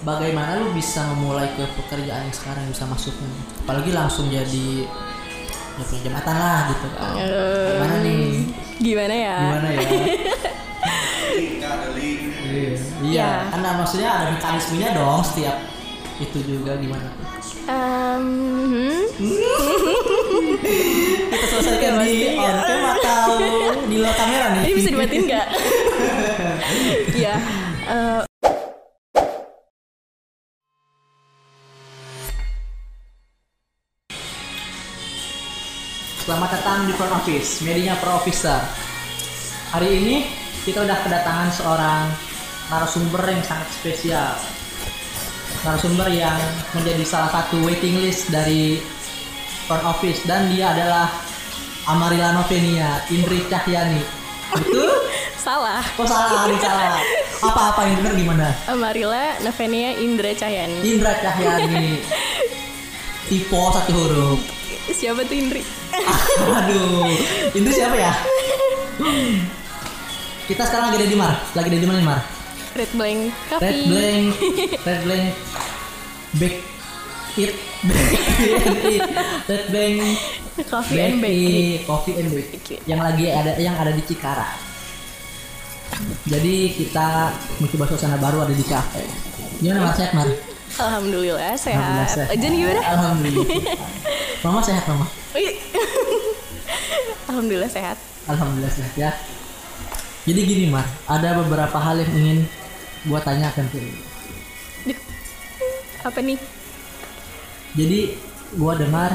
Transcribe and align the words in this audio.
bagaimana 0.00 0.56
lu 0.58 0.72
bisa 0.72 1.04
memulai 1.12 1.48
ke 1.52 1.64
pekerjaan 1.76 2.24
yang 2.24 2.32
sekarang 2.32 2.64
bisa 2.68 2.84
masuknya 2.84 3.28
apalagi 3.60 3.92
langsung 3.92 4.28
jadi 4.28 4.84
ya 5.76 5.84
punya 5.84 6.00
jabatan 6.08 6.36
lah 6.36 6.58
gitu 6.68 6.86
kan 6.92 7.14
gimana 7.16 7.96
nih 8.00 8.24
Gimana 8.80 9.14
ya? 9.14 9.38
gimana 9.38 9.68
ya 9.68 9.80
iya 9.80 10.14
iya 13.00 13.00
Ya. 13.00 13.48
kan 13.48 13.60
maksudnya 13.76 14.10
ada 14.10 14.30
mekanismenya 14.34 14.92
dong 14.92 15.20
setiap 15.20 15.56
itu 16.16 16.38
juga 16.44 16.76
gimana 16.76 17.08
tuh 17.16 17.28
Em, 17.70 18.24
hmm? 18.66 19.06
kita 21.30 21.46
selesaikan 21.46 21.92
Ya, 21.96 22.02
di 22.02 22.34
on 22.34 22.56
cam 22.58 22.82
atau 22.98 23.38
di 23.86 23.96
luar 24.00 24.14
kamera 24.16 24.46
nih 24.58 24.62
Ini 24.66 24.72
bisa 24.74 24.88
dimatiin 24.90 25.22
nggak? 25.28 25.46
Iya. 27.20 27.34
eh, 27.86 28.20
Selamat 36.50 36.66
datang 36.66 36.82
di 36.82 36.94
Front 36.98 37.14
Office, 37.14 37.62
medianya 37.62 37.94
Pro 38.02 38.18
Officer. 38.18 38.58
Hari 39.70 40.02
ini 40.02 40.26
kita 40.66 40.82
udah 40.82 40.98
kedatangan 41.06 41.46
seorang 41.54 42.10
narasumber 42.66 43.22
yang 43.22 43.38
sangat 43.46 43.70
spesial. 43.70 44.34
Narasumber 45.62 46.10
yang 46.10 46.34
menjadi 46.74 47.06
salah 47.06 47.30
satu 47.30 47.54
waiting 47.62 48.02
list 48.02 48.34
dari 48.34 48.82
Front 49.70 49.94
Office 49.94 50.26
dan 50.26 50.50
dia 50.50 50.74
adalah 50.74 51.22
Amarila 51.86 52.34
Novenia, 52.34 52.98
Indri 53.14 53.46
Cahyani. 53.46 54.02
Betul? 54.50 54.90
salah. 55.46 55.86
Kok 55.94 56.02
salah? 56.02 56.50
Ada 56.50 56.56
salah. 56.66 56.98
Apa-apa 57.46 57.80
yang 57.86 58.02
benar 58.02 58.12
gimana? 58.18 58.46
Amarila 58.66 59.38
Novenia 59.38 59.94
Indra 60.02 60.34
Cahyani. 60.34 60.82
Indra 60.82 61.14
Cahyani. 61.14 62.02
Tipe 63.30 63.54
satu 63.54 63.92
huruf. 63.94 64.59
Siapa 64.88 65.20
tuh 65.28 65.36
Indri? 65.36 65.60
Aduh, 66.58 67.12
Indri 67.52 67.72
siapa 67.76 67.96
ya? 68.00 68.12
Kita 70.48 70.62
sekarang 70.66 70.90
lagi 70.90 70.96
ada 71.04 71.08
di 71.08 71.18
Mar, 71.18 71.34
lagi 71.52 71.68
ada 71.68 71.78
di 71.78 71.88
mana 71.88 72.00
Mar? 72.00 72.20
Red 72.72 72.90
Blank 72.94 73.20
Red 73.28 73.50
Coffee. 73.50 73.86
Blank, 73.90 74.26
Red 74.86 75.00
Blank, 75.04 75.26
Back 76.38 76.56
It, 77.38 77.52
Back 77.86 78.08
It, 78.86 79.02
Red 79.46 79.64
Blank, 79.70 79.98
Coffee 80.66 80.96
Back 80.96 81.10
and 81.12 81.20
Bakery. 81.22 81.54
It, 81.76 81.80
Coffee 81.86 82.14
and 82.18 82.28
Bakery, 82.32 82.76
yang 82.88 83.00
lagi 83.04 83.26
ada 83.30 83.52
yang 83.60 83.76
ada 83.78 83.92
di 83.94 84.02
Cikarang. 84.02 84.70
Jadi 86.24 86.56
kita 86.80 87.34
mencoba 87.60 87.84
suasana 87.90 88.16
baru 88.16 88.46
ada 88.48 88.54
di 88.54 88.64
kafe. 88.64 89.04
Gimana 89.60 89.90
Mar 89.90 89.94
sehat 89.94 90.16
Mar? 90.16 90.28
Alhamdulillah 90.80 91.52
sehat. 91.58 91.76
Alhamdulillah 91.76 92.08
sehat. 92.08 92.28
Gimana? 92.38 92.80
Alhamdulillah. 92.80 93.76
Mama 94.40 94.60
sehat 94.64 94.84
Mama? 94.88 95.06
Wih. 95.36 95.52
Alhamdulillah 97.30 97.68
sehat. 97.68 97.96
Alhamdulillah 98.24 98.72
sehat 98.72 98.92
ya. 98.96 99.10
Jadi 100.24 100.40
gini 100.44 100.64
Mar, 100.68 100.84
ada 101.04 101.36
beberapa 101.40 101.76
hal 101.76 102.00
yang 102.00 102.12
ingin 102.12 102.38
gua 103.04 103.20
tanyakan 103.20 103.64
ke 103.68 103.78
lu. 103.80 103.92
Apa 106.00 106.18
nih? 106.24 106.40
Jadi 107.76 108.16
gua 108.56 108.76
dengar 108.76 109.12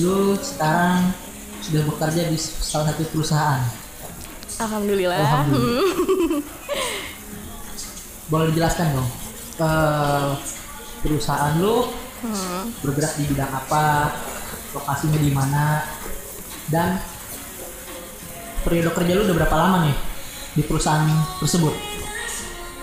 lu 0.00 0.32
sekarang 0.36 1.12
sudah 1.60 1.82
bekerja 1.84 2.22
di 2.28 2.38
salah 2.40 2.92
satu 2.92 3.04
perusahaan. 3.12 3.60
Alhamdulillah. 4.58 5.20
Alhamdulillah. 5.20 6.40
Boleh 8.28 8.46
dijelaskan 8.52 8.96
dong? 8.96 9.08
eh, 9.58 10.30
perusahaan 11.02 11.54
lu 11.58 11.90
Hmm. 12.18 12.74
bergerak 12.82 13.14
di 13.14 13.30
bidang 13.30 13.46
apa? 13.46 14.10
Lokasinya 14.76 15.18
di 15.20 15.32
mana? 15.32 15.82
Dan 16.68 17.00
periode 18.60 18.92
kerja 18.92 19.12
lu 19.16 19.24
udah 19.24 19.36
berapa 19.40 19.56
lama 19.56 19.76
nih 19.88 19.96
di 20.58 20.62
perusahaan 20.66 21.08
tersebut? 21.40 21.72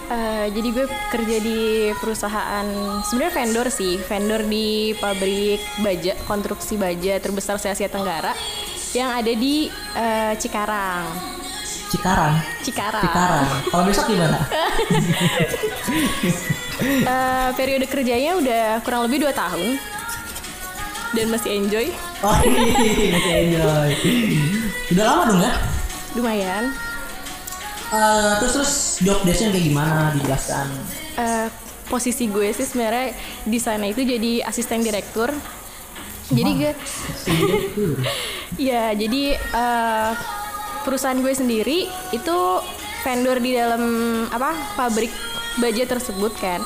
Eh, 0.06 0.54
jadi 0.54 0.68
gue 0.70 0.86
kerja 1.10 1.38
di 1.42 1.90
perusahaan 1.98 2.66
sebenarnya 3.02 3.34
vendor 3.42 3.68
sih, 3.74 3.98
vendor 4.06 4.46
di 4.46 4.94
pabrik 5.02 5.62
baja, 5.82 6.14
konstruksi 6.30 6.78
baja 6.78 7.18
terbesar 7.18 7.58
se 7.58 7.74
Asia 7.74 7.90
Tenggara 7.90 8.38
yang 8.94 9.10
ada 9.10 9.34
di 9.34 9.66
eh, 9.98 10.34
Cikarang. 10.38 11.10
Cikarang. 11.90 12.34
Cikarang. 12.62 13.04
Cikarang. 13.06 13.46
Kalau 13.70 13.84
besok 13.86 14.06
gimana? 14.10 14.40
Eh, 16.76 17.50
periode 17.56 17.88
kerjanya 17.88 18.36
udah 18.36 18.84
kurang 18.84 19.08
lebih 19.08 19.24
dua 19.24 19.32
tahun 19.32 19.80
dan 21.16 21.32
masih 21.32 21.52
enjoy, 21.56 21.88
Oh 22.20 22.36
iya, 22.46 23.10
masih 23.16 23.34
enjoy. 23.48 23.92
Udah 24.92 25.04
lama 25.08 25.24
dong 25.32 25.42
ya? 25.42 25.54
lumayan. 26.16 26.72
Eh, 27.92 28.34
terus 28.42 28.54
terus 28.56 28.74
job 29.04 29.20
desknya 29.28 29.52
kayak 29.54 29.66
gimana 29.68 30.02
dijelaskan? 30.16 30.68
Eh, 31.20 31.48
posisi 31.86 32.26
gue 32.32 32.50
sih 32.56 32.66
sebenarnya 32.66 33.14
di 33.46 33.60
sana 33.62 33.86
itu 33.86 34.02
jadi 34.02 34.42
asisten 34.48 34.82
direktur. 34.82 35.30
Jadi 36.32 36.52
gue. 36.58 36.72
Ya, 38.56 38.96
jadi 38.96 39.36
eh, 39.36 40.12
perusahaan 40.88 41.20
gue 41.20 41.34
sendiri 41.36 41.92
itu 42.16 42.38
vendor 43.04 43.44
di 43.44 43.52
dalam 43.52 43.84
apa 44.32 44.56
pabrik 44.80 45.12
baja 45.60 45.84
tersebut 45.84 46.32
kan, 46.40 46.64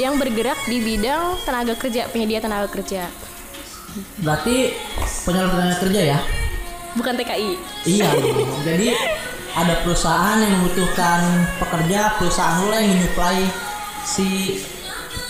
yang 0.00 0.16
bergerak 0.16 0.56
di 0.72 0.80
bidang 0.80 1.36
tenaga 1.44 1.76
kerja, 1.76 2.08
penyedia 2.08 2.40
tenaga 2.40 2.72
kerja, 2.72 3.12
Berarti 4.20 4.72
penyalur 5.24 5.50
tenaga 5.52 5.76
kerja 5.80 6.02
ya? 6.16 6.20
bukan 6.92 7.16
TKI. 7.16 7.56
Iya. 7.88 8.08
Jadi 8.68 8.92
ada 9.52 9.74
perusahaan 9.80 10.36
yang 10.40 10.60
membutuhkan 10.60 11.20
pekerja, 11.56 12.20
perusahaan 12.20 12.60
lo 12.60 12.72
yang 12.72 12.92
menyuplai 12.92 13.48
si 14.04 14.60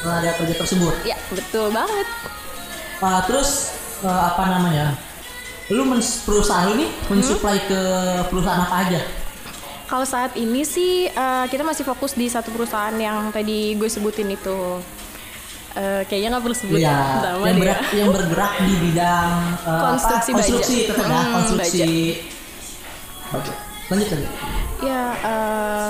tenaga 0.03 0.35
kerja 0.43 0.55
tersebut. 0.59 0.95
Ya, 1.07 1.15
betul 1.31 1.71
banget. 1.71 2.07
Eh, 2.99 3.21
terus 3.31 3.71
eh, 4.03 4.11
apa 4.11 4.43
namanya? 4.51 4.99
Lu 5.71 5.87
mens- 5.87 6.27
perusahaan 6.27 6.67
lu 6.67 6.83
nih 6.83 6.91
mensuplai 7.07 7.63
ke 7.63 7.81
perusahaan 8.27 8.63
apa 8.63 8.77
aja? 8.83 9.01
Kalau 9.87 10.03
saat 10.03 10.35
ini 10.35 10.67
sih 10.67 11.07
eh, 11.07 11.45
kita 11.47 11.63
masih 11.63 11.87
fokus 11.87 12.15
di 12.15 12.27
satu 12.27 12.51
perusahaan 12.51 12.95
yang 12.95 13.31
tadi 13.31 13.79
gue 13.79 13.87
sebutin 13.87 14.35
itu. 14.35 14.83
Eh, 15.73 16.05
kayaknya 16.05 16.29
nggak 16.31 16.43
perlu 16.43 16.53
sebut 16.55 16.79
Iya, 16.79 16.97
nama 17.25 17.33
yang, 17.43 17.57
dia. 17.57 17.57
bergerak, 17.57 17.81
yang 17.95 18.11
bergerak 18.11 18.53
di 18.61 18.75
bidang 18.79 19.31
eh, 19.59 19.81
Konstruksi 19.83 20.29
apa? 20.29 20.37
baja. 20.37 20.45
konstruksi 20.45 20.77
tetap 20.85 21.07
ya, 21.07 21.17
Hmm, 21.17 21.33
konstruksi. 21.33 21.91
Oke, 23.33 23.53
lanjut 23.89 24.09
lanjut. 24.11 24.33
Ya, 24.79 25.03
eh, 25.17 25.89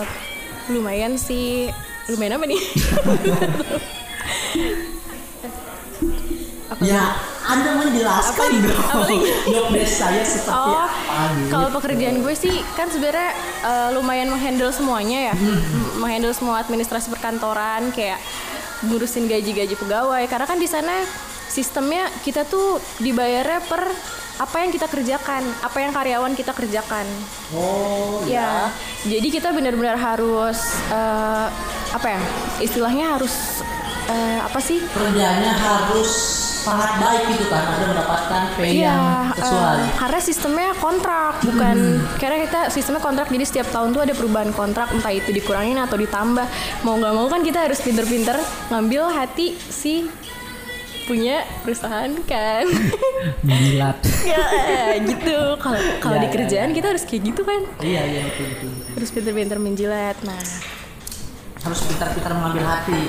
lumayan 0.69 1.13
sih. 1.17 1.67
Lumayan 2.05 2.35
apa 2.35 2.47
nih? 2.47 2.61
Apa 6.69 6.83
Ya, 6.83 7.15
Anda 7.45 7.71
menjelaskan 7.77 8.49
dong. 8.61 8.75
Apa 8.81 9.05
lagi? 9.05 9.19
Job 9.53 9.67
desk 9.71 9.95
saya 9.99 10.23
seperti 10.23 10.51
Oh, 10.51 10.79
apa 10.81 11.15
gitu. 11.37 11.49
kalau 11.49 11.69
pekerjaan 11.71 12.17
gue 12.19 12.35
sih 12.35 12.55
kan 12.73 12.87
sebenarnya 12.87 13.31
eh, 13.61 13.89
lumayan 13.93 14.27
menghandle 14.29 14.71
semuanya 14.71 15.31
ya, 15.31 15.35
M- 15.37 15.63
menghandle 15.99 16.33
semua 16.33 16.59
administrasi 16.59 17.07
perkantoran 17.09 17.91
kayak 17.91 18.19
ngurusin 18.87 19.27
gaji-gaji 19.31 19.75
pegawai. 19.79 20.23
Karena 20.27 20.47
kan 20.47 20.59
di 20.59 20.69
sana 20.69 21.05
sistemnya 21.49 22.09
kita 22.25 22.49
tuh 22.49 22.81
dibayarnya 22.99 23.61
per 23.69 23.83
apa 24.41 24.65
yang 24.65 24.73
kita 24.73 24.89
kerjakan, 24.89 25.45
apa 25.61 25.79
yang 25.79 25.93
karyawan 25.93 26.33
kita 26.33 26.57
kerjakan. 26.57 27.05
Oh, 27.55 28.25
Ya, 28.25 28.73
jadi 29.05 29.29
kita 29.29 29.53
benar-benar 29.53 30.01
harus 30.01 30.59
eh, 30.89 31.47
apa 31.93 32.07
ya? 32.09 32.21
Istilahnya 32.65 33.21
harus 33.21 33.61
eh, 34.05 34.39
apa 34.41 34.59
sih? 34.59 34.79
kerjanya 34.85 35.53
harus 35.53 36.11
sangat 36.63 36.95
baik 36.97 37.23
gitu 37.33 37.47
kan, 37.47 37.63
Anda 37.69 37.87
mendapatkan 37.89 38.43
pay 38.55 38.71
yang 38.77 38.95
Iya, 38.95 39.35
sesuai. 39.35 39.77
eh, 39.77 39.91
karena 39.97 40.21
sistemnya 40.21 40.71
kontrak, 40.77 41.35
bukan 41.43 41.77
karena 42.17 42.37
kita 42.41 42.61
sistemnya 42.69 43.01
kontrak. 43.01 43.27
Jadi 43.29 43.45
setiap 43.45 43.69
tahun 43.69 43.91
tuh 43.91 44.03
ada 44.03 44.15
perubahan 44.15 44.51
kontrak, 44.51 44.91
entah 44.91 45.11
itu 45.11 45.29
dikurangin 45.29 45.77
atau 45.77 45.97
ditambah. 45.97 46.47
Mau 46.81 46.95
nggak 46.97 47.13
mau 47.13 47.27
kan 47.27 47.41
kita 47.41 47.63
harus 47.63 47.79
pinter-pinter 47.79 48.39
ngambil 48.69 49.11
hati 49.11 49.59
si 49.59 50.07
punya 51.03 51.43
perusahaan 51.61 52.15
kan. 52.23 52.63
Menjilat. 53.43 53.99
ya 54.23 54.45
gitu. 55.03 55.59
Kalau 55.59 55.81
kalau 55.99 56.17
Ya, 56.17 56.23
di 56.23 56.29
ya, 56.29 56.33
kerjaan 56.33 56.71
kita 56.71 56.87
harus 56.89 57.03
kayak 57.03 57.23
gitu 57.27 57.43
kan. 57.43 57.59
iya, 57.81 58.07
iya 58.07 58.21
betul. 58.25 58.47
betul. 58.49 58.71
Harus 58.95 59.11
pinter-pinter 59.11 59.59
menjilat. 59.59 60.15
Nah, 60.23 60.39
Harus 61.63 61.81
pintar-pintar 61.85 62.33
mengambil 62.33 62.65
hati. 62.65 63.01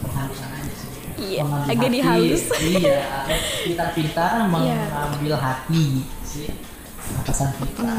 Penghalusan 0.00 0.48
aja 0.50 0.72
sih. 0.72 0.88
Hmm. 0.88 1.18
iya, 1.20 1.40
Mengambil 1.42 1.68
agak 1.68 1.82
hati. 1.82 1.94
dihalus. 1.94 2.42
iya, 2.60 3.00
pintar-pintar 3.64 4.30
Iya. 4.38 4.46
mengambil 4.46 5.34
hati 5.36 5.84
sih. 6.22 6.48
Atasan 7.16 7.50
kita. 7.58 7.90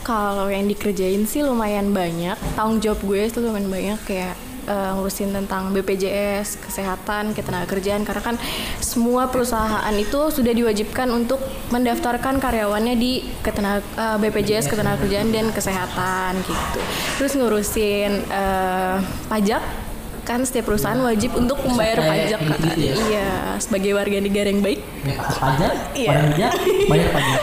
Kalau 0.00 0.46
yang 0.46 0.64
dikerjain 0.64 1.24
sih 1.24 1.40
lumayan 1.40 1.90
banyak. 1.90 2.36
Tanggung 2.54 2.78
jawab 2.78 3.00
gue 3.02 3.20
itu 3.22 3.38
lumayan 3.38 3.68
banyak 3.68 3.98
kayak 4.02 4.34
eh, 4.64 4.90
ngurusin 4.96 5.30
tentang 5.30 5.70
BPJS, 5.70 6.58
kesehatan, 6.64 7.36
ketenaga 7.36 7.68
kerjaan 7.68 8.02
karena 8.02 8.22
kan 8.24 8.36
semua 8.80 9.28
perusahaan 9.28 9.94
itu 9.94 10.32
sudah 10.32 10.52
diwajibkan 10.56 11.12
untuk 11.12 11.38
mendaftarkan 11.70 12.42
karyawannya 12.42 12.94
di 12.96 13.22
ketenaga 13.44 13.84
eh, 13.84 14.16
BPJS, 14.18 14.66
ketenaga 14.66 15.04
kerjaan 15.04 15.30
dan 15.30 15.52
kesehatan 15.52 16.40
gitu. 16.42 16.80
Terus 17.20 17.32
ngurusin 17.36 18.12
eh, 18.26 18.96
pajak 19.28 19.83
kan 20.24 20.40
setiap 20.42 20.66
perusahaan 20.66 20.98
wajib 20.98 21.36
untuk 21.36 21.60
membayar 21.62 22.00
pajak 22.00 22.40
gitu 22.40 22.58
kan. 22.58 22.76
ya? 22.76 22.94
Iya, 22.96 23.28
sebagai 23.60 23.92
warga 23.92 24.18
negara 24.18 24.48
yang 24.48 24.64
baik. 24.64 24.80
Ya, 25.04 25.16
pajak, 25.20 25.72
Iya. 25.92 26.08
bayar 26.10 26.24
pajak, 26.26 26.52
bayar 26.88 27.08
pajak. 27.12 27.40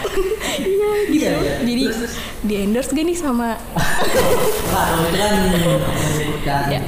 Iya, 0.61 0.89
gitu. 1.07 1.21
Iya, 1.21 1.31
iya. 1.37 1.53
Jadi 1.61 1.83
Terus, 1.87 2.13
di 2.41 2.53
endorse 2.57 2.89
gak 2.91 3.05
nih 3.05 3.17
sama 3.17 3.49
Wah, 4.73 4.85
kalau 4.89 5.05
itu 5.07 6.35
kan. 6.43 6.65
Ya. 6.67 6.81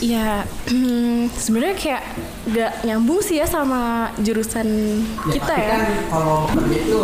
Ya, 0.00 0.28
sebenarnya 1.44 1.76
kayak 1.76 2.02
gak 2.50 2.72
nyambung 2.82 3.20
sih 3.20 3.36
ya 3.38 3.46
sama 3.46 4.10
jurusan 4.18 4.66
ya, 5.28 5.32
kita 5.32 5.44
tapi 5.46 5.60
ya. 5.60 5.68
kan 5.70 5.82
kalau 6.08 6.36
kerja 6.50 6.76
itu 6.80 7.00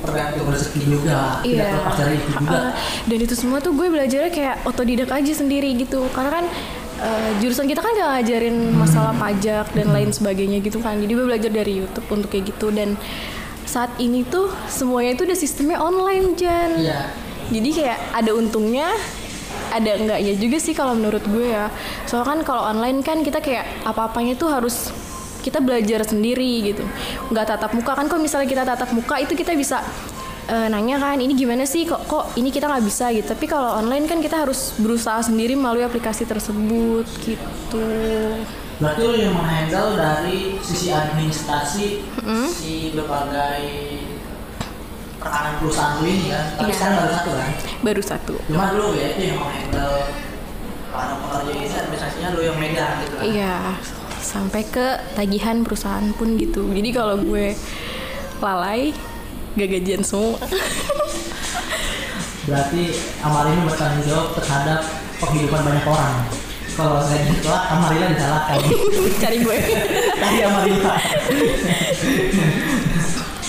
tergantung 0.00 0.46
rezeki 0.48 0.80
juga. 0.88 1.18
Tidak 1.42 1.50
Iya. 1.50 1.66
terlepas 1.68 1.94
dari 1.98 2.14
itu 2.16 2.28
juga. 2.32 2.56
Uh, 2.56 2.72
dan 3.04 3.18
itu 3.20 3.34
semua 3.36 3.58
tuh 3.60 3.72
gue 3.76 3.86
belajarnya 3.86 4.30
kayak 4.32 4.56
otodidak 4.64 5.10
aja 5.12 5.32
sendiri 5.34 5.76
gitu. 5.76 6.06
Karena 6.10 6.40
kan 6.40 6.44
uh, 7.00 7.30
jurusan 7.40 7.66
kita 7.66 7.80
kan 7.80 7.92
gak 7.96 8.10
ngajarin 8.20 8.56
masalah 8.76 9.16
pajak 9.16 9.66
dan 9.72 9.88
lain 9.90 10.12
sebagainya 10.12 10.60
gitu 10.60 10.78
kan. 10.78 11.00
Jadi 11.00 11.12
gue 11.12 11.26
belajar 11.26 11.50
dari 11.50 11.80
YouTube 11.80 12.06
untuk 12.12 12.28
kayak 12.30 12.54
gitu 12.54 12.70
dan 12.70 12.94
saat 13.64 13.90
ini 14.02 14.26
tuh 14.26 14.50
semuanya 14.66 15.14
itu 15.14 15.22
udah 15.24 15.38
sistemnya 15.38 15.78
online 15.80 16.34
Jan. 16.36 16.70
Iya. 16.80 17.00
Jadi 17.50 17.68
kayak 17.82 17.98
ada 18.14 18.30
untungnya, 18.34 18.88
ada 19.74 19.90
enggaknya 19.98 20.34
juga 20.38 20.58
sih 20.62 20.74
kalau 20.74 20.94
menurut 20.94 21.22
gue 21.26 21.50
ya. 21.50 21.70
Soalnya 22.06 22.28
kan 22.34 22.38
kalau 22.46 22.62
online 22.66 23.02
kan 23.02 23.22
kita 23.26 23.42
kayak 23.42 23.66
apa-apanya 23.86 24.38
tuh 24.38 24.50
harus 24.50 24.90
kita 25.40 25.58
belajar 25.58 26.04
sendiri 26.04 26.74
gitu. 26.74 26.84
Nggak 27.32 27.56
tatap 27.56 27.72
muka 27.74 27.96
kan 27.96 28.06
kalau 28.06 28.22
misalnya 28.22 28.48
kita 28.50 28.62
tatap 28.62 28.90
muka 28.92 29.18
itu 29.18 29.32
kita 29.34 29.56
bisa 29.56 29.80
eh, 30.50 30.66
nanya 30.66 30.98
kan 30.98 31.16
ini 31.16 31.30
gimana 31.32 31.62
sih 31.62 31.86
kok 31.86 32.02
kok 32.04 32.34
ini 32.34 32.50
kita 32.50 32.66
nggak 32.66 32.82
bisa 32.82 33.14
gitu. 33.14 33.30
Tapi 33.30 33.46
kalau 33.46 33.78
online 33.78 34.04
kan 34.04 34.18
kita 34.18 34.42
harus 34.42 34.74
berusaha 34.76 35.22
sendiri 35.22 35.54
melalui 35.54 35.86
aplikasi 35.86 36.26
tersebut 36.26 37.06
gitu. 37.22 37.86
Berarti 38.80 39.00
lu 39.04 39.14
yang 39.14 39.36
menghandle 39.36 39.94
dari 39.94 40.58
sisi 40.58 40.90
administrasi 40.90 41.86
si 42.50 42.90
berbagai 42.90 43.62
rekanan 45.20 45.54
perusahaan 45.60 46.00
lu 46.00 46.08
ini 46.08 46.32
kan. 46.32 46.44
Tapi 46.56 46.66
Iya. 46.66 46.74
sekarang 46.74 46.96
baru 46.96 47.12
satu 47.12 47.30
kan. 47.30 47.50
Baru 47.84 48.02
satu. 48.02 48.34
Cuma 48.48 48.66
lu 48.72 48.86
ya 48.96 49.06
itu 49.12 49.22
yang 49.30 49.38
menghandle 49.38 49.94
para 50.90 51.14
pekerja 51.14 51.52
ini 51.54 51.66
administrasinya 51.70 52.28
lu 52.34 52.40
yang 52.42 52.56
megang 52.58 52.92
gitu 53.04 53.14
kan. 53.14 53.24
Iya, 53.28 53.54
sampai 54.18 54.62
ke 54.64 54.86
tagihan 55.12 55.60
perusahaan 55.60 56.08
pun 56.16 56.40
gitu. 56.40 56.64
Jadi 56.72 56.90
kalau 56.90 57.20
gue 57.20 57.52
lalai, 58.40 58.96
gak 59.56 59.68
gajian 59.68 60.02
semua. 60.04 60.38
Berarti 62.48 62.82
Amarina 63.22 63.62
bertanggung 63.68 64.04
jawab 64.08 64.34
terhadap 64.38 64.80
penghidupan 65.22 65.60
banyak 65.62 65.86
orang. 65.86 66.14
Kalau 66.74 67.02
saya 67.04 67.22
ditolak, 67.28 67.62
Amarina 67.68 68.06
disalahkan. 68.14 68.58
Cari 69.22 69.38
gue. 69.44 69.56
Tadi 70.16 70.38
Amarina. 70.42 70.94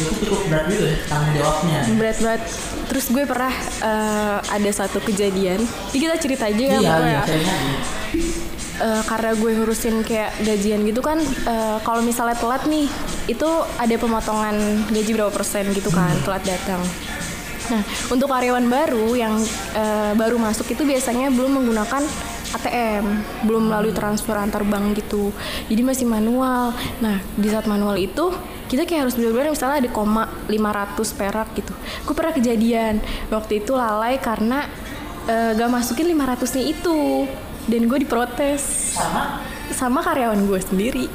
itu 0.01 0.17
cukup 0.25 0.49
berat 0.49 0.65
juga 0.65 0.85
ya 0.89 0.97
tanggung 1.05 1.33
jawabnya. 1.37 1.79
Berat-berat. 1.93 2.41
Terus 2.89 3.05
gue 3.13 3.23
pernah 3.29 3.53
eh, 3.85 4.37
ada 4.41 4.71
satu 4.73 4.97
kejadian. 5.05 5.61
Ini 5.93 5.97
kita 6.01 6.15
cerita 6.17 6.49
aja 6.49 6.57
ya, 6.57 6.79
Iya, 6.81 6.95
iya, 7.05 7.21
saya 7.21 7.41
Eh, 8.81 9.03
karena 9.05 9.37
gue 9.37 9.51
ngurusin 9.61 10.01
kayak 10.01 10.41
gajian 10.41 10.81
gitu 10.89 11.05
kan 11.05 11.21
eh, 11.21 11.77
kalau 11.85 12.01
misalnya 12.01 12.33
telat 12.33 12.65
nih 12.65 12.89
itu 13.29 13.45
ada 13.77 13.93
pemotongan 13.93 14.57
gaji 14.89 15.11
berapa 15.13 15.29
persen 15.29 15.69
gitu 15.69 15.93
kan 15.93 16.09
telat 16.25 16.41
datang. 16.41 16.81
Nah 17.69 17.85
untuk 18.09 18.33
karyawan 18.33 18.65
baru 18.65 19.13
yang 19.13 19.37
eh, 19.77 20.17
baru 20.17 20.41
masuk 20.41 20.73
itu 20.73 20.81
biasanya 20.81 21.29
belum 21.29 21.61
menggunakan 21.61 22.01
ATM 22.57 23.05
belum 23.45 23.69
melalui 23.69 23.93
transfer 23.93 24.33
antar 24.33 24.65
bank 24.65 24.97
gitu. 24.97 25.29
Jadi 25.69 25.81
masih 25.85 26.09
manual. 26.09 26.73
Nah 27.05 27.21
di 27.37 27.53
saat 27.53 27.69
manual 27.69 28.01
itu 28.01 28.33
kita 28.65 28.89
kayak 28.89 29.05
harus 29.05 29.13
benar-benar 29.13 29.53
misalnya 29.53 29.77
ada 29.85 29.89
koma 29.93 30.25
500 30.49 31.05
perak 31.21 31.53
gitu. 31.53 31.73
Gue 32.01 32.17
pernah 32.17 32.33
kejadian 32.33 32.97
waktu 33.29 33.61
itu 33.61 33.77
lalai 33.77 34.17
karena 34.17 34.65
eh, 35.29 35.53
gak 35.53 35.69
masukin 35.69 36.09
500 36.09 36.57
nya 36.57 36.63
itu 36.65 37.29
dan 37.69 37.81
gue 37.85 37.97
diprotes. 38.01 38.95
Sama? 38.97 39.43
Sama 39.69 39.99
karyawan 40.01 40.39
gue 40.47 40.59
sendiri. 40.61 41.05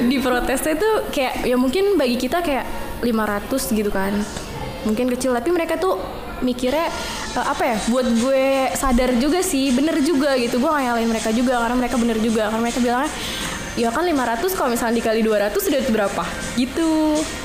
Diprotesnya 0.00 0.80
tuh 0.80 0.94
kayak 1.12 1.44
ya 1.44 1.56
mungkin 1.60 2.00
bagi 2.00 2.16
kita 2.16 2.40
kayak 2.40 2.64
500 3.04 3.76
gitu 3.76 3.90
kan. 3.92 4.16
Mungkin 4.88 5.12
kecil 5.12 5.36
tapi 5.36 5.52
mereka 5.52 5.76
tuh 5.76 6.00
mikirnya 6.40 6.88
eh, 7.36 7.46
apa 7.46 7.62
ya 7.68 7.76
buat 7.92 8.08
gue 8.08 8.72
sadar 8.72 9.12
juga 9.20 9.44
sih 9.44 9.76
bener 9.76 10.00
juga 10.00 10.32
gitu. 10.40 10.56
Gue 10.56 10.70
nggak 10.72 10.84
nyalain 10.88 11.10
mereka 11.10 11.30
juga 11.36 11.60
karena 11.60 11.76
mereka 11.76 11.96
bener 12.00 12.18
juga. 12.22 12.48
Karena 12.48 12.60
mereka 12.64 12.80
bilang 12.80 13.04
ya 13.76 13.88
kan 13.92 14.02
500 14.02 14.56
kalau 14.56 14.70
misalnya 14.72 14.94
dikali 15.04 15.20
200 15.20 15.52
sudah 15.52 15.78
itu 15.84 15.92
berapa? 15.92 16.24
Gitu. 16.56 16.90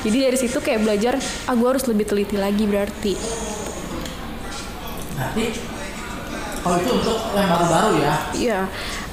Jadi 0.07 0.17
dari 0.31 0.37
situ 0.39 0.57
kayak 0.63 0.79
belajar 0.87 1.13
ah 1.51 1.55
gue 1.59 1.67
harus 1.67 1.83
lebih 1.91 2.07
teliti 2.07 2.39
lagi 2.39 2.63
berarti. 2.63 3.13
Berarti 5.15 5.74
kalau 6.65 6.81
itu 6.81 6.91
untuk 6.97 7.17
yang 7.37 7.45
baru-baru 7.45 7.89
ya. 8.01 8.15
Iya, 8.33 8.59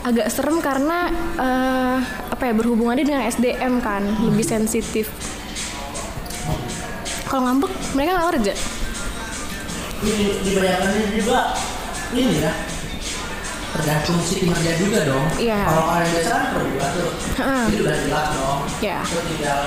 agak 0.09 0.33
serem 0.33 0.65
karena 0.65 1.13
eh, 1.37 1.97
apa 2.33 2.43
ya 2.49 2.57
berhubungannya 2.57 3.05
dengan 3.05 3.29
SDM 3.29 3.85
kan, 3.85 4.01
lebih 4.25 4.41
sensitif. 4.41 5.13
Kalau 7.29 7.45
ngambek 7.45 7.69
mereka 7.93 8.11
nggak 8.17 8.29
kerja. 8.33 8.55
Ini 10.01 10.27
dibayarkannya 10.49 11.05
juga 11.13 11.53
ini 12.17 12.41
ya. 12.41 12.53
Tergantung 13.77 14.17
si 14.25 14.41
kinerja 14.41 14.73
juga 14.81 14.99
dong. 15.05 15.27
Iya. 15.37 15.61
Kalau 15.69 15.85
kalian 15.93 16.09
biasa 16.09 16.29
kan 16.33 16.43
per 16.57 16.63
bulan 16.73 16.91
tuh. 16.97 17.13
Heeh. 17.37 17.65
Itu 17.69 17.81
udah 17.85 17.97
jelas 18.01 18.27
dong. 18.33 18.61
Iya. 18.81 19.01
Itu 19.05 19.21
tinggal 19.29 19.61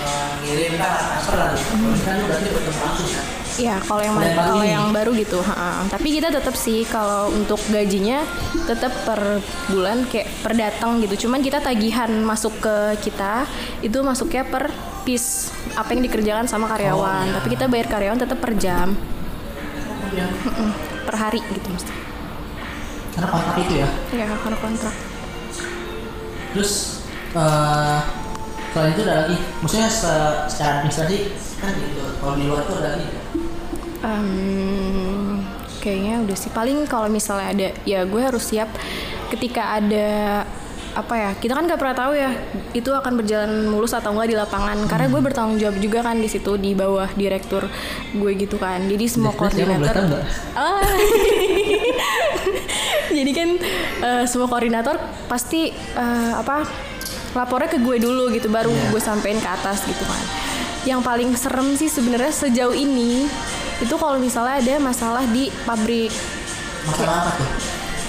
eh, 0.00 0.28
ngirim 0.40 0.72
kan 0.80 0.92
transfer. 1.20 1.36
Kalau 1.36 1.52
ini 1.52 2.00
kan 2.00 2.16
berarti 2.24 2.48
bertemu 2.48 2.80
langsung 2.80 3.08
ya. 3.12 3.22
Iya, 3.54 3.78
kalau 3.86 4.02
yang 4.02 4.16
baru 4.18 4.34
kalau 4.34 4.64
yang 4.66 4.86
baru 4.90 5.10
gitu. 5.14 5.38
ha-ha. 5.38 5.86
Tapi 5.86 6.08
kita 6.18 6.34
tetap 6.34 6.58
sih 6.58 6.82
kalau 6.90 7.30
untuk 7.30 7.62
gajinya 7.70 8.26
tetap 8.66 8.90
per 9.06 9.38
bulan 9.70 10.02
kayak 10.10 10.26
per 10.42 10.52
datang 10.58 10.98
gitu. 10.98 11.26
Cuman 11.26 11.38
kita 11.38 11.62
tagihan 11.62 12.10
masuk 12.26 12.58
ke 12.58 12.76
kita 13.06 13.46
itu 13.78 13.94
masuknya 14.02 14.42
per 14.42 14.74
piece 15.06 15.54
apa 15.78 15.94
yang 15.94 16.02
dikerjakan 16.02 16.50
sama 16.50 16.66
karyawan. 16.66 17.30
Tapi 17.30 17.46
kita 17.54 17.70
bayar 17.70 17.86
karyawan 17.86 18.18
tetap 18.18 18.42
per 18.42 18.58
jam, 18.58 18.98
Mm-mm. 20.14 20.70
per 21.06 21.14
hari 21.14 21.40
gitu 21.54 21.68
mesti. 21.70 21.92
karena 23.14 23.30
kontrak 23.30 23.56
itu 23.62 23.74
ya. 23.78 23.88
Ya, 24.10 24.26
karena 24.26 24.58
kontrak. 24.58 24.94
Terus 26.50 26.72
eh 27.38 28.00
selain 28.74 28.90
itu 28.90 29.06
ada 29.06 29.14
lagi, 29.22 29.36
maksudnya 29.62 29.86
se- 29.86 30.50
secara 30.50 30.82
administrasi 30.82 31.16
kan 31.62 31.70
gitu. 31.78 32.02
Kalau 32.18 32.34
di 32.34 32.44
luar 32.50 32.66
tuh 32.66 32.74
ada 32.82 32.98
lagi. 32.98 33.06
Em, 34.02 34.28
kayaknya 35.78 36.26
udah 36.26 36.36
sih 36.36 36.50
paling 36.50 36.82
kalau 36.84 37.06
misalnya 37.06 37.46
ada 37.54 37.68
ya 37.86 38.02
gue 38.02 38.20
harus 38.20 38.42
siap 38.42 38.68
ketika 39.30 39.78
ada 39.78 40.42
apa 40.94 41.14
ya 41.18 41.30
kita 41.34 41.58
kan 41.58 41.66
nggak 41.66 41.80
pernah 41.82 41.96
tahu 41.98 42.12
ya 42.14 42.30
itu 42.70 42.86
akan 42.86 43.18
berjalan 43.18 43.66
mulus 43.66 43.90
atau 43.90 44.14
enggak 44.14 44.30
di 44.30 44.36
lapangan 44.38 44.78
karena 44.86 45.10
gue 45.10 45.20
bertanggung 45.20 45.58
jawab 45.58 45.76
juga 45.82 46.06
kan 46.06 46.22
di 46.22 46.30
situ 46.30 46.54
di 46.54 46.70
bawah 46.70 47.10
direktur 47.18 47.66
gue 48.14 48.30
gitu 48.38 48.62
kan 48.62 48.78
jadi 48.86 49.02
semua 49.10 49.34
koordinator? 49.34 49.90
Ah. 50.54 50.86
jadi 53.16 53.30
kan 53.34 53.48
eh, 54.06 54.24
semua 54.30 54.46
koordinator 54.46 54.96
pasti 55.26 55.74
eh, 55.74 56.32
apa 56.32 56.62
lapornya 57.34 57.68
ke 57.68 57.78
gue 57.78 57.96
dulu 57.98 58.30
gitu 58.30 58.46
baru 58.46 58.70
Iya. 58.70 58.88
gue 58.88 59.02
sampein 59.02 59.36
ke 59.36 59.46
atas 59.46 59.82
gitu 59.82 60.00
kan 60.00 60.22
yang 60.84 61.00
paling 61.00 61.34
serem 61.34 61.74
sih 61.74 61.88
sebenarnya 61.88 62.30
sejauh 62.30 62.72
ini 62.72 63.26
itu 63.76 63.94
kalau 63.94 64.16
misalnya 64.16 64.56
ada 64.56 64.74
masalah 64.78 65.24
di 65.26 65.48
pabrik 65.64 66.12
Masalah 66.84 67.24
apa 67.24 67.30
tuh? 67.34 67.48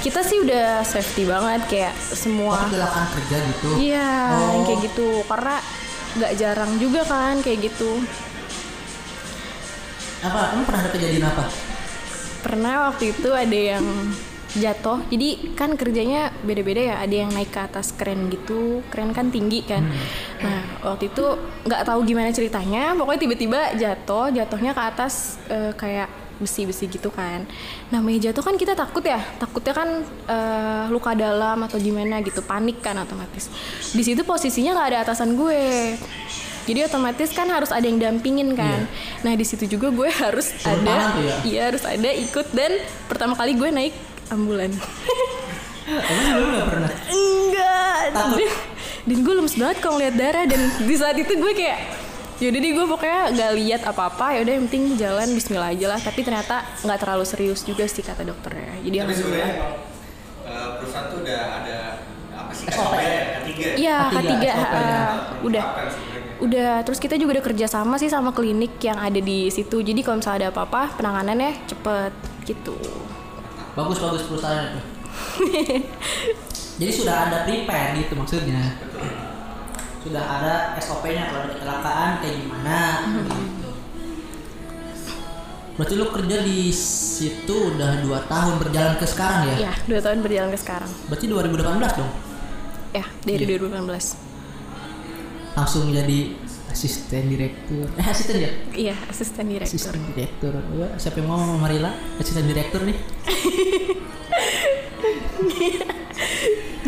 kita 0.02 0.22
sih 0.22 0.38
udah 0.40 0.84
safety 0.84 1.24
banget 1.24 1.62
kayak 1.66 1.94
semua 1.98 2.60
Waktu 2.60 2.70
kecelakaan 2.72 3.08
kerja 3.12 3.38
gitu. 3.48 3.70
iya 3.76 4.12
Oh. 4.30 4.50
yang 4.52 4.64
kayak 4.64 4.82
gitu 4.84 5.08
karena 5.26 5.56
nggak 6.16 6.34
jarang 6.36 6.72
juga 6.78 7.02
kan 7.04 7.40
kayak 7.40 7.60
gitu 7.66 7.92
Apa? 10.22 10.42
Kamu 10.52 10.64
pernah 10.64 10.82
ada 10.82 10.92
kejadian 10.92 11.24
apa? 11.24 11.46
pernah 12.42 12.74
waktu 12.86 13.10
itu 13.10 13.30
ada 13.32 13.58
yang 13.74 13.86
jatuh. 14.56 15.04
Jadi 15.12 15.54
kan 15.54 15.76
kerjanya 15.76 16.32
beda-beda 16.44 16.82
ya. 16.82 16.96
Ada 17.04 17.16
yang 17.28 17.32
naik 17.36 17.52
ke 17.52 17.60
atas 17.60 17.92
kren 17.96 18.32
gitu. 18.32 18.82
Kren 18.88 19.12
kan 19.12 19.30
tinggi 19.30 19.62
kan. 19.68 19.84
Nah 20.42 20.62
waktu 20.96 21.12
itu 21.12 21.26
nggak 21.68 21.82
tahu 21.84 22.00
gimana 22.08 22.32
ceritanya. 22.32 22.96
Pokoknya 22.96 23.22
tiba-tiba 23.22 23.60
jatuh 23.76 24.32
jatuhnya 24.32 24.72
ke 24.72 24.82
atas 24.82 25.38
eh, 25.52 25.72
kayak 25.76 26.08
besi-besi 26.36 26.92
gitu 26.92 27.12
kan. 27.12 27.48
Nah 27.92 28.04
meja 28.04 28.36
tuh 28.36 28.44
kan 28.44 28.56
kita 28.60 28.76
takut 28.76 29.04
ya. 29.04 29.20
Takutnya 29.40 29.74
kan 29.76 29.90
eh, 30.28 30.84
luka 30.92 31.12
dalam 31.16 31.64
atau 31.68 31.78
gimana 31.80 32.24
gitu. 32.24 32.40
Panik 32.44 32.80
kan 32.80 32.96
otomatis. 33.00 33.52
Di 33.92 34.04
situ 34.04 34.24
posisinya 34.24 34.76
nggak 34.76 34.90
ada 34.96 35.00
atasan 35.08 35.36
gue. 35.36 35.96
Jadi 36.66 36.82
otomatis 36.82 37.30
kan 37.30 37.46
harus 37.54 37.70
ada 37.70 37.86
yang 37.86 38.02
dampingin 38.02 38.58
kan. 38.58 38.90
Nah 39.22 39.34
di 39.38 39.46
situ 39.46 39.70
juga 39.70 39.94
gue 39.94 40.10
harus 40.10 40.50
tangan 40.66 41.14
ada 41.14 41.22
ya? 41.22 41.38
iya 41.46 41.62
harus 41.70 41.86
ada 41.86 42.10
ikut. 42.10 42.50
Dan 42.58 42.82
pertama 43.06 43.38
kali 43.38 43.54
gue 43.54 43.70
naik 43.70 43.94
ambulan 44.30 44.72
Emang 45.86 46.26
lu 46.42 46.46
pernah? 46.66 46.92
enggak 47.08 48.00
Takut? 48.10 48.50
dan, 49.06 49.18
gue 49.22 49.34
lemes 49.38 49.54
banget 49.54 49.78
kalau 49.80 49.96
ngeliat 49.96 50.16
darah 50.18 50.46
dan 50.46 50.58
di 50.82 50.96
saat 50.98 51.14
itu 51.14 51.30
gue 51.30 51.54
kayak 51.54 51.80
yaudah 52.36 52.60
deh 52.60 52.72
gue 52.74 52.86
pokoknya 52.90 53.22
gak 53.32 53.52
lihat 53.54 53.82
apa-apa 53.86 54.36
yaudah 54.36 54.54
yang 54.58 54.66
penting 54.68 54.98
jalan 54.98 55.30
Bismillah 55.32 55.72
aja 55.72 55.88
lah 55.88 56.00
tapi 56.02 56.20
ternyata 56.20 56.66
nggak 56.82 57.00
terlalu 57.00 57.24
serius 57.24 57.64
juga 57.64 57.86
sih 57.86 58.02
kata 58.02 58.26
dokternya 58.26 58.82
jadi 58.82 59.06
Tapi 59.06 59.14
sebenarnya 59.14 59.52
eh, 60.44 60.68
perusahaan 60.76 61.08
tuh 61.08 61.18
udah 61.24 61.42
ada 61.62 61.78
apa 62.36 62.52
sih 62.52 62.66
SOP. 62.68 62.92
Ya? 62.92 63.22
Ketiga. 63.40 63.68
iya 63.80 63.98
K3, 64.10 64.20
K3 64.20 64.36
SOP-nya. 64.36 64.54
ha, 64.58 64.84
udah 65.40 65.64
sebenarnya. 65.88 66.32
udah 66.42 66.72
terus 66.84 67.00
kita 67.00 67.16
juga 67.16 67.40
udah 67.40 67.46
kerja 67.46 67.66
sama 67.70 67.96
sih 67.96 68.12
sama 68.12 68.36
klinik 68.36 68.82
yang 68.84 69.00
ada 69.00 69.22
di 69.22 69.48
situ 69.48 69.80
jadi 69.80 70.02
kalau 70.04 70.20
misalnya 70.20 70.40
ada 70.44 70.50
apa-apa 70.52 70.98
penanganannya 71.00 71.56
cepet 71.72 72.12
gitu 72.44 72.76
Bagus 73.76 73.98
bagus 74.00 74.24
perusahaan 74.24 74.64
itu. 74.66 74.82
Jadi 76.76 76.92
sudah 76.94 77.16
ada 77.26 77.38
prepare 77.44 77.96
gitu 77.98 78.16
maksudnya. 78.16 78.80
Sudah 80.00 80.24
ada 80.24 80.54
SOP-nya 80.78 81.24
kalau 81.26 81.40
ada 81.42 81.52
kecelakaan 81.54 82.12
kayak 82.20 82.36
gimana. 82.42 82.80
gitu. 83.06 83.70
Berarti 85.76 85.94
lu 85.94 86.08
kerja 86.08 86.38
di 86.40 86.72
situ 86.72 87.52
udah 87.70 88.00
dua 88.00 88.24
tahun 88.24 88.56
berjalan 88.58 88.96
ke 88.96 89.04
sekarang 89.04 89.44
ya? 89.46 89.56
ya 89.68 89.74
dua 89.84 90.00
tahun 90.00 90.24
berjalan 90.24 90.48
ke 90.48 90.56
sekarang 90.56 90.88
Berarti 91.12 91.26
2018 91.28 92.00
dong. 92.00 92.12
ya 92.94 93.04
dari 93.22 93.44
Iya. 93.44 93.60
2018 93.60 94.16
Langsung 95.52 95.92
jadi 95.92 96.20
asisten 96.76 97.32
direktur. 97.32 97.88
Eh 97.96 98.04
asisten 98.04 98.36
ya? 98.36 98.52
iya 98.76 98.92
asisten 99.08 99.48
direktur 99.48 99.80
Asisten 99.80 100.04
direktur. 100.12 100.52
Ya, 100.76 100.92
siapa 101.00 101.24
yang 101.24 101.32
sama 101.32 101.56
Marila? 101.56 101.96
Asisten 102.20 102.52
direktur 102.52 102.84
nih. 102.84 103.00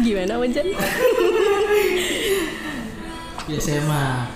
gimana 0.03 0.43
Wajan? 0.43 0.67
Biasanya 3.47 3.81
mah 3.87 4.27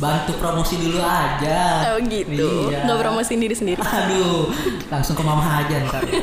bantu 0.00 0.32
promosi 0.40 0.80
dulu 0.80 1.04
aja. 1.04 1.92
Oh 1.92 2.00
gitu. 2.08 2.72
Iya. 2.72 2.88
Nggak 2.88 2.98
promosiin 3.04 3.44
diri 3.44 3.52
sendiri. 3.52 3.84
Aduh, 3.84 4.48
langsung 4.88 5.12
ke 5.12 5.22
mama 5.22 5.60
aja 5.60 5.84
ntar. 5.84 6.00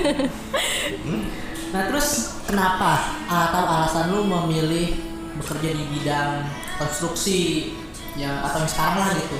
Hmm? 0.89 1.21
Nah 1.69 1.85
terus 1.85 2.41
kenapa 2.49 3.13
atau 3.29 3.61
alasan 3.61 4.09
lu 4.09 4.25
memilih 4.25 4.97
bekerja 5.37 5.69
di 5.69 5.85
bidang 5.95 6.49
konstruksi 6.81 7.71
yang 8.19 8.35
atau 8.43 8.59
yang 8.59 8.67
sekarang 8.67 8.97
lah 8.99 9.11
gitu? 9.15 9.37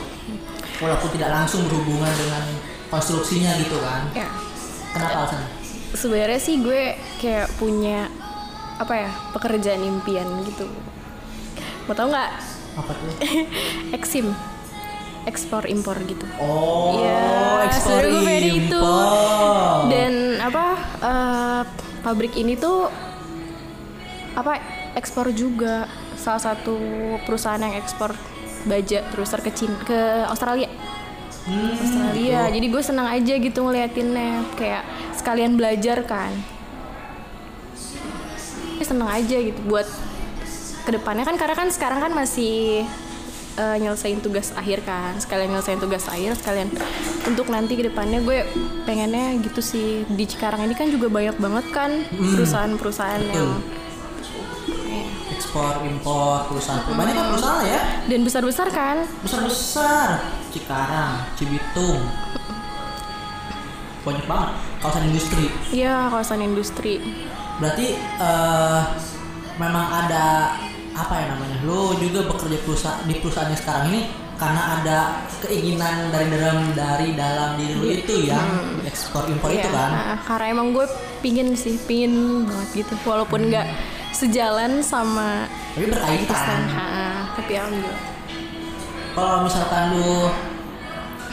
Walaupun 0.79 1.09
tidak 1.11 1.29
langsung 1.29 1.67
berhubungan 1.67 2.07
dengan 2.15 2.43
konstruksinya 2.87 3.51
gitu 3.59 3.75
kan? 3.77 4.07
Ya. 4.15 4.31
Kenapa 4.89 5.13
alasannya? 5.21 5.49
Sebenarnya 5.91 6.39
sih 6.39 6.55
gue 6.57 6.81
kayak 7.19 7.51
punya 7.59 8.07
apa 8.79 8.93
ya 8.95 9.11
pekerjaan 9.35 9.83
impian 9.83 10.25
gitu. 10.47 10.65
Mau 11.85 11.93
tau 11.93 12.07
nggak? 12.07 12.31
Apa 12.79 12.91
tuh? 12.95 13.11
Eksim, 13.97 14.31
ekspor 15.25 15.67
impor 15.67 15.99
gitu. 16.05 16.23
Oh, 16.39 16.95
Iya, 16.95 17.19
ekspor 17.67 18.01
gue 18.01 18.21
pengen 18.23 18.43
itu. 18.47 18.79
impor. 18.79 19.91
Dan 19.91 20.13
apa 20.39 20.65
eh, 21.01 21.61
pabrik 21.99 22.33
ini 22.33 22.55
tuh 22.55 22.87
apa 24.31 24.61
ekspor 24.95 25.35
juga 25.35 25.89
salah 26.15 26.39
satu 26.39 26.77
perusahaan 27.25 27.59
yang 27.59 27.75
ekspor 27.75 28.15
baja 28.67 28.99
terus 29.11 29.29
ke 29.31 29.51
Cina, 29.53 29.75
ke 29.85 29.99
Australia. 30.27 30.69
Hmm, 31.47 31.73
Australia. 31.73 32.51
Jadi 32.51 32.65
gue 32.69 32.83
senang 32.83 33.07
aja 33.07 33.33
gitu 33.39 33.59
ngeliatinnya. 33.63 34.45
Kayak 34.59 34.83
sekalian 35.15 35.55
belajar 35.55 36.03
kan. 36.03 36.31
Senang 38.79 39.09
aja 39.11 39.37
gitu 39.37 39.59
buat 39.69 39.85
ke 40.85 40.91
depannya. 40.95 41.23
Kan 41.25 41.37
karena 41.37 41.55
kan 41.55 41.69
sekarang 41.69 41.99
kan 42.01 42.11
masih 42.13 42.85
eh, 43.57 43.77
nyelesain 43.79 44.19
tugas 44.21 44.51
akhir 44.53 44.83
kan. 44.83 45.17
Sekalian 45.17 45.53
nyelesain 45.55 45.79
tugas 45.81 46.05
akhir 46.09 46.37
sekalian 46.37 46.69
untuk 47.27 47.47
nanti 47.49 47.77
ke 47.77 47.87
depannya 47.87 48.19
gue 48.21 48.45
pengennya 48.85 49.37
gitu 49.41 49.61
sih. 49.61 50.03
Di 50.05 50.25
Cikarang 50.29 50.65
ini 50.65 50.73
kan 50.75 50.89
juga 50.89 51.09
banyak 51.09 51.37
banget 51.37 51.65
kan 51.71 51.91
perusahaan-perusahaan 52.11 53.23
yang 53.29 53.61
eh, 53.61 53.78
ekspor 55.49 55.81
impor 55.81 56.45
perusahaan 56.45 56.85
banyak 56.93 57.17
kan 57.17 57.25
perusahaan 57.33 57.65
ya? 57.65 57.81
Dan 58.05 58.21
besar-besar 58.21 58.69
kan? 58.69 59.01
Besar 59.25 59.41
besar 59.49 60.09
Cikarang 60.53 61.25
Cibitung. 61.33 62.05
Banyak 64.05 64.29
banget. 64.29 64.49
Kawasan 64.77 65.09
industri. 65.09 65.49
Ya 65.73 66.05
kawasan 66.13 66.45
industri. 66.45 67.01
Berarti 67.57 67.97
eh, 67.97 68.81
memang 69.57 69.89
ada 69.89 70.53
apa 70.93 71.13
ya 71.17 71.25
namanya 71.33 71.57
lo 71.65 71.97
juga 71.97 72.29
bekerja 72.29 72.61
perusahaan 72.61 73.01
di 73.09 73.17
perusahaan 73.17 73.49
yang 73.49 73.57
sekarang 73.57 73.85
ini 73.89 74.01
karena 74.37 74.61
ada 74.77 74.97
keinginan 75.41 76.13
dari 76.13 76.29
dalam 76.29 76.57
dari 76.77 77.07
dalam 77.17 77.49
diri 77.57 77.73
lo 77.73 77.87
itu 77.89 78.13
yang 78.29 78.77
ekspor 78.85 79.25
impor 79.25 79.49
itu 79.49 79.65
Iya, 79.65 79.73
kan? 79.73 79.89
Nah, 79.97 80.17
karena 80.29 80.45
emang 80.53 80.77
gue 80.77 80.85
pingin 81.25 81.57
sih 81.57 81.81
pingin 81.89 82.45
banget 82.45 82.85
gitu. 82.85 82.93
Walaupun 83.01 83.49
nggak 83.49 83.97
sejalan 84.15 84.81
sama 84.81 85.45
tapi 85.75 85.85
berkaitan 85.89 86.61
tapi 87.39 87.51
alhamdulillah. 87.55 88.03
Kalau 89.15 89.37
misalkan 89.47 89.83
lu 89.95 90.29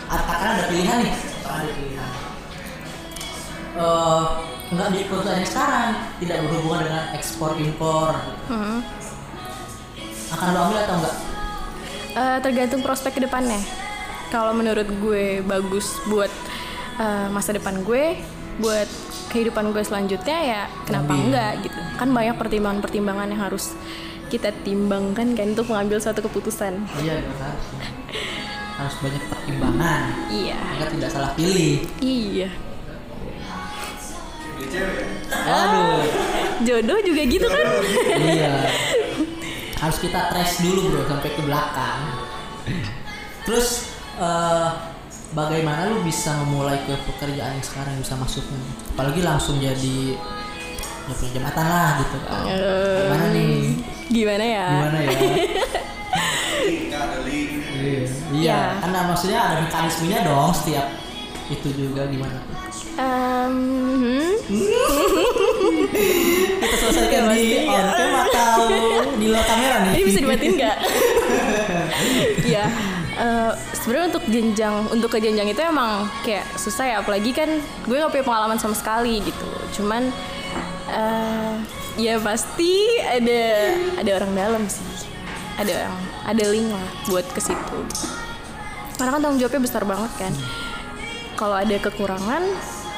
katakan 0.06 0.48
ada 0.54 0.64
pilihan 0.70 0.98
nih 1.02 1.14
ada 1.44 1.70
pilihan. 1.72 2.10
Eh 3.76 4.24
nggak 4.66 4.88
di 4.90 5.00
perusahaan 5.06 5.38
yang 5.38 5.46
sekarang 5.46 5.90
tidak 6.18 6.36
berhubungan 6.46 6.82
dengan 6.90 7.04
ekspor 7.14 7.50
impor. 7.58 8.12
Hmm. 8.50 8.82
akan 10.26 10.46
lo 10.52 10.58
ambil 10.66 10.78
atau 10.82 10.96
enggak 10.98 11.16
Eh, 12.16 12.38
tergantung 12.40 12.80
prospek 12.80 13.20
ke 13.20 13.20
depannya. 13.28 13.60
Kalau 14.32 14.56
menurut 14.56 14.88
gue 14.88 15.44
bagus 15.44 16.00
buat 16.08 16.32
eh, 16.96 17.28
masa 17.28 17.52
depan 17.52 17.84
gue 17.84 18.16
buat 18.56 18.88
kehidupan 19.28 19.68
gue 19.74 19.84
selanjutnya 19.84 20.38
ya 20.40 20.62
kenapa 20.88 21.12
Ambil. 21.12 21.24
enggak 21.28 21.52
gitu. 21.66 21.78
Kan 22.00 22.08
banyak 22.12 22.36
pertimbangan-pertimbangan 22.40 23.26
yang 23.32 23.42
harus 23.42 23.76
kita 24.26 24.50
timbangkan 24.66 25.38
kan 25.38 25.46
untuk 25.54 25.70
mengambil 25.70 26.00
suatu 26.02 26.24
keputusan. 26.24 26.82
Iya 27.04 27.20
harus 27.20 27.66
harus 28.76 28.96
banyak 29.00 29.22
pertimbangan. 29.28 30.02
Iya. 30.32 30.58
Agar 30.76 30.88
tidak 30.92 31.10
salah 31.12 31.30
pilih. 31.36 31.84
Iya. 32.00 32.48
Aduh 35.46 36.00
jodoh 36.64 36.98
juga 37.04 37.22
gitu 37.28 37.46
kan? 37.46 37.66
Iya. 38.36 38.54
Harus 39.76 39.98
kita 40.00 40.32
trace 40.32 40.64
dulu 40.64 40.88
bro 40.96 41.02
sampai 41.04 41.30
ke 41.36 41.42
belakang. 41.44 42.00
Terus 43.44 43.92
eh, 44.16 44.68
bagaimana 45.34 45.90
lu 45.90 46.04
bisa 46.06 46.30
memulai 46.46 46.78
ke 46.86 46.94
pekerjaan 47.06 47.58
yang 47.58 47.66
sekarang 47.66 47.94
bisa 47.98 48.14
masuknya 48.14 48.60
apalagi 48.94 49.20
langsung 49.24 49.58
jadi 49.58 50.14
ya 51.06 51.14
punya 51.14 51.30
jabatan 51.38 51.66
lah 51.70 51.90
gitu. 52.02 52.16
Kan 52.26 52.42
Eh, 52.50 52.98
gimana 52.98 53.26
nih? 53.30 53.54
Gimana 54.10 54.44
ya? 54.44 54.66
Gimana 54.74 54.98
ya? 54.98 55.10
Iya 56.66 58.02
iya. 58.34 58.58
Ya. 58.58 58.60
karena 58.82 58.98
maksudnya 59.06 59.38
ada 59.38 59.60
mekanismenya 59.62 60.18
dong 60.26 60.50
setiap 60.50 60.86
itu 61.46 61.68
juga 61.78 62.10
gimana? 62.10 62.42
Em, 62.96 63.54
hmm? 64.02 64.32
kita 66.58 66.76
selesaikan 66.80 67.22
di 67.30 67.68
on 67.68 67.86
cam 67.92 68.12
atau 68.26 68.66
di 69.14 69.26
luar 69.30 69.44
kamera 69.46 69.76
nih. 69.86 69.92
Ini 69.94 70.02
bisa 70.04 70.18
dimatiin 70.22 70.52
nggak? 70.58 70.76
Iya. 72.46 72.66
eh, 73.16 73.52
Sebenarnya 73.86 74.18
untuk 74.18 74.26
jenjang 74.26 74.74
untuk 74.90 75.14
ke 75.14 75.22
jenjang 75.22 75.46
itu 75.46 75.62
emang 75.62 76.10
kayak 76.26 76.42
susah 76.58 76.90
ya, 76.90 76.96
apalagi 77.06 77.30
kan 77.30 77.46
gue 77.86 77.94
gak 77.94 78.10
punya 78.10 78.26
pengalaman 78.26 78.58
sama 78.58 78.74
sekali 78.74 79.22
gitu. 79.22 79.46
Cuman 79.78 80.10
eh, 80.90 81.54
ya 81.94 82.18
pasti 82.18 82.98
ada 83.06 83.78
ada 83.94 84.10
orang 84.18 84.34
dalam 84.34 84.62
sih, 84.66 84.82
ada 85.54 85.70
orang 85.86 85.96
ada 86.26 86.44
link 86.50 86.66
lah 86.66 86.88
buat 87.06 87.30
ke 87.30 87.38
situ. 87.38 87.78
Karena 88.98 89.14
kan 89.14 89.20
tanggung 89.22 89.38
jawabnya 89.38 89.62
besar 89.62 89.86
banget 89.86 90.10
kan. 90.18 90.34
Kalau 91.38 91.54
ada 91.54 91.76
kekurangan 91.78 92.42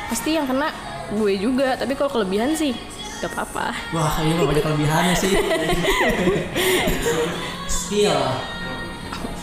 pasti 0.09 0.41
yang 0.41 0.49
kena 0.49 0.73
gue 1.13 1.37
juga, 1.37 1.77
tapi 1.77 2.01
kalau 2.01 2.17
kelebihan 2.17 2.57
sih 2.57 2.73
gak 3.21 3.29
apa-apa. 3.37 3.77
Wah, 3.93 4.25
ini 4.25 4.41
mah 4.41 4.49
banyak 4.49 4.65
kelebihannya 4.65 5.15
sih. 5.21 5.37
Skill, 7.77 8.17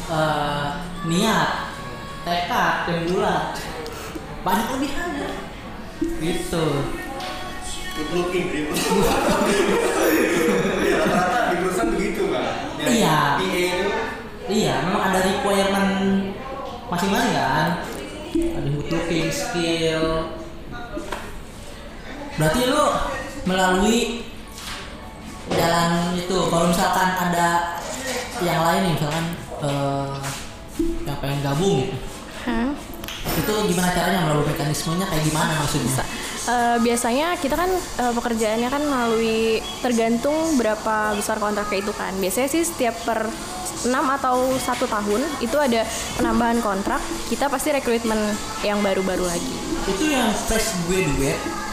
eh, 0.10 0.72
niat, 1.06 1.50
tekad, 2.26 2.74
yang 2.90 3.02
bulat. 3.10 3.46
banyak 4.46 4.68
lebihannya 4.78 5.32
gitu. 6.22 6.66
Good 7.96 8.10
looking 8.12 8.46
gitu 8.52 8.76
rata-rata 11.00 11.40
di 11.50 11.56
perusahaan 11.64 11.90
begitu 11.96 12.24
kan 12.30 12.46
Iya. 12.86 13.18
PA 13.40 13.58
itu 13.58 13.88
iya 14.46 14.74
memang 14.86 15.04
ada 15.10 15.20
requirement 15.26 15.92
masing-masing 16.86 17.34
kan? 17.34 17.70
Ada 18.36 18.68
good 18.70 18.90
looking 18.94 19.28
skill. 19.34 20.30
Berarti 22.36 22.62
lu 22.70 22.84
melalui 23.48 24.28
jalan 25.50 26.14
itu. 26.14 26.38
Kalau 26.52 26.70
misalkan 26.70 27.10
ada 27.16 27.80
yang 28.44 28.62
lain 28.62 28.82
nih 28.86 28.94
misalkan 29.00 29.26
eh, 29.66 30.14
yang 30.79 31.17
pengen 31.24 31.39
gabung 31.41 31.86
gitu 31.86 31.98
Hah? 32.46 32.72
itu 33.25 33.53
gimana 33.74 33.89
caranya 33.89 34.20
melalui 34.29 34.48
mekanismenya 34.53 35.05
kayak 35.10 35.24
gimana 35.25 35.51
maksudnya 35.58 36.05
Eh, 36.46 36.77
biasanya 36.77 37.41
kita 37.41 37.58
kan 37.58 37.74
eh, 37.74 38.13
pekerjaannya 38.13 38.70
kan 38.70 38.84
melalui 38.86 39.58
tergantung 39.82 40.62
berapa 40.62 41.17
besar 41.17 41.41
kontraknya 41.41 41.82
itu 41.82 41.89
kan. 41.98 42.13
Biasanya 42.22 42.50
sih 42.53 42.62
setiap 42.62 42.94
per 43.01 43.25
6 43.82 43.89
atau 43.89 44.53
satu 44.62 44.86
tahun 44.86 45.25
itu 45.41 45.58
ada 45.58 45.82
penambahan 46.22 46.62
kontrak. 46.62 47.01
Kita 47.34 47.50
pasti 47.50 47.74
rekrutmen 47.74 48.17
yang 48.62 48.77
baru-baru 48.86 49.25
lagi. 49.25 49.53
itu 49.86 50.10
yang 50.10 50.34
fresh 50.50 50.74
graduate 50.89 51.65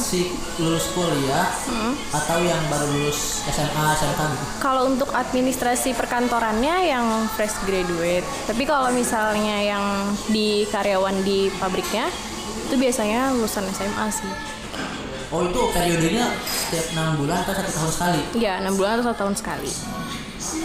Si 0.00 0.32
lulus 0.56 0.88
kuliah 0.90 1.46
Hmm. 1.62 1.92
atau 2.10 2.40
yang 2.40 2.58
baru 2.66 2.88
lulus 2.90 3.44
SMA 3.46 3.84
SMK 3.94 4.20
gitu 4.26 4.44
Kalau 4.58 4.82
untuk 4.86 5.12
administrasi 5.12 5.92
perkantorannya 5.92 6.88
yang 6.88 7.04
fresh 7.30 7.54
graduate. 7.62 8.24
Tapi 8.44 8.64
kalau 8.64 8.88
misalnya 8.90 9.60
yang 9.60 9.84
di 10.26 10.64
karyawan 10.66 11.20
di 11.20 11.52
pabriknya 11.54 12.08
itu 12.66 12.74
biasanya 12.74 13.30
lulusan 13.30 13.68
SMA 13.68 14.06
sih. 14.10 14.32
oh 15.28 15.46
itu 15.46 15.60
periodenya 15.70 16.26
setiap 16.42 16.90
enam 16.90 17.14
bulan 17.16 17.38
atau 17.40 17.54
satu 17.54 17.70
tahun 17.70 17.90
sekali 17.92 18.20
Iya, 18.34 18.52
6 18.60 18.74
bulan 18.74 18.90
atau 18.96 19.04
satu 19.06 19.18
tahun 19.20 19.34
sekali. 19.36 19.70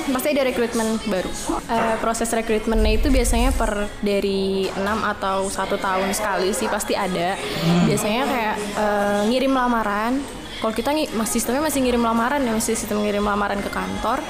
Pasti 0.08 0.28
ada 0.30 0.44
rekrutmen 0.44 0.98
baru. 1.06 1.28
Eh, 1.66 1.96
proses 2.00 2.30
rekrutmennya 2.30 2.96
itu 2.96 3.08
biasanya 3.10 3.52
per 3.52 3.92
dari 4.00 4.72
6 4.72 4.80
atau 5.06 5.46
satu 5.48 5.76
tahun 5.76 6.10
sekali 6.12 6.52
sih 6.52 6.66
pasti 6.66 6.96
ada. 6.96 7.36
Biasanya 7.84 8.24
kayak 8.24 8.56
eh, 8.74 9.22
ngirim 9.28 9.52
lamaran. 9.52 10.20
Kalau 10.56 10.72
kita 10.72 10.90
ngi- 10.90 11.12
mas 11.12 11.30
sistemnya 11.30 11.60
masih 11.62 11.84
ngirim 11.84 12.00
lamaran 12.00 12.40
ya, 12.40 12.52
masih 12.52 12.74
sistem 12.74 13.04
ngirim 13.04 13.22
lamaran 13.22 13.60
ke 13.60 13.68
kantor. 13.68 14.24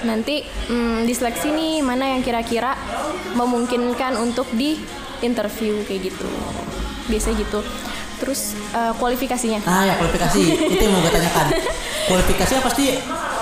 Nanti 0.00 0.40
mm, 0.68 1.04
diseleksi 1.04 1.48
nih 1.48 1.80
mana 1.80 2.04
yang 2.10 2.20
kira-kira 2.20 2.76
memungkinkan 3.32 4.16
untuk 4.16 4.48
di 4.52 4.76
interview 5.20 5.80
kayak 5.84 6.12
gitu. 6.12 6.28
Biasanya 7.06 7.36
gitu. 7.40 7.60
Terus 8.20 8.52
eh, 8.70 8.92
kualifikasinya. 8.94 9.64
ah 9.64 9.82
ya 9.82 9.96
kualifikasi 9.96 10.40
itu 10.68 10.76
yang 10.78 10.92
mau 10.92 11.00
gue 11.00 11.08
tanyakan 11.10 11.46
kualifikasinya 12.12 12.60
pasti 12.60 12.84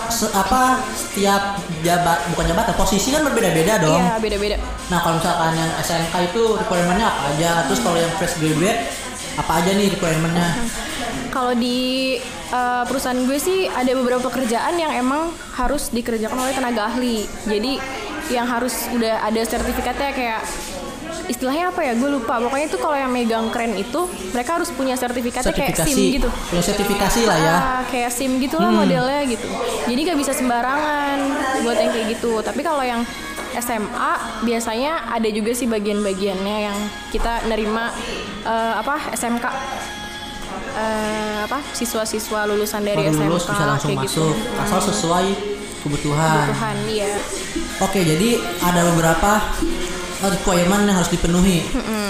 se- 0.09 0.31
apa 0.31 0.81
setiap 0.91 1.57
jabat 1.81 2.19
bukan 2.29 2.45
jabatan 2.47 2.75
posisi 2.75 3.09
kan 3.11 3.23
berbeda-beda 3.23 3.79
dong 3.79 3.99
Iya, 3.99 4.17
beda-beda. 4.17 4.57
nah 4.87 4.99
kalau 4.99 5.17
misalkan 5.17 5.53
yang 5.55 5.71
SMK 5.79 6.15
itu 6.27 6.43
requirementnya 6.57 7.07
apa 7.07 7.23
aja 7.31 7.51
terus 7.65 7.81
kalau 7.81 7.97
yang 7.97 8.13
fresh 8.15 8.37
graduate 8.37 8.81
apa 9.35 9.53
aja 9.55 9.71
nih 9.71 9.89
requirementnya 9.91 10.49
Kalau 11.29 11.53
di 11.53 12.17
uh, 12.49 12.83
perusahaan 12.83 13.21
gue 13.21 13.39
sih 13.39 13.69
ada 13.69 13.93
beberapa 13.93 14.25
pekerjaan 14.25 14.75
yang 14.75 14.91
emang 14.91 15.29
harus 15.53 15.89
dikerjakan 15.89 16.35
oleh 16.37 16.51
tenaga 16.51 16.89
ahli. 16.89 17.29
Jadi 17.45 17.77
yang 18.29 18.45
harus 18.45 18.89
udah 18.91 19.23
ada 19.23 19.39
sertifikatnya 19.39 20.11
kayak 20.11 20.41
istilahnya 21.29 21.71
apa 21.71 21.81
ya? 21.85 21.93
Gue 21.95 22.11
lupa. 22.11 22.41
Pokoknya 22.41 22.67
itu 22.67 22.79
kalau 22.81 22.97
yang 22.97 23.13
megang 23.13 23.53
keren 23.53 23.77
itu 23.77 24.09
mereka 24.33 24.59
harus 24.59 24.73
punya 24.73 24.97
sertifikatnya 24.97 25.53
kayak 25.53 25.77
sertifikasi. 25.77 25.93
SIM 25.95 26.17
gitu. 26.19 26.29
Punya 26.51 26.65
sertifikasi 26.65 27.21
lah 27.29 27.39
ya. 27.39 27.57
Ah, 27.57 27.83
kayak 27.87 28.11
SIM 28.11 28.41
gitu 28.41 28.57
lah 28.59 28.73
modelnya 28.73 29.23
gitu. 29.29 29.47
Jadi 29.87 30.01
gak 30.09 30.19
bisa 30.19 30.33
sembarangan 30.35 31.17
buat 31.63 31.77
yang 31.79 31.93
kayak 31.93 32.07
gitu. 32.19 32.33
Tapi 32.41 32.61
kalau 32.65 32.83
yang 32.83 33.05
SMA 33.59 34.13
biasanya 34.45 35.09
ada 35.09 35.29
juga 35.33 35.57
sih 35.57 35.65
bagian-bagiannya 35.65 36.57
yang 36.69 36.79
kita 37.11 37.49
nerima 37.49 37.91
eh, 38.45 38.75
apa 38.77 39.13
SMK 39.17 39.47
eh, 40.79 41.39
apa 41.49 41.59
siswa-siswa 41.73 42.45
lulusan 42.45 42.85
dari 42.85 43.09
baru 43.09 43.15
SMK 43.17 43.25
lulus 43.27 43.45
bisa 43.49 43.65
langsung 43.65 43.91
kayak 43.91 44.05
masuk. 44.05 44.35
Gitu. 44.37 44.61
asal 44.63 44.81
sesuai 44.93 45.27
kebutuhan. 45.83 46.47
Tuhan 46.53 46.77
iya. 46.91 47.13
Oke, 47.79 48.03
jadi 48.03 48.43
ada 48.59 48.81
beberapa 48.91 49.39
requirement 50.23 50.83
yang 50.87 50.97
harus 50.99 51.11
dipenuhi. 51.13 51.63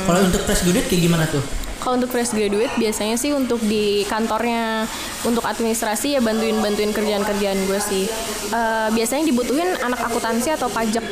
Kalau 0.09 0.25
untuk 0.25 0.43
fresh 0.49 0.65
graduate 0.65 0.89
kayak 0.89 1.03
gimana 1.05 1.25
tuh? 1.29 1.45
Kalau 1.79 1.95
untuk 1.95 2.11
fresh 2.11 2.35
graduate 2.35 2.75
biasanya 2.75 3.15
sih 3.15 3.31
untuk 3.31 3.63
di 3.63 4.03
kantornya 4.11 4.83
untuk 5.23 5.47
administrasi 5.47 6.19
ya 6.19 6.21
bantuin-bantuin 6.21 6.91
kerjaan-kerjaan 6.91 7.59
gue 7.71 7.81
sih. 7.81 8.05
Eh, 8.51 8.89
biasanya 8.93 9.25
dibutuhin 9.29 9.79
anak 9.85 10.03
akuntansi 10.03 10.59
atau 10.59 10.67
pajak 10.67 11.05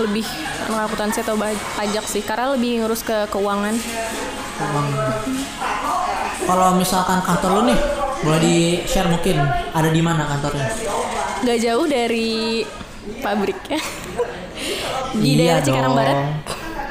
lebih 0.00 0.24
anak 0.70 0.88
akuntansi 0.88 1.22
atau 1.26 1.36
pajak 1.76 2.04
sih 2.08 2.24
karena 2.24 2.56
lebih 2.56 2.82
ngurus 2.82 3.04
ke 3.04 3.28
keuangan. 3.28 3.76
Kalau 6.48 6.72
misalkan 6.80 7.20
kantor 7.20 7.50
lu 7.60 7.62
nih, 7.70 7.78
boleh 8.24 8.40
di 8.40 8.56
share 8.88 9.12
mungkin 9.12 9.36
ada 9.76 9.92
di 9.92 10.00
mana 10.00 10.24
kantornya? 10.24 10.66
Gak 11.44 11.58
jauh 11.60 11.86
dari 11.86 12.64
pabriknya. 13.20 13.78
Di 15.18 15.30
Iya 15.34 15.58
daerah 15.58 15.62
Cikarang 15.66 15.92
dong. 15.92 15.98
Barat. 15.98 16.18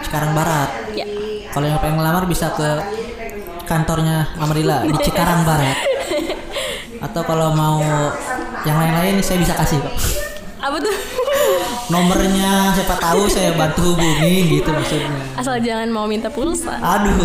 Cikarang 0.03 0.31
Barat. 0.35 0.69
Ya. 0.93 1.05
Kalau 1.51 1.65
yang 1.65 1.79
pengen 1.79 1.95
ngelamar 1.99 2.23
bisa 2.27 2.47
ke 2.53 2.69
kantornya 3.67 4.27
Amarilla 4.39 4.83
di 4.83 4.97
Cikarang 5.05 5.47
Barat. 5.47 5.77
Atau 7.03 7.21
kalau 7.23 7.53
mau 7.53 7.79
yang 8.65 8.77
lain-lain 8.77 9.23
saya 9.23 9.37
bisa 9.39 9.53
kasih 9.55 9.79
kok. 9.79 9.95
Apa 10.57 10.77
tuh? 10.81 10.95
Nomornya 11.93 12.75
siapa 12.75 12.99
tahu 12.99 13.31
saya 13.31 13.55
bantu 13.55 13.95
hubungi 13.95 14.59
gitu 14.59 14.69
maksudnya. 14.75 15.07
Asal 15.39 15.63
jangan 15.63 15.87
mau 15.87 16.03
minta 16.03 16.27
pulsa. 16.27 16.75
Aduh, 16.83 17.15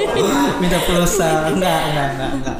minta 0.62 0.80
pulsa. 0.88 1.52
Enggak, 1.52 1.80
enggak, 1.92 2.06
enggak, 2.16 2.30
enggak. 2.32 2.56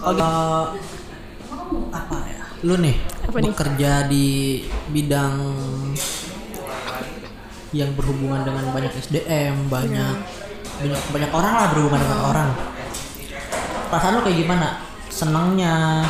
Oh, 0.00 0.16
eh, 0.16 0.64
apa 1.92 2.16
ya? 2.24 2.44
Lu 2.64 2.80
nih 2.80 2.96
Apa 3.30 3.38
nih? 3.38 3.54
bekerja 3.54 3.92
di 4.10 4.26
bidang 4.90 5.34
yang 7.70 7.94
berhubungan 7.94 8.42
dengan 8.42 8.74
banyak 8.74 8.90
SDM, 8.98 9.70
banyak 9.70 10.18
banyak 10.82 11.00
banyak 11.14 11.30
orang 11.30 11.52
lah 11.54 11.66
berhubungan 11.70 12.02
dengan 12.02 12.20
orang. 12.26 12.50
Perasaan 13.86 14.18
lu 14.18 14.22
kayak 14.26 14.38
gimana? 14.42 14.68
Senangnya, 15.06 16.02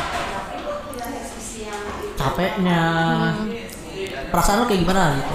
capeknya, 2.17 2.83
perasaan 4.33 4.57
lu 4.61 4.65
kayak 4.65 4.81
gimana 4.81 5.03
gitu? 5.21 5.33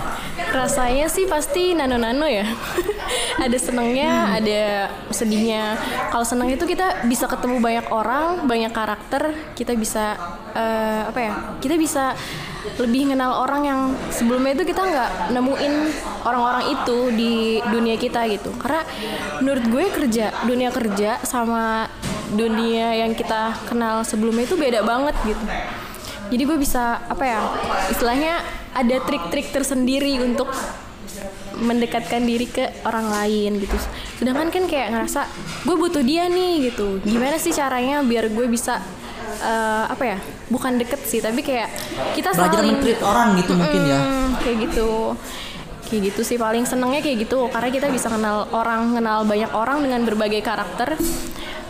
Rasanya 0.50 1.06
sih 1.06 1.30
pasti 1.30 1.70
nano-nano 1.78 2.26
ya. 2.26 2.50
ada 3.44 3.58
senengnya, 3.58 4.36
ada 4.36 4.62
sedihnya. 5.10 5.78
Kalau 6.10 6.24
seneng 6.26 6.52
itu 6.52 6.64
kita 6.66 7.06
bisa 7.06 7.26
ketemu 7.26 7.62
banyak 7.62 7.86
orang, 7.90 8.44
banyak 8.46 8.72
karakter, 8.72 9.34
kita 9.54 9.72
bisa 9.74 10.18
eh, 10.54 11.02
apa 11.08 11.20
ya? 11.20 11.34
Kita 11.62 11.74
bisa 11.78 12.14
lebih 12.82 13.14
kenal 13.14 13.46
orang 13.46 13.62
yang 13.62 13.80
sebelumnya 14.10 14.58
itu 14.58 14.66
kita 14.66 14.82
nggak 14.82 15.10
nemuin 15.30 15.74
orang-orang 16.26 16.64
itu 16.74 16.98
di 17.14 17.34
dunia 17.62 17.94
kita 17.94 18.26
gitu. 18.26 18.50
Karena 18.58 18.82
menurut 19.38 19.64
gue 19.70 19.84
kerja, 19.94 20.34
dunia 20.42 20.74
kerja 20.74 21.22
sama 21.22 21.86
dunia 22.34 23.06
yang 23.06 23.14
kita 23.14 23.54
kenal 23.70 24.02
sebelumnya 24.02 24.50
itu 24.50 24.58
beda 24.58 24.82
banget 24.82 25.14
gitu 25.22 25.46
jadi 26.30 26.42
gue 26.42 26.58
bisa 26.58 26.98
apa 27.06 27.24
ya 27.24 27.40
istilahnya 27.90 28.42
ada 28.74 28.96
trik-trik 29.06 29.54
tersendiri 29.54 30.18
untuk 30.20 30.50
mendekatkan 31.56 32.22
diri 32.22 32.46
ke 32.46 32.84
orang 32.84 33.08
lain 33.08 33.60
gitu. 33.60 33.76
Sedangkan 34.20 34.52
kan 34.52 34.64
kayak 34.68 34.92
ngerasa 34.92 35.26
gue 35.64 35.76
butuh 35.76 36.04
dia 36.04 36.28
nih 36.28 36.70
gitu. 36.72 37.00
Gimana 37.02 37.40
sih 37.40 37.52
caranya 37.56 38.04
biar 38.04 38.28
gue 38.32 38.46
bisa 38.48 38.80
eh, 39.40 39.84
apa 39.88 40.04
ya 40.04 40.18
bukan 40.46 40.78
deket 40.78 41.02
sih 41.02 41.18
tapi 41.18 41.42
kayak 41.42 41.68
kita 42.14 42.30
Belajar 42.32 42.62
saling 42.62 42.78
mentreat 42.78 43.02
orang 43.02 43.28
gitu 43.40 43.52
mungkin 43.56 43.82
ya. 43.88 44.00
Kayak 44.44 44.56
gitu. 44.70 44.90
Kayak 45.86 46.00
gitu 46.12 46.20
sih 46.26 46.36
paling 46.36 46.64
senengnya 46.66 47.00
kayak 47.00 47.28
gitu. 47.28 47.48
Karena 47.48 47.70
kita 47.72 47.86
bisa 47.88 48.10
kenal 48.12 48.50
orang 48.52 48.96
kenal 48.96 49.24
banyak 49.24 49.50
orang 49.54 49.80
dengan 49.84 50.00
berbagai 50.04 50.42
karakter. 50.44 50.98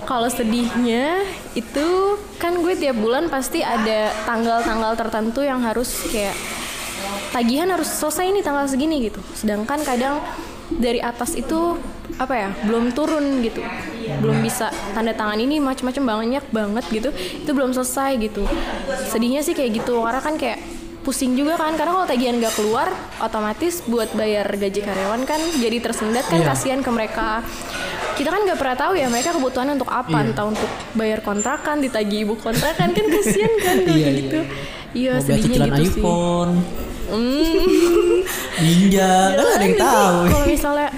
Kalau 0.06 0.30
sedihnya 0.30 1.26
itu 1.58 2.14
kan 2.38 2.62
gue 2.62 2.78
tiap 2.78 2.94
bulan 2.94 3.26
pasti 3.26 3.58
ada 3.66 4.14
tanggal-tanggal 4.22 4.94
tertentu 4.94 5.42
yang 5.42 5.58
harus 5.66 6.06
kayak 6.06 6.30
tagihan 7.30 7.68
harus 7.68 7.88
selesai 7.88 8.30
nih 8.30 8.42
tanggal 8.42 8.66
segini 8.66 8.96
gitu. 9.02 9.20
Sedangkan 9.32 9.82
kadang 9.82 10.18
dari 10.68 10.98
atas 10.98 11.32
itu 11.32 11.78
apa 12.16 12.34
ya 12.34 12.48
belum 12.64 12.90
turun 12.90 13.40
gitu. 13.40 13.62
Belum 14.18 14.38
bisa 14.40 14.68
tanda 14.92 15.10
tangan 15.10 15.36
ini 15.36 15.58
macam-macam 15.58 16.02
banyak 16.02 16.44
banget 16.50 16.84
gitu. 16.90 17.08
Itu 17.12 17.50
belum 17.50 17.70
selesai 17.70 18.18
gitu. 18.20 18.42
Sedihnya 19.06 19.40
sih 19.40 19.52
kayak 19.52 19.70
gitu 19.76 20.00
karena 20.00 20.20
kan 20.20 20.34
kayak 20.34 20.58
pusing 21.02 21.34
juga 21.34 21.54
kan. 21.54 21.74
Karena 21.74 21.92
kalau 21.94 22.06
tagihan 22.06 22.34
nggak 22.34 22.54
keluar 22.54 22.88
otomatis 23.18 23.82
buat 23.84 24.10
bayar 24.12 24.46
gaji 24.48 24.80
karyawan 24.80 25.22
kan 25.22 25.38
jadi 25.56 25.78
tersendat 25.78 26.26
kan 26.26 26.40
Iya. 26.40 26.48
kasihan 26.48 26.80
ke 26.80 26.90
mereka. 26.90 27.42
Kita 28.16 28.32
kan 28.32 28.42
nggak 28.42 28.56
pernah 28.56 28.76
tahu 28.76 28.92
ya 28.96 29.06
mereka 29.06 29.30
kebutuhannya 29.30 29.76
untuk 29.76 29.92
apa. 29.92 30.08
Iya. 30.16 30.26
entah 30.26 30.46
untuk 30.46 30.66
bayar 30.94 31.20
kontrakan 31.20 31.78
ditagih 31.78 32.24
ibu 32.24 32.34
kontrakan 32.34 32.90
kan 32.90 33.06
kasihan 33.06 33.52
kan 33.60 33.76
kalau 33.84 33.92
Iya, 33.92 34.02
kayak 34.02 34.16
gitu. 34.18 34.38
iya. 34.94 35.12
Bayar 35.14 35.22
sedihnya 35.22 35.58
gitu 35.68 35.82
sih 35.92 36.02
Hmm. 37.06 38.22
ninja, 38.62 39.10
kan 39.38 39.46
ada 39.56 39.64
yang 39.64 39.78
tahu. 39.78 40.16
kalau 40.26 40.46
misalnya 40.46 40.88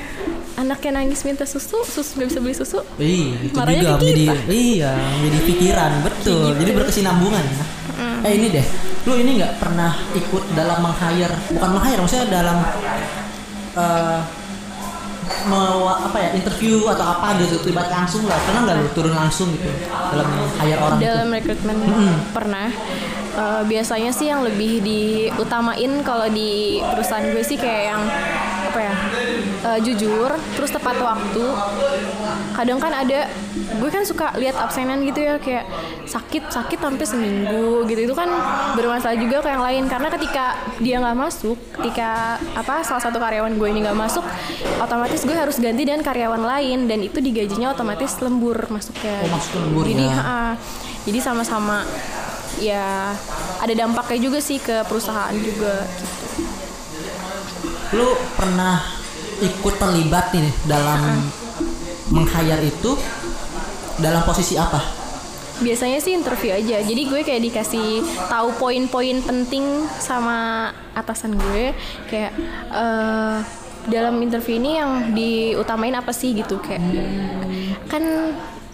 anaknya 0.58 0.90
nangis 0.98 1.22
minta 1.22 1.46
susu 1.46 1.86
susu 1.86 2.18
nggak 2.18 2.28
bisa 2.34 2.38
beli 2.42 2.56
susu 2.56 2.80
Iya, 2.98 3.36
itu 3.46 3.54
Marahnya 3.54 3.82
juga 3.84 3.94
menjadi. 4.02 4.24
Gitu. 4.26 4.50
iya, 4.50 4.92
menjadi 5.22 5.38
pikiran, 5.46 5.90
betul. 6.02 6.46
Jadi 6.56 6.70
berkesinambungan 6.74 7.44
ya. 7.44 7.64
Eh 8.26 8.32
ini 8.34 8.46
deh, 8.50 8.66
lu 9.06 9.14
ini 9.14 9.30
nggak 9.38 9.62
pernah 9.62 9.94
ikut 10.14 10.42
dalam 10.58 10.78
meng-hire, 10.82 11.34
bukan 11.54 11.70
meng-hire, 11.78 12.00
maksudnya 12.02 12.26
dalam 12.30 12.56
eh 13.78 14.20
mau 15.46 15.86
apa 15.92 16.16
ya 16.18 16.30
interview 16.34 16.88
atau 16.88 17.04
apa 17.04 17.36
gitu 17.40 17.60
terlibat 17.62 17.92
langsung 17.92 18.24
lah 18.26 18.36
pernah 18.42 18.64
nggak 18.64 18.76
lu 18.80 18.88
turun 18.96 19.14
langsung 19.14 19.48
gitu 19.54 19.70
dalam 19.92 20.28
hire 20.56 20.80
orang 20.80 20.98
dalam 20.98 21.28
rekrutmen 21.30 21.76
pernah 22.32 22.68
Eh, 23.38 23.62
biasanya 23.70 24.10
sih 24.10 24.26
yang 24.26 24.42
lebih 24.42 24.82
diutamain 24.82 26.02
kalau 26.02 26.26
di 26.26 26.82
perusahaan 26.82 27.22
gue 27.22 27.44
sih 27.46 27.54
kayak 27.54 27.94
yang 27.94 28.02
apa 28.68 28.80
ya 28.82 28.94
eh, 29.62 29.78
jujur 29.86 30.34
terus 30.58 30.74
tepat 30.74 30.98
waktu. 30.98 31.46
Kadang 32.58 32.82
kan 32.82 32.90
ada 32.90 33.30
gue 33.78 33.90
kan 33.94 34.02
suka 34.02 34.34
lihat 34.42 34.58
absenan 34.58 35.06
gitu 35.06 35.22
ya 35.22 35.38
kayak 35.38 35.70
sakit 36.02 36.50
sakit 36.50 36.82
sampai 36.82 37.06
seminggu 37.06 37.86
gitu. 37.86 38.10
Itu 38.10 38.14
kan 38.18 38.26
bermasalah 38.74 39.14
juga 39.14 39.38
ke 39.46 39.54
yang 39.54 39.62
lain. 39.62 39.86
Karena 39.86 40.10
ketika 40.10 40.58
dia 40.82 40.98
nggak 40.98 41.14
masuk 41.14 41.54
ketika 41.78 42.42
apa 42.58 42.82
salah 42.82 43.02
satu 43.06 43.22
karyawan 43.22 43.54
gue 43.54 43.68
ini 43.70 43.86
nggak 43.86 43.98
masuk 44.02 44.26
otomatis 44.82 45.22
gue 45.22 45.36
harus 45.38 45.62
ganti 45.62 45.86
dengan 45.86 46.02
karyawan 46.02 46.42
lain. 46.42 46.90
Dan 46.90 47.06
itu 47.06 47.22
digajinya 47.22 47.70
otomatis 47.70 48.18
lembur 48.18 48.66
masuknya. 48.66 49.14
Oh, 49.22 49.30
masuk 49.30 49.62
lembur 49.62 49.86
jadi 49.86 50.10
ya. 50.10 50.58
jadi 51.06 51.22
sama-sama 51.22 51.86
ya 52.58 53.14
ada 53.62 53.74
dampaknya 53.74 54.30
juga 54.30 54.38
sih 54.42 54.58
ke 54.58 54.82
perusahaan 54.86 55.34
juga 55.34 55.86
lu 57.96 58.08
pernah 58.36 58.84
ikut 59.38 59.74
terlibat 59.80 60.34
nih 60.34 60.50
dalam 60.68 61.24
meng-hire 62.12 62.68
itu 62.68 62.92
dalam 63.98 64.22
posisi 64.24 64.54
apa? 64.58 64.80
Biasanya 65.58 65.98
sih 65.98 66.14
interview 66.14 66.54
aja. 66.54 66.78
Jadi 66.84 67.02
gue 67.10 67.20
kayak 67.26 67.42
dikasih 67.50 68.02
tahu 68.30 68.54
poin-poin 68.60 69.18
penting 69.26 69.88
sama 69.98 70.70
atasan 70.94 71.34
gue 71.34 71.74
kayak 72.06 72.30
eh, 72.70 73.36
dalam 73.90 74.20
interview 74.22 74.60
ini 74.60 74.78
yang 74.78 74.90
diutamain 75.16 75.94
apa 75.98 76.14
sih 76.14 76.36
gitu. 76.36 76.62
Kayak 76.62 76.82
kan 77.90 78.04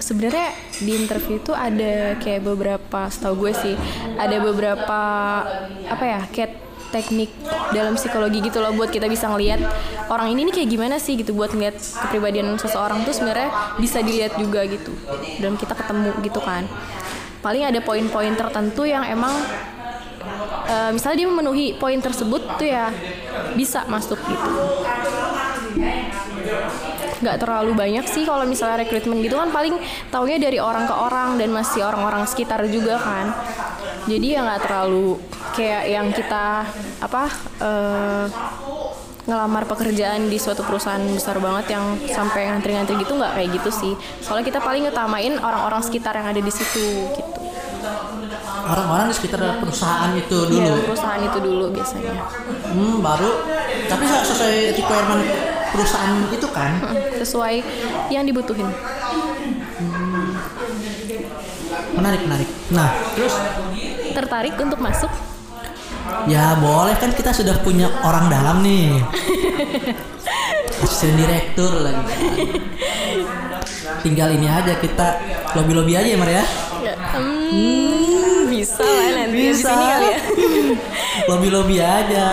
sebenarnya 0.04 0.52
di 0.84 0.92
interview 0.92 1.40
itu 1.40 1.56
ada 1.56 2.20
kayak 2.20 2.44
beberapa 2.44 3.08
setahu 3.08 3.48
gue 3.48 3.52
sih 3.56 3.74
ada 4.20 4.36
beberapa 4.36 5.00
apa 5.88 6.04
ya 6.04 6.20
kayak 6.28 6.52
teknik 6.92 7.32
dalam 7.74 7.98
psikologi 7.98 8.38
gitu 8.38 8.62
loh 8.62 8.70
buat 8.76 8.92
kita 8.92 9.10
bisa 9.10 9.26
ngelihat 9.26 9.58
orang 10.12 10.30
ini 10.36 10.46
nih 10.46 10.62
kayak 10.62 10.68
gimana 10.70 10.96
sih 11.00 11.18
gitu 11.18 11.34
buat 11.34 11.50
ngeliat 11.50 11.74
kepribadian 11.74 12.54
seseorang 12.54 13.02
tuh 13.02 13.16
sebenarnya 13.16 13.50
bisa 13.82 13.98
dilihat 13.98 14.38
juga 14.38 14.62
gitu 14.68 14.94
dan 15.42 15.58
kita 15.58 15.74
ketemu 15.74 16.14
gitu 16.22 16.38
kan. 16.38 16.68
Paling 17.42 17.66
ada 17.66 17.80
poin-poin 17.82 18.32
tertentu 18.38 18.86
yang 18.86 19.02
emang 19.02 19.34
eh, 20.70 20.90
misalnya 20.94 21.26
dia 21.26 21.28
memenuhi 21.28 21.66
poin 21.82 21.98
tersebut 21.98 22.62
tuh 22.62 22.68
ya 22.70 22.94
bisa 23.58 23.82
masuk 23.90 24.20
gitu 24.22 24.50
nggak 27.24 27.40
terlalu 27.40 27.72
banyak 27.72 28.04
sih 28.04 28.22
kalau 28.22 28.44
misalnya 28.44 28.84
rekrutmen 28.84 29.18
gitu 29.18 29.34
kan 29.34 29.48
paling 29.48 29.80
taunya 30.12 30.36
dari 30.36 30.60
orang 30.60 30.84
ke 30.84 30.92
orang 30.92 31.34
dan 31.34 31.48
masih 31.50 31.80
orang-orang 31.82 32.28
sekitar 32.28 32.60
juga 32.68 33.00
kan. 33.00 33.32
Jadi 34.04 34.36
ya 34.36 34.44
nggak 34.44 34.60
terlalu 34.62 35.16
kayak 35.56 35.84
yang 35.88 36.12
kita 36.12 36.68
apa 37.00 37.22
eh, 37.58 38.24
ngelamar 39.24 39.64
pekerjaan 39.64 40.28
di 40.28 40.36
suatu 40.36 40.60
perusahaan 40.60 41.00
besar 41.08 41.40
banget 41.40 41.72
yang 41.72 41.96
sampai 42.04 42.44
ngantri-ngantri 42.44 43.00
gitu 43.00 43.16
nggak 43.16 43.32
kayak 43.32 43.48
gitu 43.56 43.70
sih. 43.72 43.92
Soalnya 44.20 44.44
kita 44.44 44.60
paling 44.60 44.84
ngutamain 44.84 45.40
orang-orang 45.40 45.80
sekitar 45.80 46.12
yang 46.12 46.28
ada 46.28 46.38
di 46.38 46.52
situ 46.52 47.08
gitu. 47.10 47.40
Orang-orang 48.64 49.08
di 49.08 49.16
sekitar 49.16 49.60
perusahaan 49.60 50.12
itu 50.16 50.36
dulu? 50.48 50.56
Iya, 50.56 50.72
perusahaan 50.84 51.20
itu 51.20 51.38
dulu 51.40 51.64
biasanya. 51.68 52.16
Hmm 52.72 52.96
baru. 53.00 53.30
Tapi 53.84 54.04
se- 54.04 54.24
sesuai 54.24 54.54
requirement 54.72 55.22
perusahaan 55.74 56.14
itu 56.30 56.46
kan? 56.54 56.78
Mm, 56.78 57.18
sesuai 57.18 57.54
yang 58.14 58.22
dibutuhin. 58.22 58.70
Menarik 61.98 62.22
menarik. 62.22 62.48
Nah 62.70 62.94
terus? 63.18 63.34
Tertarik 64.14 64.54
untuk 64.62 64.78
masuk? 64.78 65.10
Ya 66.30 66.54
boleh. 66.62 66.94
Kan 67.02 67.10
kita 67.10 67.34
sudah 67.34 67.58
punya 67.66 67.90
orang 68.06 68.30
dalam 68.30 68.62
nih. 68.62 69.02
Asisten 70.84 71.18
direktur 71.18 71.82
lagi. 71.82 72.06
Tinggal 74.04 74.36
ini 74.36 74.46
aja 74.46 74.76
kita 74.78 75.16
lobby 75.56 75.72
lobby 75.72 75.96
aja 75.96 76.08
ya 76.12 76.18
Mar 76.20 76.28
ya? 76.28 76.44
Ya, 76.84 76.92
hmm, 77.16 78.52
bisa 78.52 78.84
lah 78.84 79.08
nanti 79.16 79.32
di 79.32 79.48
Bisa. 79.48 79.72
sini 79.72 79.84
kali 79.88 80.06
ya. 80.12 80.20
lobby 81.32 81.48
lobby 81.48 81.76
aja. 81.80 82.24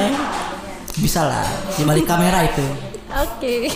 Bisa 1.00 1.22
lah 1.24 1.48
di 1.72 1.88
balik 1.88 2.04
kamera 2.04 2.44
itu 2.44 2.91
Oke. 3.22 3.56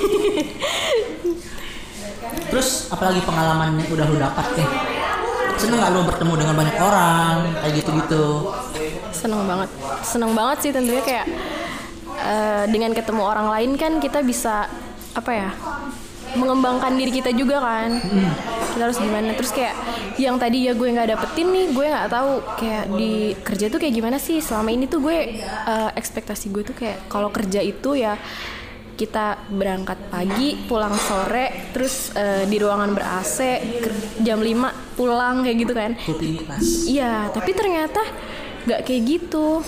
terus 2.49 2.87
apalagi 2.87 3.21
pengalaman 3.25 3.79
yang 3.79 3.89
udah 3.91 4.05
lu 4.07 4.17
dapat 4.17 4.45
nih 4.55 4.69
seneng 5.55 5.79
gak 5.79 5.91
lu 5.91 6.01
bertemu 6.03 6.33
dengan 6.35 6.55
banyak 6.55 6.77
orang 6.77 7.35
kayak 7.63 7.73
gitu 7.79 7.89
gitu 8.03 8.25
Seneng 9.15 9.47
banget. 9.47 9.69
Seneng 10.03 10.31
banget 10.35 10.57
sih 10.61 10.71
tentunya 10.75 11.01
kayak 11.01 11.25
eh, 12.19 12.63
dengan 12.67 12.91
ketemu 12.91 13.21
orang 13.23 13.47
lain 13.47 13.71
kan 13.79 13.97
kita 14.03 14.21
bisa 14.21 14.67
apa 15.15 15.31
ya? 15.31 15.49
mengembangkan 16.35 16.99
diri 16.99 17.15
kita 17.15 17.31
juga 17.31 17.63
kan 17.63 17.95
kita 18.75 18.81
harus 18.91 18.99
gimana 18.99 19.31
terus 19.39 19.55
kayak 19.55 19.71
yang 20.19 20.35
tadi 20.35 20.67
ya 20.67 20.75
gue 20.75 20.83
nggak 20.83 21.15
dapetin 21.15 21.47
nih 21.47 21.71
gue 21.71 21.85
nggak 21.87 22.11
tahu 22.11 22.31
kayak 22.59 22.85
di 22.91 23.31
kerja 23.39 23.71
tuh 23.71 23.79
kayak 23.79 23.93
gimana 23.95 24.17
sih 24.19 24.43
selama 24.43 24.67
ini 24.67 24.83
tuh 24.83 24.99
gue 24.99 25.39
eh, 25.39 25.89
ekspektasi 25.95 26.51
gue 26.51 26.63
tuh 26.67 26.75
kayak 26.75 27.07
kalau 27.07 27.31
kerja 27.31 27.63
itu 27.63 27.95
ya 27.95 28.19
kita 28.95 29.37
berangkat 29.51 29.99
pagi 30.07 30.55
pulang 30.65 30.95
sore 30.95 31.69
terus 31.71 32.15
eh, 32.15 32.47
di 32.47 32.55
ruangan 32.55 32.95
ber 32.95 33.03
AC 33.19 33.37
jam 34.23 34.39
5 34.39 34.95
pulang 34.95 35.43
kayak 35.43 35.57
gitu 35.59 35.73
kan 35.75 35.91
rutinitas 35.99 36.87
Iya, 36.87 37.27
tapi 37.29 37.51
ternyata 37.51 37.99
nggak 38.65 38.81
kayak 38.81 39.01
gitu. 39.05 39.61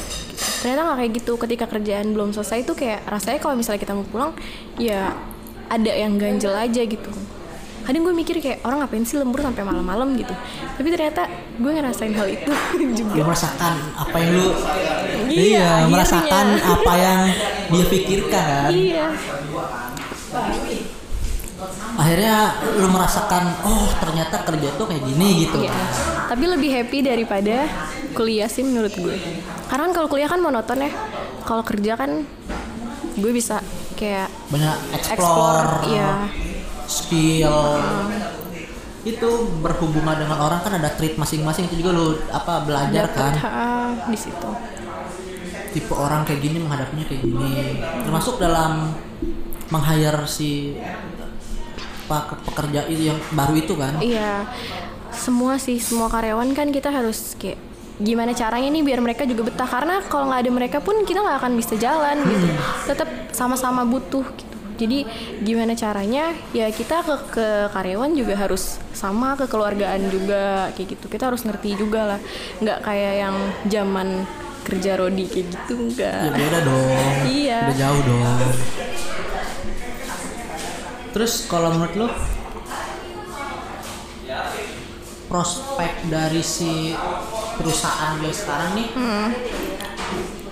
Ternyata 0.64 0.82
nggak 0.82 0.98
kayak 0.98 1.12
gitu. 1.22 1.32
Ketika 1.38 1.66
kerjaan 1.68 2.18
belum 2.18 2.34
selesai 2.34 2.66
tuh 2.66 2.74
kayak 2.74 3.06
rasanya 3.06 3.38
kalau 3.38 3.54
misalnya 3.54 3.82
kita 3.84 3.94
mau 3.94 4.08
pulang, 4.08 4.32
ya 4.80 5.14
ada 5.68 5.92
yang 5.92 6.18
ganjel 6.18 6.56
aja 6.56 6.82
gitu. 6.82 7.12
Kadang 7.88 8.04
gue 8.04 8.12
mikir 8.14 8.36
kayak 8.38 8.60
orang 8.62 8.84
ngapain 8.84 9.02
sih 9.02 9.16
lembur 9.16 9.40
sampai 9.40 9.64
malam-malam 9.64 10.12
gitu. 10.14 10.36
Tapi 10.76 10.88
ternyata 10.92 11.24
gue 11.56 11.72
ngerasain 11.72 12.12
hal 12.12 12.28
itu 12.28 12.52
lu 12.76 12.92
juga. 13.00 13.24
merasakan 13.24 13.74
apa 13.96 14.16
yang 14.18 14.32
lu 14.34 14.48
Iya, 15.28 15.64
akhirnya. 15.64 15.88
merasakan 15.88 16.46
apa 16.60 16.94
yang 16.94 17.20
dia 17.68 17.86
pikirkan 17.86 18.46
kan 18.68 18.72
Iya. 18.72 19.08
akhirnya 21.98 22.38
lu 22.78 22.88
merasakan 22.88 23.44
oh 23.64 23.90
ternyata 23.98 24.46
kerja 24.46 24.70
tuh 24.78 24.86
kayak 24.86 25.04
gini 25.04 25.30
gitu 25.42 25.58
Iya. 25.60 25.74
Tapi 26.28 26.44
lebih 26.46 26.70
happy 26.70 26.98
daripada 27.02 27.66
kuliah 28.14 28.46
sih 28.46 28.62
menurut 28.62 28.94
gue. 28.94 29.16
Karena 29.66 29.88
kan 29.88 29.94
kalau 29.96 30.08
kuliah 30.08 30.28
kan 30.28 30.38
monoton 30.38 30.84
ya. 30.84 30.92
Kalau 31.42 31.64
kerja 31.64 31.96
kan 31.96 32.28
gue 33.16 33.32
bisa 33.32 33.64
kayak 33.96 34.30
banyak 34.48 34.76
explore, 34.94 35.18
explore, 35.18 35.70
iya. 35.90 36.12
Skill. 36.88 37.80
Itu 39.08 39.48
berhubungan 39.64 40.20
dengan 40.20 40.40
orang 40.42 40.60
kan 40.64 40.76
ada 40.76 40.92
trait 40.92 41.16
masing-masing 41.16 41.72
itu 41.72 41.80
juga 41.80 41.96
lu 41.96 42.08
apa 42.28 42.64
belajar 42.68 43.08
kan? 43.16 43.32
Dapet, 43.36 43.44
ha, 43.48 43.68
di 44.10 44.18
situ. 44.20 44.50
tipe 45.68 45.94
orang 45.94 46.26
kayak 46.26 46.42
gini 46.42 46.58
menghadapinya 46.58 47.06
kayak 47.06 47.22
gini. 47.22 47.54
Termasuk 48.04 48.42
dalam 48.42 48.98
meng-hire 49.70 50.26
si 50.26 50.74
pak 52.08 52.40
pekerja 52.48 52.88
itu 52.88 53.12
yang 53.14 53.20
baru 53.36 53.54
itu 53.60 53.74
kan? 53.76 54.00
Iya, 54.00 54.48
semua 55.12 55.60
sih, 55.60 55.78
semua 55.78 56.08
karyawan 56.08 56.56
kan 56.56 56.72
kita 56.72 56.90
harus 56.90 57.36
kayak 57.36 57.60
gimana 57.98 58.32
caranya 58.32 58.70
nih 58.74 58.84
biar 58.84 59.00
mereka 59.04 59.24
juga 59.28 59.48
betah? 59.52 59.70
Karena 59.70 60.02
kalau 60.08 60.32
nggak 60.32 60.42
ada 60.48 60.52
mereka 60.52 60.78
pun 60.80 61.04
kita 61.04 61.20
nggak 61.22 61.38
akan 61.46 61.54
bisa 61.60 61.76
jalan 61.78 62.18
gitu. 62.26 62.48
Tetap 62.90 63.10
sama-sama 63.36 63.86
butuh 63.86 64.26
gitu. 64.34 64.57
Jadi 64.78 65.04
gimana 65.42 65.74
caranya 65.74 66.32
ya 66.54 66.70
kita 66.70 67.02
ke 67.02 67.16
ke 67.34 67.48
karyawan 67.74 68.14
juga 68.14 68.38
harus 68.38 68.78
sama 68.94 69.34
kekeluargaan 69.34 70.08
juga 70.08 70.70
kayak 70.78 70.98
gitu. 70.98 71.06
Kita 71.10 71.34
harus 71.34 71.42
ngerti 71.42 71.74
juga 71.76 72.16
lah, 72.16 72.20
nggak 72.62 72.80
kayak 72.86 73.14
yang 73.18 73.36
zaman 73.66 74.24
kerja 74.62 75.00
Rodi 75.00 75.26
kayak 75.32 75.48
gitu 75.48 75.76
Ya 75.96 76.28
enggak 76.28 76.38
beda 76.38 76.60
dong. 76.62 76.88
Iya. 77.26 77.60
Udah 77.66 77.78
jauh 77.78 78.02
dong. 78.06 78.24
Terus 81.12 81.34
kalau 81.50 81.74
menurut 81.74 81.96
lo 81.98 82.08
prospek 85.28 86.08
dari 86.08 86.40
si 86.40 86.96
perusahaan 87.60 88.16
lo 88.22 88.32
sekarang 88.32 88.80
nih 88.80 88.88
Hmm. 88.96 89.30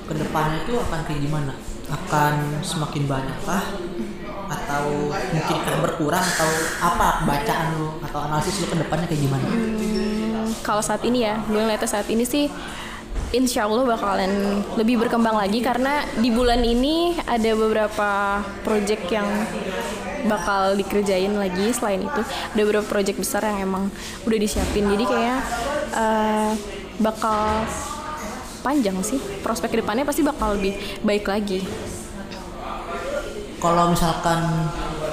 ke 0.06 0.14
depannya 0.14 0.68
itu 0.68 0.74
akan 0.76 1.00
kayak 1.08 1.22
gimana? 1.22 1.54
Akan 1.88 2.34
semakin 2.60 3.04
banyak 3.06 3.38
kah? 3.46 3.64
Atau 4.76 5.16
mungkin 5.32 5.58
berkurang 5.80 6.26
atau 6.36 6.50
apa 6.84 7.24
bacaan 7.24 7.80
lo 7.80 7.96
atau 8.04 8.20
analisis 8.28 8.60
lo 8.60 8.68
ke 8.68 8.78
depannya 8.84 9.08
kayak 9.08 9.22
gimana? 9.24 9.48
Hmm, 9.48 10.52
kalau 10.60 10.84
saat 10.84 11.00
ini 11.08 11.24
ya 11.24 11.40
gue 11.48 11.56
ngeliatnya 11.56 11.88
saat 11.88 12.08
ini 12.12 12.28
sih 12.28 12.52
Insya 13.36 13.68
Allah 13.68 13.84
bakalan 13.84 14.64
lebih 14.80 15.02
berkembang 15.02 15.36
lagi 15.36 15.60
karena 15.60 16.08
di 16.20 16.32
bulan 16.32 16.64
ini 16.64 17.20
ada 17.28 17.52
beberapa 17.58 18.40
project 18.64 19.12
yang 19.12 19.28
bakal 20.30 20.78
dikerjain 20.80 21.36
lagi 21.36 21.68
selain 21.76 22.06
itu. 22.06 22.22
Ada 22.56 22.62
beberapa 22.64 22.88
project 22.88 23.18
besar 23.20 23.44
yang 23.44 23.68
emang 23.68 23.92
udah 24.24 24.40
disiapin. 24.40 24.88
Jadi 24.88 25.04
kayak 25.04 25.40
eh, 26.00 26.52
bakal 27.02 27.68
panjang 28.64 28.96
sih. 29.04 29.20
Prospek 29.44 29.74
ke 29.74 29.78
depannya 29.84 30.08
pasti 30.08 30.24
bakal 30.24 30.56
lebih 30.56 30.80
baik 31.04 31.28
lagi 31.28 31.60
Kalau 33.58 33.90
misalkan 33.90 34.40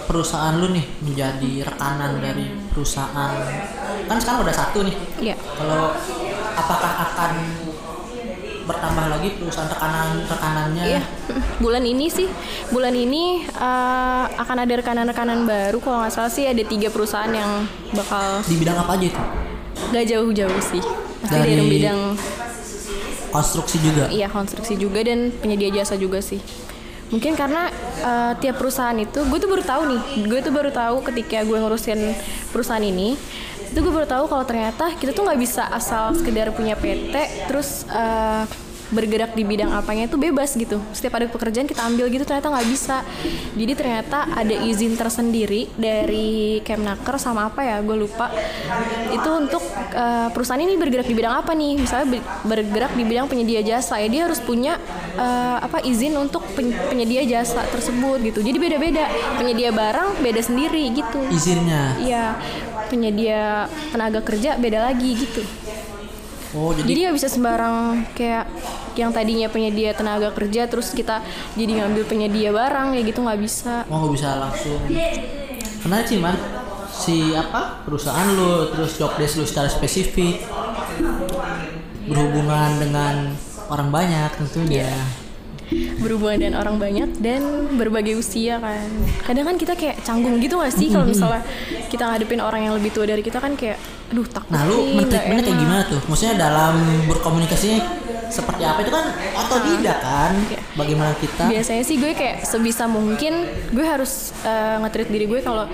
perusahaan 0.04 0.54
lu 0.58 0.74
nih 0.74 0.84
menjadi 1.00 1.64
rekanan 1.64 2.20
dari 2.20 2.52
perusahaan 2.68 3.32
kan 4.04 4.16
sekarang 4.18 4.44
udah 4.44 4.56
satu 4.56 4.78
nih. 4.84 4.96
Iya. 5.22 5.36
Kalau 5.38 5.94
apakah 6.52 6.92
akan 7.08 7.32
bertambah 8.62 9.06
lagi 9.10 9.28
perusahaan 9.42 9.70
rekanan 9.70 10.22
rekanannya? 10.26 10.84
Iya, 10.86 11.02
bulan 11.58 11.82
ini 11.82 12.06
sih, 12.06 12.28
bulan 12.70 12.94
ini 12.94 13.42
eh, 13.42 14.24
akan 14.38 14.56
ada 14.62 14.74
rekanan-rekanan 14.78 15.48
baru. 15.48 15.78
Kalau 15.82 15.98
nggak 16.04 16.12
salah 16.14 16.30
sih 16.30 16.46
ada 16.46 16.62
tiga 16.62 16.86
perusahaan 16.92 17.30
yang 17.30 17.66
bakal 17.94 18.42
di 18.46 18.54
bidang 18.58 18.78
apa 18.78 18.94
aja 18.98 19.06
itu? 19.10 19.22
Nggak 19.90 20.04
jauh-jauh 20.08 20.60
sih. 20.62 20.82
Pasti 21.22 21.30
Dari- 21.38 21.54
dari 21.58 21.64
bidang 21.70 22.00
konstruksi 23.32 23.76
juga? 23.82 24.04
Iya 24.12 24.28
konstruksi 24.28 24.74
juga 24.76 25.00
dan 25.02 25.32
penyedia 25.40 25.82
jasa 25.82 25.96
juga 25.96 26.20
sih. 26.22 26.38
Mungkin 27.12 27.36
karena 27.36 27.68
eh, 28.00 28.32
tiap 28.40 28.56
perusahaan 28.56 28.96
itu, 28.96 29.20
gue 29.28 29.38
tuh 29.38 29.50
baru 29.52 29.60
tahu 29.60 29.82
nih, 29.84 30.00
gue 30.26 30.40
tuh 30.40 30.52
baru 30.52 30.70
tahu 30.72 30.96
ketika 31.12 31.44
gue 31.44 31.58
ngurusin 31.60 32.16
perusahaan 32.50 32.80
ini, 32.80 33.20
itu 33.68 33.78
gue 33.78 33.92
baru 33.92 34.08
tahu 34.08 34.24
kalau 34.32 34.44
ternyata 34.48 34.96
kita 34.96 35.12
tuh 35.12 35.28
nggak 35.28 35.40
bisa 35.40 35.68
asal 35.68 36.16
sekedar 36.16 36.48
punya 36.56 36.72
PT, 36.72 37.12
terus 37.52 37.84
eh, 37.92 38.44
bergerak 38.92 39.32
di 39.32 39.42
bidang 39.42 39.72
apanya 39.72 40.06
itu 40.06 40.20
bebas 40.20 40.52
gitu. 40.52 40.78
Setiap 40.92 41.16
ada 41.16 41.26
pekerjaan 41.26 41.64
kita 41.64 41.82
ambil 41.82 42.12
gitu 42.12 42.22
ternyata 42.22 42.52
nggak 42.52 42.68
bisa. 42.68 43.00
Jadi 43.56 43.72
ternyata 43.72 44.28
ada 44.30 44.52
izin 44.52 44.94
tersendiri 44.94 45.72
dari 45.74 46.60
Kemnaker 46.62 47.16
sama 47.16 47.48
apa 47.48 47.64
ya, 47.64 47.80
gue 47.80 47.96
lupa. 47.96 48.28
Itu 49.10 49.28
untuk 49.32 49.64
eh, 49.96 50.28
perusahaan 50.30 50.60
ini 50.60 50.76
bergerak 50.76 51.08
di 51.08 51.16
bidang 51.16 51.34
apa 51.40 51.56
nih? 51.56 51.80
Misalnya 51.80 52.06
be- 52.12 52.26
bergerak 52.44 52.92
di 52.92 53.02
bidang 53.02 53.26
penyedia 53.26 53.64
jasa, 53.64 53.96
ya 53.98 54.08
dia 54.12 54.22
harus 54.28 54.38
punya 54.38 54.76
eh, 55.16 55.56
apa 55.58 55.80
izin 55.82 56.12
untuk 56.20 56.44
pen- 56.52 56.76
penyedia 56.92 57.24
jasa 57.24 57.64
tersebut 57.72 58.20
gitu. 58.22 58.40
Jadi 58.44 58.58
beda-beda. 58.60 59.08
Penyedia 59.40 59.72
barang 59.72 60.20
beda 60.20 60.40
sendiri 60.44 60.92
gitu. 60.92 61.20
izinnya 61.32 61.96
Iya, 61.96 62.36
penyedia 62.92 63.66
tenaga 63.88 64.20
kerja 64.20 64.60
beda 64.60 64.92
lagi 64.92 65.16
gitu. 65.16 65.40
Oh 66.56 66.70
jadi, 66.76 66.86
Jadi 66.88 66.98
nggak 67.06 67.16
bisa 67.16 67.28
sembarang 67.32 67.76
kayak 68.12 68.44
yang 68.98 69.10
tadinya 69.10 69.48
penyedia 69.48 69.96
tenaga 69.96 70.28
kerja 70.36 70.68
terus 70.68 70.92
kita 70.92 71.24
jadi 71.56 71.84
ngambil 71.84 72.04
penyedia 72.04 72.52
barang 72.52 72.92
kayak 72.92 73.04
gitu 73.08 73.20
nggak 73.24 73.40
bisa. 73.40 73.84
oh 73.88 73.96
nggak 74.04 74.12
bisa 74.16 74.28
langsung. 74.36 74.80
Kenapa 75.82 76.04
sih 76.06 76.18
man 76.20 76.36
si 76.92 77.16
apa? 77.34 77.82
Perusahaan 77.88 78.28
lu 78.36 78.70
terus 78.70 79.00
job 79.00 79.16
desk 79.16 79.40
lu 79.40 79.44
secara 79.48 79.66
spesifik 79.66 80.44
berhubungan 82.06 82.70
dengan 82.82 83.32
orang 83.72 83.88
banyak 83.88 84.30
tentunya 84.36 84.90
berhubungan 86.00 86.38
dengan 86.38 86.54
orang 86.60 86.76
banyak 86.76 87.10
dan 87.20 87.42
berbagai 87.76 88.18
usia 88.18 88.58
kan 88.58 88.88
kadang 89.24 89.44
kan 89.48 89.56
kita 89.56 89.72
kayak 89.76 90.00
canggung 90.02 90.38
gitu 90.42 90.58
gak 90.60 90.72
sih 90.74 90.88
kalau 90.92 91.06
misalnya 91.08 91.42
kita 91.88 92.04
ngadepin 92.08 92.40
orang 92.40 92.60
yang 92.68 92.74
lebih 92.76 92.90
tua 92.92 93.04
dari 93.08 93.20
kita 93.20 93.38
kan 93.40 93.56
kayak 93.56 93.78
aduh 94.12 94.28
takut 94.28 94.52
Nah 94.52 94.68
lu 94.68 94.92
mentreatmentnya 94.92 95.44
kayak 95.48 95.60
gimana 95.64 95.82
tuh? 95.88 96.00
Maksudnya 96.04 96.36
dalam 96.36 96.74
berkomunikasinya 97.08 97.80
seperti 98.28 98.64
apa 98.64 98.84
itu 98.84 98.92
kan 98.92 99.04
otodidak 99.40 99.98
kan? 100.04 100.32
Iya. 100.52 100.60
Bagaimana 100.76 101.12
kita? 101.16 101.48
biasanya 101.48 101.84
sih 101.84 101.96
gue 102.00 102.12
kayak 102.12 102.44
sebisa 102.44 102.84
mungkin 102.88 103.48
gue 103.72 103.84
harus 103.84 104.36
eh, 104.44 104.76
nge-treat 104.84 105.08
diri 105.08 105.24
gue 105.28 105.40
kalau 105.40 105.64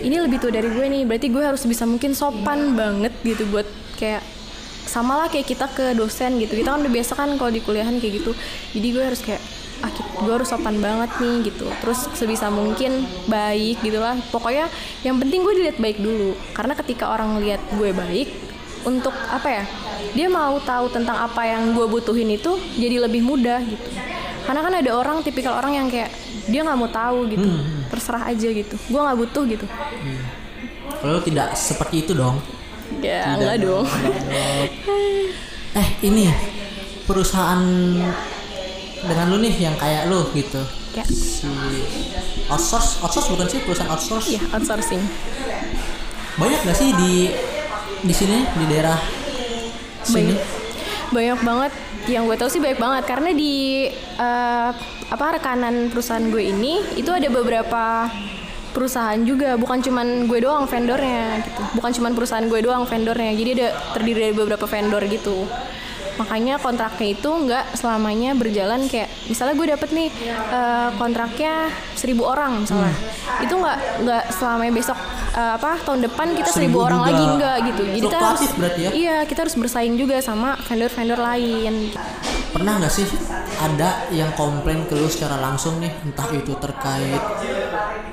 ini 0.00 0.16
lebih 0.20 0.40
tua 0.40 0.52
dari 0.52 0.68
gue 0.68 0.84
nih 0.88 1.02
berarti 1.04 1.28
gue 1.28 1.44
harus 1.44 1.64
bisa 1.64 1.84
mungkin 1.84 2.12
sopan 2.16 2.76
banget 2.76 3.12
gitu 3.24 3.44
buat 3.48 3.68
kayak 4.00 4.20
sama 4.86 5.24
lah 5.24 5.28
kayak 5.28 5.46
kita 5.46 5.66
ke 5.70 5.92
dosen 5.96 6.38
gitu. 6.40 6.56
Kita 6.56 6.76
kan 6.76 6.80
udah 6.84 6.92
biasa 6.92 7.12
kan 7.14 7.28
kalau 7.36 7.52
di 7.52 7.60
kuliahan 7.62 7.96
kayak 7.98 8.22
gitu. 8.22 8.32
Jadi 8.76 8.88
gue 8.90 9.04
harus 9.04 9.20
kayak 9.22 9.42
ah 9.80 9.88
gue 9.96 10.32
harus 10.32 10.48
sopan 10.48 10.76
banget 10.76 11.08
nih 11.20 11.52
gitu. 11.52 11.66
Terus 11.80 12.10
sebisa 12.12 12.52
mungkin 12.52 13.04
baik 13.28 13.80
gitulah. 13.80 14.18
Pokoknya 14.28 14.68
yang 15.06 15.16
penting 15.16 15.40
gue 15.46 15.54
dilihat 15.56 15.78
baik 15.80 15.98
dulu. 16.00 16.36
Karena 16.52 16.76
ketika 16.76 17.12
orang 17.12 17.40
lihat 17.40 17.60
gue 17.76 17.90
baik 17.92 18.28
untuk 18.88 19.12
apa 19.12 19.48
ya 19.48 19.64
dia 20.16 20.32
mau 20.32 20.56
tahu 20.64 20.88
tentang 20.88 21.20
apa 21.20 21.44
yang 21.44 21.76
gue 21.76 21.84
butuhin 21.84 22.32
itu 22.32 22.56
jadi 22.76 23.04
lebih 23.08 23.24
mudah 23.24 23.60
gitu. 23.64 23.88
Karena 24.44 24.60
kan 24.64 24.72
ada 24.72 24.90
orang 24.96 25.20
tipikal 25.22 25.54
orang 25.60 25.76
yang 25.76 25.86
kayak 25.86 26.10
dia 26.48 26.64
nggak 26.64 26.78
mau 26.80 26.90
tahu 26.90 27.30
gitu. 27.30 27.48
Terserah 27.92 28.32
aja 28.32 28.48
gitu. 28.50 28.76
Gue 28.88 29.00
nggak 29.00 29.18
butuh 29.22 29.44
gitu. 29.46 29.66
Kalau 31.00 31.16
lu 31.16 31.22
tidak 31.24 31.56
seperti 31.56 32.04
itu 32.04 32.12
dong. 32.12 32.36
Ya 33.02 33.36
enggak 33.36 33.56
dong. 33.64 33.86
Eh 35.70 35.88
ini 36.02 36.26
perusahaan 37.06 37.62
dengan 39.00 39.26
lu 39.30 39.38
nih 39.38 39.54
yang 39.70 39.76
kayak 39.78 40.10
lu 40.10 40.26
gitu. 40.34 40.58
ya. 40.90 41.06
Si 41.06 41.46
outsource, 42.50 42.98
outsource 43.06 43.30
bukan 43.30 43.46
sih 43.46 43.62
perusahaan 43.62 43.90
outsource? 43.94 44.34
iya 44.34 44.42
outsourcing. 44.50 44.98
Banyak 46.34 46.60
gak 46.66 46.74
sih 46.74 46.90
di 46.98 47.30
di 48.02 48.14
sini 48.14 48.42
di 48.58 48.64
daerah 48.66 48.98
sini? 50.02 50.34
banyak. 50.34 50.38
Banyak 51.14 51.40
banget. 51.46 51.72
Yang 52.10 52.22
gue 52.26 52.36
tahu 52.42 52.50
sih 52.50 52.60
banyak 52.62 52.80
banget. 52.82 53.04
Karena 53.06 53.30
di 53.30 53.54
eh, 54.18 54.70
apa 55.10 55.24
rekanan 55.38 55.90
perusahaan 55.94 56.26
gue 56.26 56.50
ini 56.50 56.82
itu 56.98 57.10
ada 57.14 57.30
beberapa 57.30 58.10
perusahaan 58.70 59.18
juga 59.22 59.58
bukan 59.58 59.82
cuman 59.82 60.26
gue 60.26 60.38
doang 60.42 60.64
vendornya 60.66 61.42
gitu. 61.44 61.62
Bukan 61.78 61.90
cuman 61.94 62.12
perusahaan 62.14 62.46
gue 62.46 62.60
doang 62.62 62.84
vendornya 62.86 63.32
jadi 63.34 63.50
ada 63.56 63.68
terdiri 63.94 64.30
dari 64.30 64.34
beberapa 64.34 64.66
vendor 64.66 65.02
gitu. 65.10 65.46
Makanya 66.20 66.60
kontraknya 66.60 67.16
itu 67.16 67.30
nggak 67.32 67.80
selamanya 67.80 68.36
berjalan 68.36 68.84
kayak 68.92 69.08
misalnya 69.24 69.54
gue 69.56 69.66
dapet 69.72 69.88
nih 69.96 70.08
eh, 70.28 70.88
kontraknya 71.00 71.72
seribu 71.96 72.28
orang 72.28 72.60
misalnya. 72.60 72.92
Itu 73.40 73.56
nggak 73.56 73.78
nggak 74.04 74.24
selamanya 74.36 74.72
besok 74.76 74.98
eh, 75.32 75.52
apa 75.56 75.80
tahun 75.80 76.04
depan 76.04 76.36
kita 76.36 76.50
seribu, 76.52 76.84
Seribu 76.84 76.92
orang 76.92 77.00
lagi 77.08 77.24
enggak 77.24 77.56
gitu. 77.72 77.82
Jadi 77.88 78.00
kita 78.04 78.18
harus 78.20 78.42
ya? 78.76 78.90
Iya, 78.92 79.16
kita 79.24 79.48
harus 79.48 79.56
bersaing 79.56 79.96
juga 79.96 80.20
sama 80.20 80.60
vendor-vendor 80.68 81.20
lain. 81.24 81.88
Pernah 82.50 82.72
nggak 82.82 82.92
sih 82.92 83.06
ada 83.60 84.10
yang 84.12 84.28
komplain 84.36 84.84
ke 84.90 84.98
lu 84.98 85.08
secara 85.08 85.40
langsung 85.40 85.78
nih, 85.80 85.92
entah 86.04 86.28
itu 86.36 86.52
terkait 86.58 87.22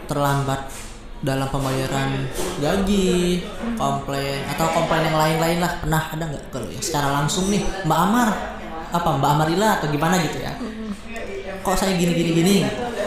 terlambat 0.08 0.72
dalam 1.18 1.50
pembayaran 1.50 2.30
gaji, 2.62 3.42
komplain 3.74 4.46
atau 4.54 4.70
komplain 4.70 5.10
yang 5.10 5.18
lain-lain 5.18 5.58
lah 5.62 5.72
pernah 5.82 6.04
ada 6.14 6.24
nggak 6.30 6.46
ke 6.54 6.58
lu 6.62 6.70
yang 6.70 6.86
secara 6.86 7.10
langsung 7.10 7.50
nih 7.50 7.66
Mbak 7.90 8.00
Amar 8.06 8.30
apa 8.94 9.10
Mbak 9.18 9.32
Amarila 9.34 9.70
atau 9.82 9.88
gimana 9.90 10.16
gitu 10.22 10.38
ya? 10.40 10.54
Kok 11.66 11.76
saya 11.76 11.98
gini-gini 11.98 12.32
gini? 12.32 12.56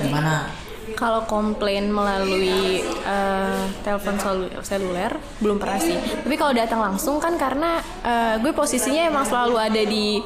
Gimana? 0.05 0.51
Kalau 0.99 1.25
komplain 1.25 1.89
melalui 1.89 2.85
eh, 2.85 3.63
telepon 3.81 4.21
selu- 4.21 4.53
seluler 4.61 5.17
belum 5.41 5.57
pernah 5.57 5.81
sih. 5.81 5.97
Tapi 5.97 6.37
kalau 6.37 6.53
datang 6.53 6.83
langsung 6.83 7.17
kan 7.23 7.41
karena 7.41 7.81
eh, 8.05 8.35
gue 8.43 8.53
posisinya 8.53 9.09
emang 9.09 9.25
selalu 9.25 9.57
ada 9.57 9.83
di 9.87 10.21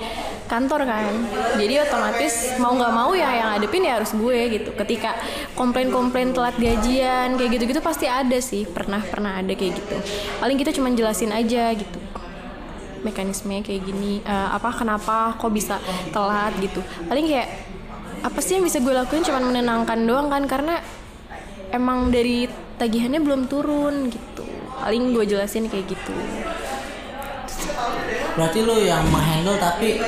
kantor 0.46 0.84
kan. 0.86 1.12
Jadi 1.56 1.74
otomatis 1.80 2.56
mau 2.60 2.72
nggak 2.76 2.92
mau 2.92 3.10
ya 3.16 3.30
yang 3.32 3.48
hadepin 3.56 3.84
ya 3.86 3.98
harus 4.00 4.12
gue 4.12 4.38
gitu. 4.60 4.70
Ketika 4.76 5.16
komplain-komplain 5.56 6.32
telat 6.32 6.56
gajian 6.56 7.36
kayak 7.38 7.50
gitu-gitu 7.58 7.80
pasti 7.80 8.06
ada 8.06 8.38
sih. 8.38 8.68
Pernah 8.68 9.00
pernah 9.02 9.40
ada 9.40 9.52
kayak 9.52 9.72
gitu. 9.78 9.96
Paling 10.38 10.56
kita 10.60 10.70
cuma 10.74 10.92
jelasin 10.92 11.32
aja 11.32 11.72
gitu. 11.74 11.98
mekanismenya 13.04 13.60
kayak 13.60 13.84
gini 13.84 14.24
eh, 14.24 14.48
apa 14.48 14.72
kenapa 14.72 15.36
kok 15.36 15.52
bisa 15.52 15.76
telat 16.08 16.56
gitu 16.56 16.80
paling 17.04 17.28
kayak 17.28 17.52
apa 18.24 18.40
sih 18.40 18.56
yang 18.56 18.64
bisa 18.64 18.80
gue 18.80 18.96
lakuin 18.96 19.20
cuman 19.20 19.44
menenangkan 19.44 20.00
doang 20.08 20.32
kan 20.32 20.48
karena 20.48 20.80
emang 21.68 22.08
dari 22.08 22.48
tagihannya 22.80 23.20
belum 23.20 23.44
turun 23.44 24.08
gitu 24.08 24.48
paling 24.80 25.12
gue 25.12 25.36
jelasin 25.36 25.68
kayak 25.68 25.84
gitu 25.92 26.16
Berarti 28.34 28.66
lu 28.66 28.74
yang 28.82 29.06
menghandle 29.14 29.54
tapi 29.62 30.02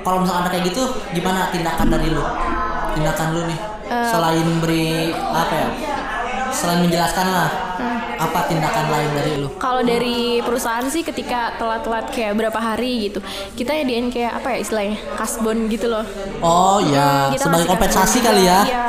kalau 0.00 0.18
misalkan 0.20 0.42
ada 0.42 0.50
kayak 0.50 0.64
gitu 0.68 0.82
gimana 1.12 1.48
tindakan 1.48 1.86
dari 1.88 2.08
lu 2.08 2.24
tindakan 2.90 3.26
lu 3.30 3.40
nih 3.46 3.58
selain 4.06 4.44
memberi 4.44 4.88
apa 5.14 5.54
ya 5.54 5.68
selain 6.50 6.80
menjelaskan 6.82 7.26
lah 7.26 7.50
apa 8.20 8.38
tindakan 8.46 8.86
lain 8.86 9.10
dari 9.14 9.32
lu 9.38 9.48
Kalau 9.56 9.80
dari 9.80 10.44
perusahaan 10.44 10.84
sih 10.84 11.00
ketika 11.00 11.56
telat-telat 11.56 12.12
kayak 12.12 12.36
berapa 12.36 12.60
hari 12.60 13.08
gitu, 13.08 13.24
kita 13.56 13.72
jadiin 13.72 14.12
kayak 14.12 14.36
apa 14.36 14.52
ya 14.52 14.58
istilahnya 14.60 15.00
kasbon 15.16 15.72
gitu 15.72 15.88
loh. 15.88 16.04
oh 16.40 16.84
ya 16.84 17.32
Kita 17.32 17.48
sebagai 17.48 17.64
kompensasi 17.66 18.20
kasbon. 18.20 18.28
kali 18.28 18.42
ya 18.44 18.60
Iya, 18.62 18.88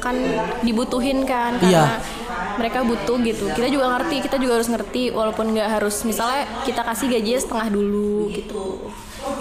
kan 0.00 0.16
dibutuhin 0.64 1.28
kan 1.28 1.60
Iya. 1.60 1.84
karena 1.84 2.00
mereka 2.56 2.78
butuh 2.80 3.16
gitu. 3.20 3.44
Kita 3.52 3.68
juga 3.68 3.92
ngerti, 3.92 4.16
kita 4.20 4.36
juga 4.36 4.52
harus 4.56 4.68
ngerti 4.68 5.12
walaupun 5.12 5.52
nggak 5.52 5.68
harus 5.76 6.00
misalnya 6.04 6.48
kita 6.64 6.80
kasih 6.80 7.06
gajinya 7.10 7.40
setengah 7.40 7.68
dulu 7.68 8.32
gitu. 8.32 8.88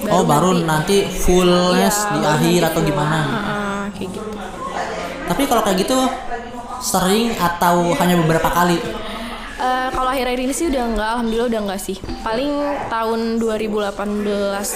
Oh 0.07 0.23
baru 0.23 0.49
nanti 0.59 1.03
fullnya 1.05 1.85
Iya, 1.85 2.09
di 2.09 2.19
baru 2.19 2.31
akhir 2.31 2.59
nanti 2.59 2.67
atau 2.67 2.79
full. 2.79 2.89
gimana 2.89 3.17
Heeh, 3.19 3.83
kayak 3.93 4.09
gitu. 4.09 4.29
tapi 5.25 5.41
kalau 5.45 5.61
kayak 5.61 5.77
gitu 5.79 5.97
sering 6.79 7.35
atau 7.35 7.75
hanya 7.95 8.15
beberapa 8.17 8.49
kali 8.49 8.79
Eh, 9.59 9.89
kalau 9.91 10.07
akhir-akhir 10.07 10.39
ini 10.39 10.55
sih 10.55 10.71
udah 10.71 10.83
enggak, 10.87 11.09
alhamdulillah 11.11 11.51
udah 11.51 11.61
enggak 11.67 11.81
sih. 11.83 11.99
Paling 12.23 12.47
tahun 12.87 13.43
2018 13.43 13.91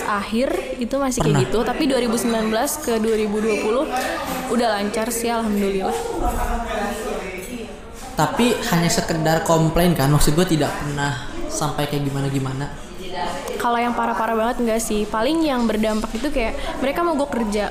akhir 0.04 0.48
itu 0.76 0.96
masih 1.00 1.24
kayak 1.24 1.32
Pernah. 1.32 1.44
gitu, 1.48 1.58
tapi 1.64 1.84
2019 1.88 2.52
ke 2.84 3.00
2020 3.00 3.88
udah 4.52 4.68
lancar 4.70 5.08
sih 5.08 5.32
alhamdulillah. 5.32 5.96
tapi 8.14 8.54
hanya 8.70 8.90
sekedar 8.90 9.42
komplain 9.42 9.96
kan 9.96 10.06
maksud 10.06 10.36
gue 10.36 10.46
tidak 10.46 10.70
pernah 10.70 11.18
sampai 11.48 11.88
kayak 11.88 12.04
gimana 12.04 12.28
gimana 12.28 12.66
Kalau 13.56 13.78
yang 13.78 13.94
parah-parah 13.94 14.34
banget 14.34 14.56
enggak 14.60 14.80
sih. 14.80 15.06
Paling 15.06 15.42
yang 15.42 15.64
berdampak 15.64 16.12
itu 16.14 16.28
kayak 16.28 16.54
mereka 16.80 17.00
mau 17.02 17.14
gue 17.14 17.30
kerja 17.30 17.70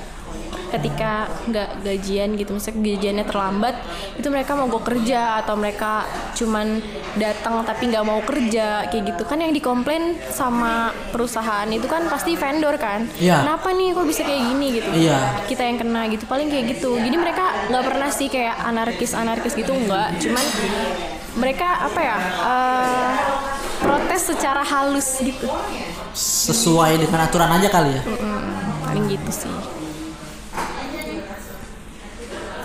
ketika 0.72 1.28
nggak 1.52 1.84
gajian 1.84 2.32
gitu 2.32 2.56
misalnya 2.56 2.80
gajiannya 2.80 3.24
terlambat 3.28 3.76
itu 4.16 4.24
mereka 4.32 4.56
mau 4.56 4.72
gue 4.72 4.80
kerja 4.80 5.44
atau 5.44 5.52
mereka 5.52 6.08
cuman 6.32 6.80
datang 7.12 7.60
tapi 7.60 7.92
nggak 7.92 8.00
mau 8.00 8.24
kerja 8.24 8.88
kayak 8.88 9.12
gitu 9.12 9.22
kan 9.28 9.44
yang 9.44 9.52
dikomplain 9.52 10.16
sama 10.32 10.88
perusahaan 11.12 11.68
itu 11.68 11.84
kan 11.84 12.08
pasti 12.08 12.40
vendor 12.40 12.80
kan 12.80 13.04
Iya. 13.20 13.44
kenapa 13.44 13.68
nih 13.68 13.92
kok 13.92 14.06
bisa 14.08 14.24
kayak 14.24 14.42
gini 14.48 14.66
gitu 14.80 14.90
Iya. 14.96 15.44
kita 15.44 15.60
yang 15.60 15.76
kena 15.76 16.08
gitu 16.08 16.24
paling 16.24 16.48
kayak 16.48 16.64
gitu 16.72 16.96
jadi 16.96 17.16
mereka 17.20 17.44
nggak 17.68 17.84
pernah 17.84 18.08
sih 18.08 18.32
kayak 18.32 18.56
anarkis 18.64 19.12
anarkis 19.12 19.52
gitu 19.52 19.76
nggak 19.76 20.24
cuman 20.24 20.44
mereka 21.32 21.84
apa 21.84 22.00
ya 22.00 22.16
eh, 22.48 23.10
protes 24.12 24.28
secara 24.28 24.60
halus 24.60 25.08
gitu. 25.24 25.48
Sesuai 26.12 27.00
dengan 27.00 27.24
aturan 27.24 27.48
aja 27.48 27.68
kali 27.72 27.96
ya? 27.96 28.02
Mm, 28.04 28.84
paling 28.84 29.04
gitu 29.08 29.30
sih. 29.32 29.54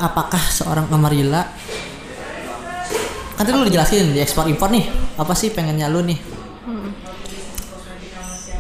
Apakah 0.04 0.44
seorang 0.52 0.92
Amarilla 0.92 1.48
kan 3.40 3.46
tadi 3.46 3.54
lu 3.54 3.70
dijelasin 3.70 4.18
di 4.18 4.20
ekspor 4.20 4.50
impor 4.50 4.74
nih 4.74 4.90
apa 5.16 5.34
sih 5.38 5.56
pengennya 5.56 5.88
lu 5.88 6.04
nih? 6.04 6.20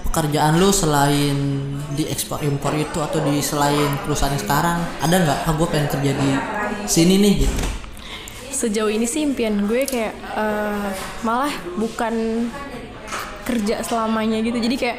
Pekerjaan 0.08 0.56
lu 0.56 0.71
selain 0.71 1.38
di 1.91 2.08
ekspor 2.08 2.39
impor 2.47 2.71
itu 2.73 3.04
atau 3.04 3.19
di 3.19 3.43
selain 3.43 4.00
perusahaan 4.02 4.32
yang 4.32 4.41
sekarang 4.41 4.80
ada 5.04 5.15
nggak? 5.28 5.39
Ah 5.43 5.54
gue 5.54 5.67
pengen 5.67 5.91
kerja 5.91 6.12
di 6.15 6.30
sini 6.88 7.19
nih 7.19 7.34
gitu. 7.43 7.58
Sejauh 8.47 8.89
ini 8.89 9.06
sih 9.06 9.21
impian 9.21 9.69
gue 9.69 9.86
kayak 9.86 10.15
eh, 10.17 10.89
malah 11.21 11.54
bukan 11.78 12.47
kerja 13.47 13.79
selamanya 13.88 14.43
gitu. 14.43 14.60
Jadi 14.60 14.75
kayak 14.75 14.97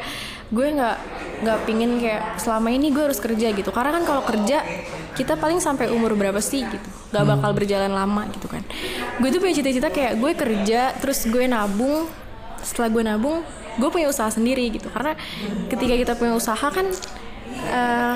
gue 0.49 0.67
nggak 0.73 0.97
nggak 1.45 1.59
pingin 1.69 2.01
kayak 2.01 2.41
selama 2.41 2.73
ini 2.73 2.89
gue 2.89 3.03
harus 3.05 3.21
kerja 3.21 3.53
gitu. 3.53 3.69
Karena 3.69 4.01
kan 4.01 4.03
kalau 4.09 4.25
kerja 4.25 4.65
kita 5.13 5.37
paling 5.37 5.61
sampai 5.61 5.93
umur 5.93 6.17
berapa 6.17 6.41
sih 6.41 6.65
gitu? 6.65 6.89
Nggak 7.13 7.25
bakal 7.37 7.51
berjalan 7.53 7.93
lama 7.93 8.25
gitu 8.33 8.49
kan. 8.49 8.65
Gue 9.21 9.29
tuh 9.29 9.37
punya 9.37 9.53
cita-cita 9.61 9.93
kayak 9.93 10.17
gue 10.17 10.31
kerja 10.33 10.97
terus 10.97 11.29
gue 11.29 11.45
nabung. 11.45 12.09
Setelah 12.65 12.89
gue 12.89 13.03
nabung 13.05 13.37
gue 13.79 13.89
punya 13.93 14.09
usaha 14.09 14.27
sendiri 14.33 14.73
gitu. 14.73 14.89
Karena 14.89 15.13
ketika 15.69 15.95
kita 15.95 16.13
punya 16.17 16.33
usaha 16.35 16.67
kan 16.67 16.89
eh, 17.69 18.15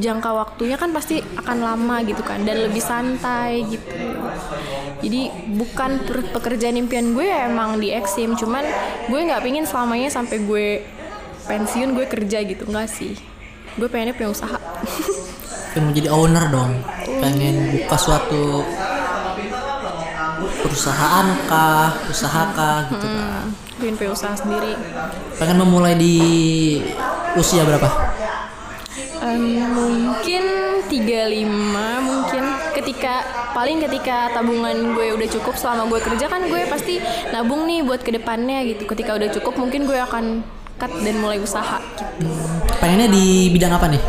jangka 0.00 0.30
waktunya 0.32 0.80
kan 0.80 0.88
pasti 0.96 1.20
akan 1.20 1.58
lama 1.60 2.00
gitu 2.06 2.24
kan 2.24 2.40
dan 2.48 2.64
lebih 2.64 2.80
santai 2.80 3.66
gitu. 3.68 3.92
Jadi 5.02 5.28
bukan 5.58 6.06
pekerjaan 6.32 6.78
impian 6.78 7.12
gue 7.12 7.26
ya 7.26 7.50
emang 7.50 7.76
di 7.76 7.92
Exim 7.92 8.32
cuman 8.38 8.64
gue 9.10 9.20
nggak 9.20 9.42
pingin 9.44 9.66
selamanya 9.68 10.08
sampai 10.08 10.36
gue 10.46 10.66
pensiun 11.44 11.92
gue 11.92 12.06
kerja 12.08 12.40
gitu 12.46 12.64
nggak 12.64 12.88
sih. 12.88 13.18
Gue 13.76 13.88
pengennya 13.88 14.16
punya 14.16 14.30
usaha. 14.32 14.56
Pengen 15.72 15.92
menjadi 15.92 16.08
owner 16.12 16.44
dong. 16.48 16.72
Pengen 17.20 17.56
buka 17.76 17.96
suatu 17.96 18.64
perusahaan 20.62 21.26
kah 21.48 21.90
usaha 22.08 22.42
kah 22.56 22.80
gitu 22.92 23.06
kan. 23.06 23.48
Pengen 23.80 23.94
punya 24.00 24.10
usaha 24.12 24.34
sendiri. 24.36 24.72
Pengen 25.36 25.60
memulai 25.60 25.96
di 25.96 26.16
usia 27.36 27.64
berapa 27.64 28.11
Em, 29.22 29.62
mungkin 29.70 30.44
35 30.90 32.02
mungkin. 32.02 32.42
Ketika 32.74 33.22
paling 33.54 33.78
ketika 33.86 34.34
tabungan 34.34 34.98
gue 34.98 35.14
udah 35.14 35.28
cukup 35.30 35.54
selama 35.54 35.86
gue 35.86 36.02
kerja 36.02 36.26
kan 36.26 36.42
gue 36.50 36.66
pasti 36.66 36.98
nabung 37.30 37.70
nih 37.70 37.86
buat 37.86 38.02
ke 38.02 38.10
depannya 38.18 38.66
gitu. 38.66 38.82
Ketika 38.90 39.14
udah 39.14 39.30
cukup 39.30 39.54
mungkin 39.62 39.86
gue 39.86 39.94
akan 39.94 40.42
cut 40.74 40.90
dan 41.06 41.22
mulai 41.22 41.38
usaha 41.38 41.78
gitu. 41.78 42.26
pengennya 42.82 43.06
di 43.06 43.54
bidang 43.54 43.70
apa 43.78 43.86
nih? 43.94 44.02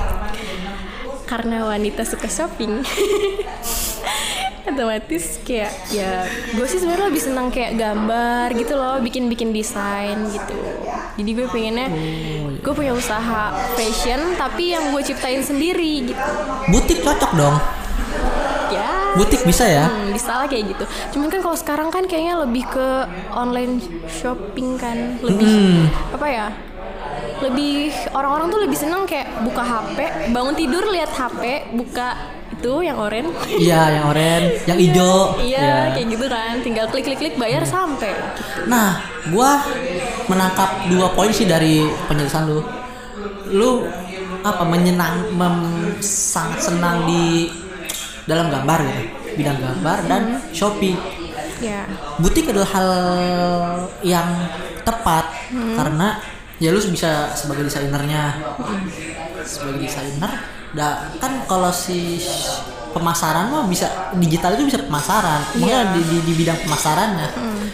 Karena 1.29 1.69
wanita 1.69 2.01
suka 2.01 2.25
shopping. 2.25 2.81
Otomatis 4.73 5.43
kayak 5.45 5.75
ya 5.93 6.25
gue 6.57 6.65
sih 6.65 6.81
sebenarnya 6.81 7.13
lebih 7.13 7.21
senang 7.21 7.53
kayak 7.53 7.77
gambar 7.77 8.47
gitu 8.57 8.73
loh 8.79 8.97
bikin 9.03 9.27
bikin 9.29 9.51
desain 9.51 10.17
gitu 10.31 10.55
jadi 11.13 11.29
gue 11.31 11.47
pengennya 11.47 11.87
gue 12.57 12.73
punya 12.73 12.91
usaha 12.91 13.43
fashion 13.73 14.33
tapi 14.33 14.71
yang 14.71 14.89
gue 14.89 15.01
ciptain 15.01 15.39
sendiri 15.39 16.09
gitu 16.09 16.29
butik 16.67 16.99
cocok 17.01 17.31
dong 17.33 17.55
ya 18.69 19.13
butik 19.13 19.41
bisa 19.43 19.63
ya 19.63 19.85
Hmm, 19.85 20.09
bisa 20.09 20.31
lah 20.33 20.47
kayak 20.47 20.73
gitu. 20.73 20.83
Cuman 21.13 21.29
kan 21.29 21.39
kalau 21.39 21.53
sekarang 21.53 21.89
kan 21.89 22.05
kayaknya 22.05 22.41
lebih 22.41 22.65
ke 22.65 22.87
online 23.29 23.77
shopping 24.09 24.73
kan, 24.75 25.21
lebih 25.21 25.45
Hmm. 25.45 25.85
apa 26.09 26.25
ya? 26.25 26.47
Lebih 27.41 27.93
orang-orang 28.09 28.49
tuh 28.49 28.61
lebih 28.61 28.73
seneng 28.73 29.05
kayak 29.05 29.29
buka 29.41 29.61
HP, 29.61 29.97
bangun 30.31 30.55
tidur 30.55 30.89
lihat 30.89 31.11
HP, 31.11 31.69
buka 31.75 32.17
itu 32.63 32.79
yang 32.79 32.95
oranye. 32.95 33.27
iya 33.53 33.81
yang 33.91 34.05
oranye 34.07 34.55
yang 34.63 34.79
hijau 34.79 35.35
Iya, 35.35 35.59
Ya. 35.59 35.75
kayak 35.91 36.07
gitu 36.07 36.25
kan. 36.25 36.53
Tinggal 36.63 36.85
klik-klik-klik 36.87 37.35
bayar 37.35 37.67
sampai. 37.67 38.15
nah 38.63 39.03
gua 39.27 39.59
menangkap 40.25 40.87
dua 40.87 41.11
poin 41.11 41.27
sih 41.29 41.43
dari 41.43 41.83
penjelasan 42.07 42.47
lu 42.47 42.63
lu 43.51 43.83
apa 44.39 44.63
menyenang 44.63 45.27
mem- 45.29 45.99
sangat 45.99 46.63
senang 46.63 47.03
di 47.03 47.51
dalam 48.23 48.47
gambar 48.47 48.79
gitu 48.81 49.03
bidang 49.33 49.59
gambar 49.59 49.97
dan 50.05 50.21
shopee 50.49 50.95
Ya. 51.59 51.83
butik 52.17 52.47
adalah 52.47 52.69
hal 52.69 52.89
yang 54.01 54.27
tepat 54.83 55.27
karena 55.51 56.19
ya 56.57 56.71
lu 56.71 56.79
bisa 56.79 57.31
sebagai 57.33 57.67
desainernya 57.67 58.39
sebagai 59.43 59.79
desainer 59.81 60.52
da, 60.73 61.07
kan 61.17 61.45
kalau 61.45 61.69
si 61.69 62.17
pemasaran 62.93 63.49
mah 63.49 63.65
bisa 63.65 63.89
digital 64.13 64.53
itu 64.53 64.69
bisa 64.69 64.79
pemasaran. 64.81 65.41
Makanya 65.57 65.93
di, 65.93 66.01
di, 66.05 66.17
di 66.21 66.33
bidang 66.35 66.59
pemasarannya. 66.61 67.29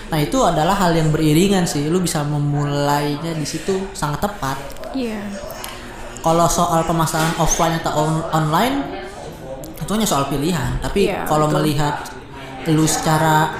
Nah 0.07 0.19
itu 0.19 0.37
adalah 0.39 0.75
hal 0.75 0.95
yang 0.95 1.11
beriringan 1.11 1.63
sih. 1.63 1.87
Lu 1.87 1.99
bisa 1.99 2.23
memulainya 2.23 3.31
di 3.33 3.43
situ 3.43 3.91
sangat 3.91 4.23
tepat. 4.23 4.57
Iya. 4.89 5.21
kalau 6.19 6.49
soal 6.51 6.83
pemasaran 6.83 7.31
offline 7.39 7.79
atau 7.79 8.03
on- 8.03 8.27
online 8.35 8.75
itu 9.79 9.87
hanya 9.87 10.03
soal 10.03 10.27
pilihan. 10.27 10.75
Tapi 10.83 11.07
Iya, 11.07 11.23
kalau 11.23 11.47
melihat 11.47 12.03
lu 12.67 12.83
secara 12.83 13.55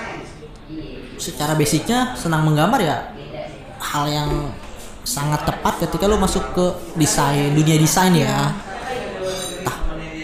secara 1.16 1.56
basicnya 1.56 2.16
senang 2.16 2.44
menggambar 2.44 2.80
ya 2.80 2.98
hal 3.80 4.06
yang 4.08 4.30
sangat 5.04 5.48
tepat 5.48 5.88
ketika 5.88 6.04
lu 6.06 6.20
masuk 6.20 6.44
ke 6.52 6.66
desain 6.96 7.56
dunia 7.56 7.80
desain 7.80 8.12
ya. 8.12 8.52
Entah 8.52 8.69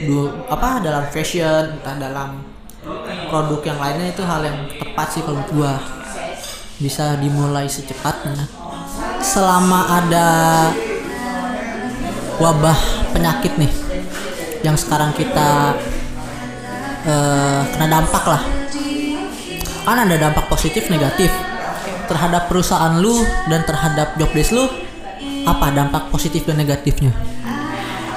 du, 0.05 0.29
apa 0.47 0.79
dalam 0.79 1.05
fashion 1.09 1.77
entah 1.81 1.95
dalam 1.97 2.41
produk 3.29 3.61
yang 3.65 3.79
lainnya 3.81 4.13
itu 4.13 4.21
hal 4.21 4.41
yang 4.45 4.57
tepat 4.77 5.07
sih 5.11 5.21
kalau 5.25 5.41
gua. 5.51 5.81
Bisa 6.77 7.17
dimulai 7.19 7.65
secepatnya. 7.65 8.45
Selama 9.23 9.89
ada 9.89 10.27
wabah 12.37 12.77
penyakit 13.15 13.55
nih 13.55 13.71
yang 14.61 14.75
sekarang 14.75 15.15
kita 15.17 15.73
eh, 17.07 17.61
kena 17.73 17.87
dampak 17.89 18.23
lah. 18.27 18.43
Kan 19.85 19.97
ada 20.05 20.15
dampak 20.17 20.45
positif 20.47 20.87
negatif. 20.93 21.33
Terhadap 22.05 22.45
perusahaan 22.45 23.01
lu 23.01 23.17
dan 23.49 23.65
terhadap 23.65 24.13
job 24.21 24.29
desk 24.37 24.53
lu 24.53 24.69
apa 25.45 25.73
dampak 25.73 26.09
positif 26.13 26.45
dan 26.45 26.57
negatifnya 26.57 27.34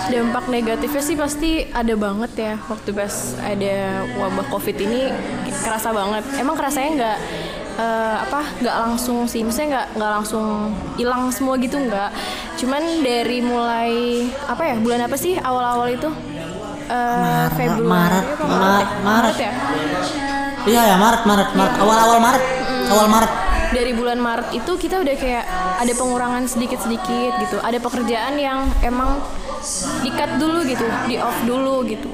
dampak 0.08 0.44
negatifnya 0.48 1.02
sih 1.04 1.16
pasti 1.16 1.50
ada 1.68 1.94
banget 1.94 2.32
ya. 2.36 2.54
Waktu 2.66 2.90
pas 2.96 3.36
ada 3.44 4.04
wabah 4.16 4.46
covid 4.48 4.76
ini 4.80 5.12
kerasa 5.62 5.92
banget. 5.92 6.24
Emang 6.40 6.56
kerasanya 6.56 6.90
nggak 6.96 7.18
eh, 7.78 8.16
apa 8.24 8.40
nggak 8.64 8.76
langsung 8.88 9.28
sih. 9.28 9.44
Misalnya 9.44 9.68
nggak 9.68 9.86
nggak 10.00 10.12
langsung 10.20 10.46
hilang 10.96 11.28
semua 11.30 11.54
gitu 11.60 11.76
nggak. 11.76 12.10
Cuman 12.56 12.82
dari 13.04 13.38
mulai 13.44 13.92
apa 14.48 14.62
ya 14.64 14.74
bulan 14.80 15.04
apa 15.04 15.16
sih 15.20 15.36
awal-awal 15.36 15.88
itu? 15.92 16.10
Eh, 16.88 17.46
Februari 17.52 17.84
Maret, 17.84 18.24
apa 18.32 18.44
Maret, 18.48 18.88
Maret. 19.04 19.36
ya? 19.36 19.52
Iya 20.64 20.82
ya 20.88 20.96
Maret 20.96 21.22
Maret 21.28 21.48
Maret. 21.52 21.74
Awal-awal 21.84 22.18
Maret. 22.20 22.44
Awal 22.88 23.06
Maret. 23.12 23.32
Dari 23.68 23.92
bulan 23.92 24.16
Maret 24.16 24.48
itu 24.56 24.72
kita 24.80 25.04
udah 25.04 25.12
kayak 25.20 25.44
ada 25.84 25.92
pengurangan 25.92 26.48
sedikit-sedikit 26.48 27.32
gitu. 27.44 27.60
Ada 27.60 27.76
pekerjaan 27.76 28.40
yang 28.40 28.64
emang 28.80 29.20
di-cut 30.04 30.30
dulu 30.40 30.58
gitu, 30.66 30.86
di-off 31.10 31.38
dulu 31.44 31.84
gitu. 31.86 32.10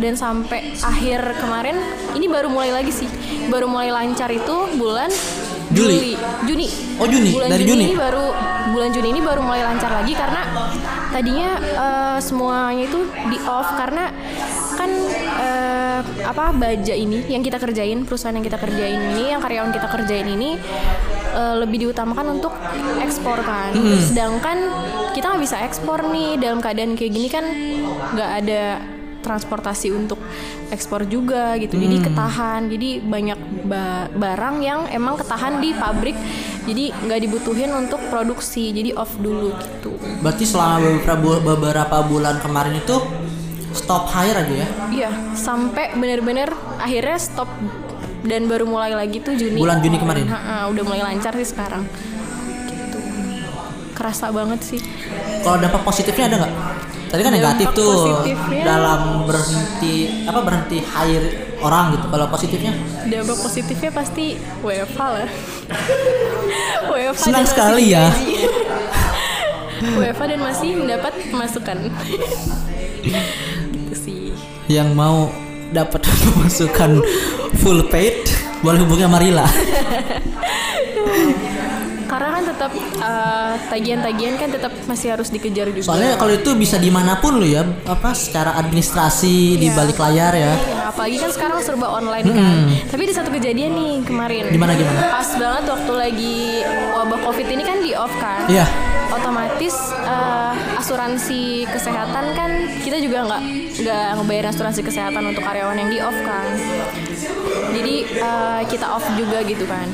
Dan 0.00 0.16
sampai 0.16 0.72
akhir 0.80 1.36
kemarin 1.44 1.76
ini 2.16 2.24
baru 2.24 2.48
mulai 2.48 2.72
lagi 2.72 2.88
sih. 2.88 3.08
Baru 3.52 3.68
mulai 3.68 3.92
lancar 3.92 4.32
itu 4.32 4.78
bulan 4.80 5.12
Juli. 5.70 6.18
Juni. 6.48 6.66
Oh, 6.98 7.06
Juni. 7.06 7.30
Bulan 7.30 7.48
Dari 7.52 7.62
Juni, 7.62 7.86
Juni. 7.86 7.94
ini 7.94 7.96
baru 7.98 8.26
bulan 8.74 8.90
Juni 8.90 9.08
ini 9.14 9.20
baru 9.22 9.40
mulai 9.44 9.62
lancar 9.62 9.90
lagi 9.92 10.12
karena 10.18 10.42
tadinya 11.14 11.50
eh, 11.62 12.18
semuanya 12.18 12.84
itu 12.86 13.06
di-off 13.30 13.68
karena 13.78 14.10
kan 14.74 14.90
eh, 15.38 16.00
apa 16.26 16.54
baja 16.54 16.94
ini 16.94 17.22
yang 17.30 17.42
kita 17.44 17.62
kerjain 17.62 18.02
perusahaan 18.02 18.34
yang 18.34 18.46
kita 18.46 18.58
kerjain 18.58 19.14
ini 19.14 19.30
yang 19.30 19.40
karyawan 19.42 19.70
kita 19.70 19.86
kerjain 19.90 20.26
ini 20.26 20.58
eh, 21.30 21.54
lebih 21.62 21.88
diutamakan 21.88 22.38
untuk 22.38 22.52
ekspor 23.00 23.40
kan. 23.42 23.72
Sedangkan 24.00 24.58
kita 25.12 25.30
nggak 25.34 25.42
bisa 25.42 25.56
ekspor 25.62 26.06
nih 26.08 26.38
dalam 26.38 26.58
keadaan 26.58 26.94
kayak 26.94 27.12
gini 27.12 27.28
kan 27.28 27.44
nggak 28.14 28.30
ada 28.44 28.62
transportasi 29.20 29.92
untuk 29.92 30.16
ekspor 30.72 31.04
juga 31.04 31.54
gitu. 31.60 31.76
Jadi 31.76 31.96
ketahan. 32.00 32.72
Jadi 32.72 33.04
banyak 33.04 33.38
ba- 33.68 34.08
barang 34.10 34.56
yang 34.64 34.80
emang 34.88 35.20
ketahan 35.20 35.60
di 35.60 35.76
pabrik 35.76 36.16
jadi 36.64 36.92
nggak 36.92 37.20
dibutuhin 37.24 37.72
untuk 37.72 38.00
produksi 38.08 38.72
jadi 38.72 38.96
off 38.96 39.12
dulu 39.20 39.52
gitu. 39.60 39.92
Berarti 40.24 40.44
selama 40.44 41.00
beberapa 41.44 41.96
bulan 42.04 42.40
kemarin 42.40 42.80
itu 42.80 42.96
stop 43.70 44.10
hire 44.10 44.40
aja 44.40 44.54
ya? 44.54 44.68
Iya, 44.90 45.10
sampai 45.34 45.94
bener-bener 45.94 46.50
akhirnya 46.78 47.18
stop 47.18 47.48
dan 48.22 48.46
baru 48.46 48.64
mulai 48.64 48.92
lagi 48.92 49.18
tuh 49.18 49.32
Juni. 49.32 49.56
Bulan 49.56 49.80
Juni 49.80 49.96
kemarin? 49.96 50.26
Ha-ha, 50.26 50.68
udah 50.68 50.82
mulai 50.82 51.02
lancar 51.02 51.32
sih 51.32 51.46
sekarang. 51.46 51.84
Gitu. 52.66 52.98
Kerasa 53.92 54.28
banget 54.30 54.60
sih. 54.62 54.80
kalau 55.40 55.56
dampak 55.56 55.80
positifnya 55.82 56.28
ada 56.28 56.36
nggak 56.38 56.52
tadi 57.08 57.20
kan 57.20 57.32
Dampak 57.32 57.40
negatif 57.40 57.66
tuh 57.72 57.92
positifnya- 57.96 58.60
dalam 58.62 59.00
berhenti 59.24 59.94
apa 60.22 60.40
berhenti 60.40 60.78
hire 60.78 61.28
orang 61.58 61.96
gitu 61.96 62.06
kalau 62.06 62.26
positifnya 62.28 62.72
Dampak 63.02 63.38
positifnya 63.40 63.90
pasti 63.90 64.24
WFH 64.60 65.00
lah. 65.00 65.28
WFH 66.92 67.24
Senang 67.24 67.44
sekali 67.44 67.84
ya. 67.90 68.04
WFH 69.98 70.22
dan 70.28 70.40
masih 70.40 70.70
mendapat 70.76 71.12
pemasukan. 71.26 71.76
gitu 73.72 73.94
sih. 73.96 74.36
yang 74.68 74.92
mau 74.92 75.32
dapat 75.70 76.00
pemasukan 76.24 77.00
full 77.56 77.86
paid 77.86 78.26
boleh 78.60 78.78
hubungi 78.78 79.02
sama 79.02 79.18
Rila 79.18 79.46
Karena 82.02 82.28
kan 82.32 82.42
tetap 82.44 82.70
eh, 82.74 83.52
tagihan-tagihan 83.70 84.34
kan 84.34 84.50
tetap 84.50 84.72
masih 84.84 85.14
harus 85.14 85.30
dikejar 85.30 85.70
juga. 85.70 85.86
soalnya 85.86 86.18
kalau 86.18 86.34
itu 86.34 86.50
bisa 86.54 86.74
di 86.76 86.90
mana 86.90 87.14
pun 87.16 87.38
lo 87.38 87.46
ya 87.46 87.62
apa 87.86 88.10
secara 88.12 88.58
administrasi 88.58 89.54
di 89.54 89.70
Iya. 89.70 89.78
balik 89.78 89.94
layar 89.96 90.32
ya 90.34 90.52
Iya, 90.58 90.90
apalagi 90.90 91.16
kan 91.16 91.30
sekarang 91.30 91.58
serba 91.62 91.86
online 91.88 92.26
kan. 92.26 92.66
Tapi 92.90 93.00
ada 93.00 93.14
satu 93.14 93.30
kejadian 93.30 93.70
nih 93.72 93.92
kemarin. 94.02 94.50
Gimana, 94.50 94.74
gimana? 94.74 94.98
Pas 95.08 95.30
banget 95.32 95.64
waktu 95.70 95.92
lagi 95.94 96.36
wabah 96.92 97.18
covid 97.22 97.46
ini 97.46 97.62
kan 97.62 97.78
di 97.78 97.94
off 97.94 98.10
kan. 98.18 98.42
Iya. 98.48 98.66
Otomatis 99.10 99.74
eh, 99.92 100.52
asuransi 100.78 101.66
kesehatan 101.66 102.24
kan 102.38 102.50
kita 102.80 103.02
juga 103.02 103.26
nggak 103.26 103.42
nggak 103.82 104.06
ngebayar 104.20 104.44
asuransi 104.54 104.80
kesehatan 104.86 105.22
untuk 105.34 105.42
karyawan 105.42 105.76
yang 105.78 105.90
di 105.90 105.98
off 105.98 106.14
kan. 106.22 106.46
Jadi 107.74 107.94
eh, 108.06 108.60
kita 108.70 108.86
off 108.86 109.04
juga 109.18 109.42
gitu 109.42 109.66
kan. 109.66 109.86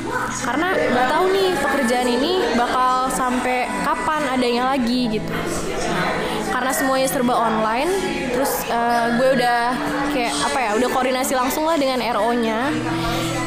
Karena 0.45 0.73
nggak 0.73 1.07
tahu 1.09 1.25
nih 1.33 1.49
pekerjaan 1.57 2.07
ini 2.09 2.31
bakal 2.53 3.09
sampai 3.09 3.65
kapan 3.81 4.21
adanya 4.29 4.63
lagi 4.77 5.09
gitu. 5.17 5.31
Karena 6.47 6.71
semuanya 6.73 7.07
serba 7.09 7.37
online, 7.37 7.91
terus 8.33 8.65
eh, 8.69 9.05
gue 9.17 9.29
udah 9.37 9.61
kayak 10.13 10.33
apa 10.45 10.59
ya, 10.61 10.71
udah 10.77 10.89
koordinasi 10.93 11.33
langsung 11.37 11.65
lah 11.65 11.77
dengan 11.77 12.01
RO-nya. 12.01 12.69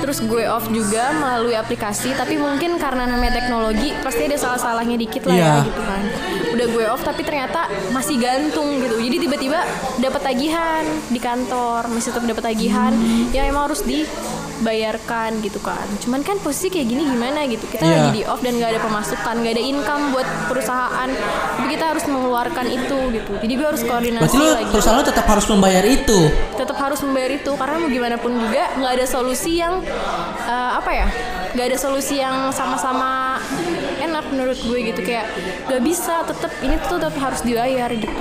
Terus 0.01 0.18
gue 0.24 0.44
off 0.48 0.64
juga 0.68 1.12
melalui 1.12 1.53
aplikasi, 1.53 2.16
tapi 2.16 2.34
mungkin 2.34 2.80
karena 2.80 3.05
namanya 3.05 3.36
teknologi 3.36 3.92
pasti 4.01 4.26
ada 4.26 4.36
salah-salahnya 4.36 4.96
dikit 4.96 5.28
lah 5.28 5.36
Iya. 5.36 5.44
ya 5.44 5.66
gitu 5.68 5.82
kan. 5.84 6.03
Udah 6.51 6.66
gue 6.66 6.84
off 6.88 7.03
tapi 7.05 7.20
ternyata 7.20 7.61
masih 7.92 8.16
gantung 8.16 8.80
gitu. 8.80 8.96
Jadi 8.96 9.16
tiba-tiba 9.20 9.61
dapat 9.98 10.20
tagihan 10.24 10.82
di 11.07 11.20
kantor, 11.20 11.86
masih 11.88 12.11
tetap 12.11 12.24
dapat 12.26 12.44
tagihan 12.48 12.92
yang 13.30 13.46
emang 13.46 13.68
harus 13.68 13.84
dibayarkan 14.61 15.41
gitu 15.41 15.59
kan. 15.59 15.83
Cuman 15.99 16.21
kan 16.21 16.37
posisi 16.39 16.69
kayak 16.69 16.87
gini 16.87 17.03
gimana 17.05 17.49
gitu. 17.49 17.65
Kita 17.65 17.81
Iya. 17.81 17.93
lagi 18.07 18.11
di 18.13 18.23
off 18.25 18.41
dan 18.41 18.61
nggak 18.61 18.77
ada 18.77 18.81
pemasukan, 18.81 19.35
nggak 19.41 19.55
ada 19.57 19.65
income 19.65 20.03
buat 20.13 20.29
perusahaan. 20.47 21.09
Tapi 21.11 21.67
kita 21.71 21.85
harus 21.89 22.05
mengeluarkan 22.05 22.67
itu 22.69 22.99
gitu. 23.11 23.33
Jadi 23.41 23.53
gue 23.53 23.67
harus 23.67 23.83
koordinasi 23.83 24.21
berarti 24.21 24.37
lo 24.39 24.53
lagi 24.53 24.69
perusahaan 24.71 24.97
lo 24.97 25.05
tetap 25.05 25.27
harus 25.27 25.47
membayar 25.49 25.85
itu 25.85 26.19
tetap 26.55 26.77
harus 26.77 27.01
membayar 27.01 27.31
itu 27.33 27.51
karena 27.57 27.77
mau 27.79 27.89
gimana 27.89 28.17
pun 28.17 28.33
juga 28.33 28.65
nggak 28.77 28.93
ada 28.95 29.07
solusi 29.07 29.53
yang 29.57 29.81
eh, 30.45 30.71
apa 30.77 30.91
ya 30.93 31.07
nggak 31.57 31.67
ada 31.67 31.79
solusi 31.79 32.21
yang 32.21 32.53
sama-sama 32.53 33.41
enak 33.99 34.25
menurut 34.31 34.59
gue 34.61 34.79
gitu 34.87 35.01
kayak 35.01 35.27
nggak 35.67 35.83
bisa 35.83 36.23
tetap 36.23 36.53
ini 36.61 36.77
tuh 36.85 37.01
tetap 37.01 37.17
harus 37.17 37.41
dibayar 37.41 37.89
gitu 37.91 38.21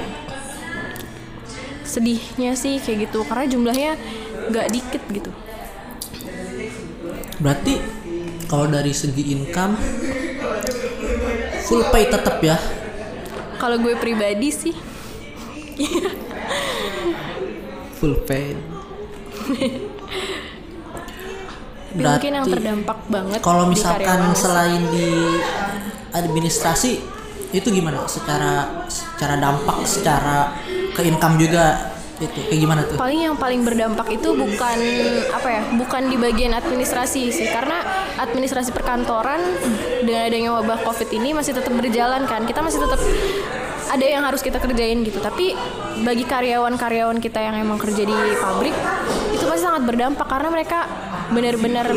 sedihnya 1.84 2.54
sih 2.54 2.78
kayak 2.78 3.10
gitu 3.10 3.26
karena 3.26 3.46
jumlahnya 3.46 3.92
nggak 4.50 4.68
dikit 4.70 5.04
gitu 5.10 5.32
berarti 7.40 7.80
kalau 8.52 8.68
dari 8.68 8.92
segi 8.92 9.32
income 9.32 9.80
full 11.70 11.86
pay 11.94 12.10
tetap 12.10 12.42
ya? 12.42 12.58
Kalau 13.60 13.76
gue 13.80 13.94
pribadi 14.00 14.50
sih. 14.50 14.76
Full 18.00 18.16
pay. 18.26 18.56
Tapi 21.90 22.06
mungkin 22.06 22.32
yang 22.38 22.46
terdampak 22.46 23.00
banget 23.10 23.40
kalau 23.42 23.66
di 23.66 23.74
misalkan 23.74 24.20
sih. 24.30 24.38
selain 24.46 24.82
di 24.94 25.10
administrasi 26.14 26.92
itu 27.50 27.68
gimana? 27.74 28.06
Secara 28.06 28.86
secara 28.86 29.42
dampak 29.42 29.82
secara 29.90 30.54
ke 30.94 31.02
income 31.02 31.42
juga 31.42 31.89
itu 32.20 32.39
kayak 32.51 32.59
gimana 32.59 32.82
tuh? 32.84 32.95
Paling 32.99 33.20
yang 33.32 33.36
paling 33.39 33.61
berdampak 33.63 34.07
itu 34.11 34.36
bukan 34.36 34.80
apa 35.32 35.47
ya 35.47 35.61
bukan 35.76 36.11
di 36.11 36.17
bagian 36.20 36.51
administrasi 36.51 37.32
sih. 37.32 37.47
Karena 37.47 37.80
administrasi 38.20 38.76
perkantoran 38.76 39.39
dengan 40.03 40.28
adanya 40.28 40.49
wabah 40.59 40.84
covid 40.84 41.09
ini 41.15 41.32
masih 41.32 41.55
tetap 41.55 41.72
berjalan 41.72 42.28
kan. 42.28 42.43
Kita 42.43 42.59
masih 42.59 42.84
tetap 42.84 42.99
ada 43.89 44.05
yang 44.05 44.22
harus 44.28 44.43
kita 44.43 44.59
kerjain 44.59 45.01
gitu. 45.07 45.24
Tapi 45.24 45.55
bagi 46.03 46.28
karyawan-karyawan 46.28 47.17
kita 47.24 47.39
yang 47.39 47.55
emang 47.57 47.80
kerja 47.80 48.03
di 48.03 48.17
pabrik 48.38 48.76
itu 49.32 49.43
pasti 49.47 49.63
sangat 49.63 49.84
berdampak. 49.88 50.28
Karena 50.28 50.49
mereka 50.51 50.86
benar-benar 51.30 51.88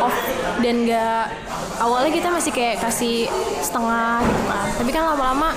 off 0.00 0.16
dan 0.64 0.86
gak 0.86 1.28
awalnya 1.82 2.08
kita 2.14 2.28
masih 2.32 2.52
kayak 2.54 2.80
kasih 2.80 3.28
setengah 3.60 4.24
gitu 4.24 4.42
kan. 4.48 4.66
Tapi 4.80 4.90
kan 4.94 5.02
lama-lama 5.12 5.52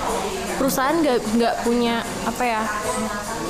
perusahaan 0.60 0.92
gak 1.00 1.24
nggak 1.40 1.54
punya 1.64 2.04
apa 2.28 2.42
ya 2.44 2.62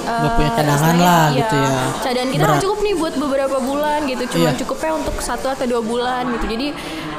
Nggak 0.01 0.33
punya 0.35 0.51
eh, 0.51 0.57
cadangan 0.57 0.77
istilahnya, 0.91 1.07
lah 1.07 1.25
iya, 1.29 1.39
gitu 1.39 1.57
ya. 1.57 1.71
Cadangan 2.01 2.31
kita 2.31 2.45
nggak 2.45 2.63
cukup 2.63 2.79
nih 2.81 2.95
buat 2.97 3.15
beberapa 3.17 3.57
bulan 3.61 3.99
gitu, 4.05 4.23
cuma 4.33 4.49
Iya. 4.51 4.59
cukupnya 4.59 4.93
untuk 4.97 5.15
satu 5.21 5.47
atau 5.49 5.65
dua 5.67 5.83
bulan 5.83 6.23
gitu. 6.35 6.47
Jadi 6.49 6.67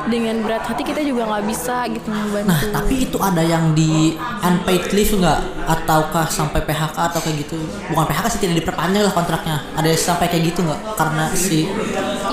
dengan 0.02 0.36
berat 0.42 0.66
hati 0.66 0.82
kita 0.82 1.02
juga 1.02 1.30
nggak 1.30 1.46
bisa 1.46 1.86
gitu 1.86 2.10
membantu. 2.10 2.50
nah 2.50 2.58
tapi 2.74 3.06
itu 3.06 3.18
ada 3.22 3.46
yang 3.46 3.78
di 3.78 4.18
unpaid 4.18 4.90
leave 4.92 5.14
nggak 5.14 5.40
ataukah 5.70 6.26
sampai 6.26 6.66
PHK 6.66 6.98
atau 6.98 7.22
kayak 7.22 7.46
gitu 7.46 7.54
bukan 7.86 8.10
PHK 8.10 8.26
sih 8.34 8.40
tidak 8.42 8.66
diperpanjang 8.66 9.06
lah 9.06 9.14
kontraknya 9.14 9.62
ada 9.78 9.86
yang 9.86 10.02
sampai 10.02 10.26
kayak 10.26 10.50
gitu 10.50 10.66
nggak 10.66 10.82
karena 10.98 11.30
si 11.38 11.70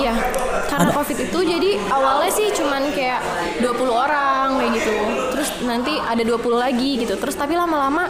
Iya, 0.01 0.17
karena 0.65 0.89
Ada. 0.89 0.97
covid 0.97 1.17
itu 1.19 1.39
jadi 1.45 1.69
awalnya 1.93 2.31
sih 2.31 2.47
cuman 2.49 2.89
kayak 2.89 3.21
20 3.61 3.91
orang 3.91 4.47
kayak 4.57 4.71
gitu. 4.79 4.91
Terus 5.35 5.49
nanti 5.61 5.93
ada 5.99 6.23
20 6.25 6.57
lagi 6.57 6.97
gitu. 6.97 7.13
Terus 7.19 7.35
tapi 7.35 7.53
lama-lama 7.53 8.09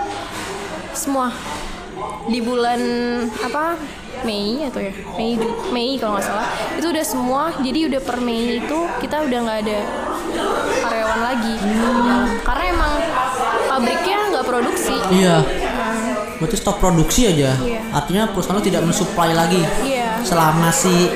semua 0.93 1.33
di 2.29 2.39
bulan 2.43 2.81
apa 3.41 3.75
Mei 4.19 4.67
atau 4.67 4.83
ya? 4.83 4.91
Mei 5.15 5.39
Mei 5.71 5.89
kalau 5.95 6.19
nggak 6.19 6.25
salah. 6.27 6.47
Itu 6.75 6.91
udah 6.91 7.05
semua 7.05 7.43
jadi 7.63 7.87
udah 7.87 8.01
per 8.03 8.17
Mei 8.19 8.59
itu 8.59 8.79
kita 8.99 9.23
udah 9.23 9.39
nggak 9.47 9.59
ada 9.63 9.79
karyawan 10.83 11.19
lagi. 11.23 11.53
Dalam. 11.59 12.27
karena 12.43 12.63
emang 12.69 12.93
pabriknya 13.69 14.17
nggak 14.35 14.45
produksi. 14.45 14.95
Iya. 15.15 15.37
Nah, 15.39 16.15
berarti 16.39 16.55
stop 16.55 16.77
produksi 16.79 17.21
aja. 17.27 17.55
Iya. 17.59 17.79
artinya 17.89 18.29
perusahaan 18.31 18.55
lo 18.55 18.63
tidak 18.63 18.83
mensuplai 18.85 19.33
lagi 19.33 19.59
Iya. 19.81 20.21
selama 20.23 20.69
si 20.69 21.09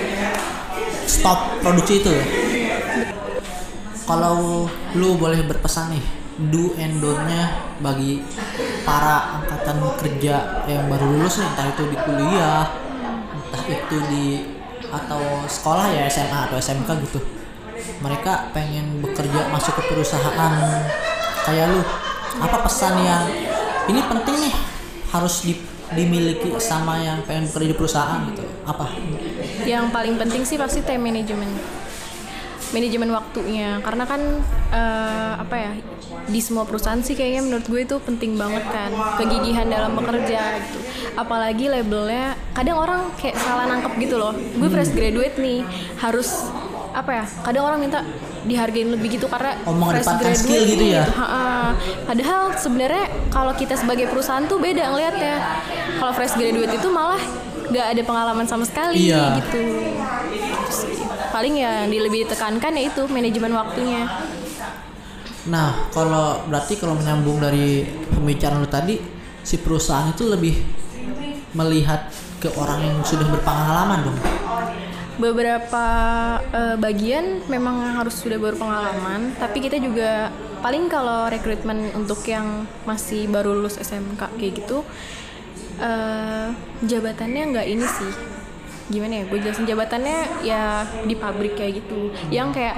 stop 1.05 1.61
produksi 1.61 2.01
itu 2.01 2.09
ya? 2.11 2.25
Kalau 4.03 4.67
lu 4.99 5.15
boleh 5.15 5.47
berpesan 5.47 5.95
nih 5.95 6.03
do 6.51 6.73
and 6.75 6.97
don't-nya 6.99 7.55
bagi 7.79 8.19
para 8.83 9.42
angkatan 9.63 9.95
kerja 9.95 10.35
yang 10.67 10.91
baru 10.91 11.07
lulus 11.07 11.39
nih 11.39 11.47
entah 11.47 11.67
itu 11.71 11.83
di 11.87 11.97
kuliah 12.03 12.67
entah 13.31 13.63
itu 13.63 13.97
di 14.11 14.25
atau 14.91 15.23
sekolah 15.47 15.87
ya 15.87 16.03
SMA 16.11 16.51
atau 16.51 16.59
SMK 16.59 16.89
gitu. 17.07 17.23
Mereka 18.03 18.51
pengen 18.51 18.99
bekerja 18.99 19.47
masuk 19.49 19.79
ke 19.79 19.83
perusahaan. 19.87 20.53
Kayak 21.47 21.71
lu 21.71 21.81
apa 22.43 22.57
pesan 22.67 22.93
yang 23.07 23.23
ini 23.87 24.03
penting 24.03 24.51
nih 24.51 24.55
harus 25.15 25.47
di- 25.47 25.63
dimiliki 25.95 26.51
sama 26.59 26.99
yang 26.99 27.23
pengen 27.23 27.47
bekerja 27.47 27.67
di 27.71 27.77
perusahaan 27.79 28.19
gitu. 28.35 28.43
Apa? 28.67 28.85
Yang 29.63 29.85
paling 29.95 30.15
penting 30.19 30.43
sih 30.43 30.59
pasti 30.59 30.83
time 30.83 31.07
management. 31.07 31.82
Manajemen 32.73 33.09
waktunya 33.09 33.77
karena 33.79 34.03
kan 34.03 34.21
eh, 34.69 35.33
apa 35.37 35.55
ya 35.55 35.71
di 36.23 36.39
semua 36.39 36.63
perusahaan 36.63 36.99
sih 36.99 37.13
kayaknya 37.13 37.41
menurut 37.43 37.65
gue 37.65 37.81
itu 37.81 37.95
penting 37.99 38.33
banget 38.33 38.63
kan 38.65 38.89
kegigihan 39.17 39.67
dalam 39.67 39.93
bekerja 39.93 40.41
gitu. 40.59 40.79
Apalagi 41.13 41.69
labelnya 41.69 42.25
kadang 42.51 42.77
orang 42.79 43.01
kayak 43.15 43.37
salah 43.37 43.67
nangkep 43.67 43.93
gitu 43.99 44.15
loh. 44.17 44.33
Gue 44.33 44.67
fresh 44.67 44.89
graduate 44.89 45.37
nih 45.37 45.61
harus 45.97 46.49
apa 46.91 47.11
ya? 47.13 47.25
Kadang 47.43 47.63
orang 47.65 47.79
minta 47.79 48.01
dihargain 48.43 48.89
lebih 48.89 49.07
gitu 49.13 49.25
karena 49.25 49.55
Oh, 49.63 49.71
mengedepankan 49.71 50.33
skill 50.33 50.63
gitu 50.65 50.85
ya? 50.89 51.05
Ha-ha. 51.05 51.71
Padahal 52.03 52.53
sebenarnya 52.55 53.05
kalau 53.29 53.53
kita 53.53 53.75
sebagai 53.75 54.07
perusahaan 54.07 54.43
tuh 54.43 54.57
beda 54.57 54.89
ngelihatnya. 54.89 55.35
Kalau 55.95 56.11
fresh 56.11 56.33
graduate 56.33 56.73
itu 56.73 56.87
malah 56.89 57.21
nggak 57.63 57.87
ada 57.89 58.01
pengalaman 58.03 58.45
sama 58.45 58.65
sekali 58.65 59.07
Iya. 59.07 59.39
gitu. 59.39 59.61
Paling 61.33 61.57
ya 61.57 61.89
yang 61.89 61.89
lebih 61.89 62.29
ditekankan 62.29 62.77
ya 62.77 62.83
itu 62.93 63.09
manajemen 63.09 63.57
waktunya. 63.57 64.05
Nah, 65.49 65.89
kalau 65.89 66.45
berarti 66.45 66.77
kalau 66.77 66.93
menyambung 66.93 67.41
dari 67.41 67.83
pembicaraan 68.13 68.61
lu 68.61 68.69
tadi, 68.69 68.95
si 69.41 69.57
perusahaan 69.59 70.13
itu 70.13 70.29
lebih 70.29 70.55
melihat 71.57 72.07
ke 72.37 72.47
orang 72.55 72.79
yang 72.85 72.97
sudah 73.01 73.27
berpengalaman 73.27 73.99
dong. 74.07 74.19
Beberapa 75.19 75.85
eh, 76.53 76.75
bagian 76.77 77.43
memang 77.49 77.97
harus 77.97 78.13
sudah 78.21 78.37
berpengalaman, 78.37 79.33
tapi 79.35 79.57
kita 79.61 79.81
juga 79.81 80.29
paling 80.63 80.87
kalau 80.87 81.27
rekrutmen 81.27 81.91
untuk 81.91 82.23
yang 82.23 82.63
masih 82.87 83.27
baru 83.27 83.51
lulus 83.51 83.75
SMK 83.81 84.39
kayak 84.39 84.63
gitu 84.63 84.87
eh, 85.83 86.47
jabatannya 86.87 87.43
nggak 87.51 87.67
ini 87.67 87.83
sih 87.83 88.32
gimana 88.91 89.21
ya 89.21 89.23
gue 89.27 89.39
jelasin 89.39 89.65
jabatannya 89.67 90.19
ya 90.43 90.83
di 91.07 91.15
pabrik 91.15 91.55
kayak 91.55 91.83
gitu 91.83 92.11
yang 92.27 92.51
kayak 92.51 92.75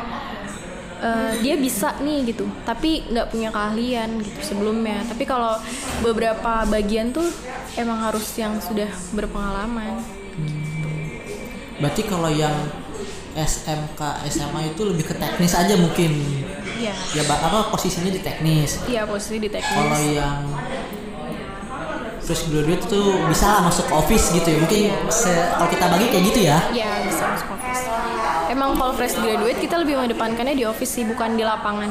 eh, 1.01 1.32
dia 1.41 1.58
bisa 1.58 1.97
nih 2.01 2.30
gitu 2.30 2.45
tapi 2.62 3.10
nggak 3.10 3.34
punya 3.34 3.49
keahlian 3.49 4.22
gitu 4.22 4.39
sebelumnya 4.53 5.01
tapi 5.10 5.26
kalau 5.26 5.58
beberapa 6.06 6.66
bagian 6.70 7.10
tuh 7.10 7.26
emang 7.78 7.97
harus 8.06 8.26
yang 8.38 8.58
sudah 8.62 8.89
berpengalaman 9.18 10.03
Berarti 11.76 12.01
kalau 12.08 12.32
yang 12.32 12.56
SMK 13.36 13.99
SMA 14.32 14.72
itu 14.72 14.82
lebih 14.88 15.12
ke 15.12 15.16
teknis 15.20 15.51
aja 15.51 15.76
mungkin. 15.76 16.12
Iya. 16.80 16.95
Ya 17.20 17.24
apa 17.28 17.68
posisinya 17.72 18.12
di 18.12 18.24
teknis. 18.24 18.80
Iya 18.88 19.03
posisi 19.03 19.43
di 19.43 19.49
teknis. 19.51 19.76
Kalau 19.76 19.99
yang 20.08 20.39
fresh 22.26 22.49
graduate 22.49 22.82
itu 22.89 23.01
bisa 23.30 23.45
lah 23.45 23.61
masuk 23.69 23.86
ke 23.86 23.93
office 23.93 24.34
gitu 24.34 24.47
ya. 24.49 24.57
Mungkin 24.57 24.82
kalau 25.61 25.69
kita 25.69 25.86
bagi 25.86 26.05
kayak 26.09 26.23
gitu 26.34 26.39
ya. 26.41 26.57
Iya 26.73 26.91
bisa 27.05 27.23
masuk 27.30 27.47
office. 27.53 27.82
Emang 28.49 28.73
kalau 28.73 28.93
fresh 28.97 29.15
graduate 29.15 29.59
kita 29.61 29.76
lebih 29.78 29.93
mengedepankannya 30.01 30.57
di 30.57 30.65
office 30.65 30.97
sih 30.97 31.05
bukan 31.05 31.38
di 31.38 31.45
lapangan. 31.45 31.89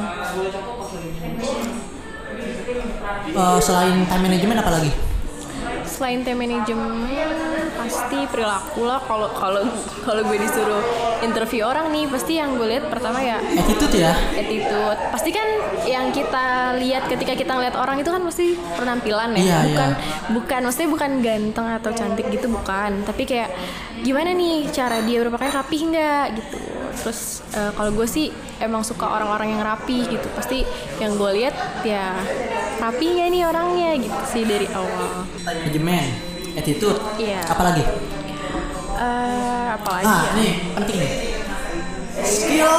Eh, 3.35 3.59
selain 3.63 4.07
time 4.11 4.23
management 4.27 4.59
apa 4.59 4.71
lagi? 4.75 4.91
Selain 5.95 6.27
time 6.27 6.43
management 6.43 7.07
pasti 7.79 8.27
perilaku 8.27 8.83
lah. 8.83 8.99
Kalau 9.07 9.31
kalau 9.31 9.63
kalau 10.03 10.21
gue 10.27 10.39
disuruh 10.43 10.83
interview 11.23 11.63
orang 11.63 11.95
nih 11.95 12.11
pasti 12.11 12.37
yang 12.37 12.59
gue 12.59 12.67
lihat 12.67 12.91
pertama 12.91 13.23
ya 13.23 13.39
Attitude 13.39 14.03
ya. 14.03 14.11
attitude. 14.35 14.99
Pasti 15.15 15.31
kan 15.31 15.47
yang 15.87 16.11
kita 16.11 16.75
lihat 16.83 17.07
ketika 17.07 17.39
kita 17.39 17.55
ngeliat 17.55 17.79
orang 17.79 18.03
itu 18.03 18.11
kan 18.11 18.23
pasti 18.27 18.59
penampilan 18.75 19.37
ya, 19.37 19.41
Iya, 19.41 19.59
bukan 19.71 19.91
iya. 19.95 20.01
bukan 20.35 20.61
maksudnya 20.67 20.91
bukan 20.91 21.11
ganteng 21.23 21.67
atau 21.71 21.91
cantik 21.95 22.27
gitu 22.27 22.47
bukan, 22.51 22.91
tapi 23.05 23.23
kayak 23.23 23.53
gimana 24.03 24.35
nih 24.35 24.67
cara 24.73 24.99
dia 25.05 25.23
berpakaian 25.23 25.55
rapih 25.55 25.81
nggak 25.95 26.25
gitu. 26.41 26.59
Terus 26.95 27.21
eh, 27.53 27.71
kalau 27.71 27.91
gue 27.93 28.09
sih 28.09 28.33
emang 28.59 28.83
suka 28.83 29.07
orang-orang 29.07 29.55
yang 29.55 29.63
rapi 29.63 30.09
gitu. 30.09 30.27
Pasti 30.35 30.67
yang 30.99 31.15
gue 31.15 31.31
lihat 31.39 31.55
ya 31.85 32.17
rapi 32.81 33.07
nggak 33.17 33.29
nih 33.31 33.43
orangnya 33.47 33.89
gitu 33.99 34.19
sih 34.29 34.43
dari 34.45 34.67
awal. 34.71 35.25
Manajemen, 35.43 36.05
attitude. 36.55 36.99
Iya. 37.17 37.41
Apalagi? 37.49 37.85
Eh, 38.95 39.67
apalagi 39.75 40.07
Nah, 40.07 40.23
ya? 40.23 40.33
nih 40.39 40.53
penting 40.75 40.97
nih. 41.01 41.13
Skill 42.25 42.73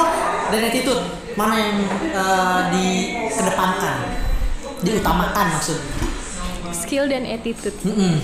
dan 0.48 0.60
attitude 0.64 1.02
mana 1.36 1.54
yang 1.60 1.76
eh, 2.12 2.60
dikedepankan, 2.72 3.96
diutamakan 4.80 5.46
maksud. 5.52 5.78
Skill 6.72 7.08
dan 7.10 7.26
attitude. 7.26 7.76
Mm-mm. 7.82 8.20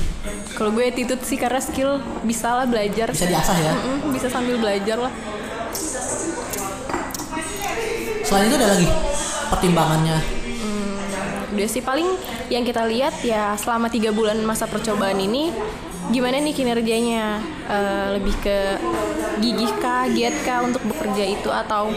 Kalau 0.55 0.70
gue 0.70 0.85
attitude 0.87 1.23
sih 1.25 1.41
karena 1.41 1.59
skill 1.59 1.99
bisa 2.23 2.53
lah 2.62 2.66
belajar. 2.68 3.11
Bisa 3.11 3.27
diasah 3.27 3.57
ya. 3.59 3.73
Mm-mm, 3.75 4.12
bisa 4.12 4.29
sambil 4.29 4.61
belajar 4.61 4.99
lah. 5.01 5.12
Selain 8.23 8.49
itu 8.49 8.57
ada 8.57 8.68
lagi 8.73 8.89
pertimbangannya. 9.51 10.41
Udah 11.53 11.69
sih 11.69 11.81
paling 11.81 12.09
yang 12.49 12.65
kita 12.65 12.85
lihat 12.85 13.21
ya 13.21 13.53
selama 13.55 13.87
tiga 13.87 14.09
bulan 14.11 14.41
masa 14.41 14.65
percobaan 14.65 15.17
ini 15.17 15.53
gimana 16.09 16.41
nih 16.41 16.53
kinerjanya 16.53 17.39
Eh, 17.63 18.07
lebih 18.21 18.37
ke 18.37 18.77
gigih 19.41 19.73
kah, 19.81 20.05
giat 20.13 20.37
kah 20.45 20.61
untuk 20.61 20.85
bekerja 20.85 21.25
itu 21.25 21.49
atau 21.49 21.89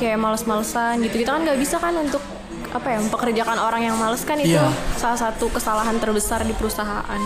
kayak 0.00 0.16
males-malesan 0.16 1.04
gitu 1.04 1.20
kita 1.20 1.36
kan 1.36 1.44
nggak 1.44 1.60
bisa 1.60 1.76
kan 1.76 1.92
untuk 1.92 2.24
apa 2.72 2.88
ya 2.88 2.98
mempekerjakan 3.04 3.58
orang 3.60 3.82
yang 3.84 3.96
males 4.00 4.24
kan 4.24 4.40
itu 4.40 4.56
Iya. 4.56 4.72
salah 4.96 5.18
satu 5.18 5.52
kesalahan 5.52 6.00
terbesar 6.00 6.40
di 6.46 6.56
perusahaan. 6.56 7.20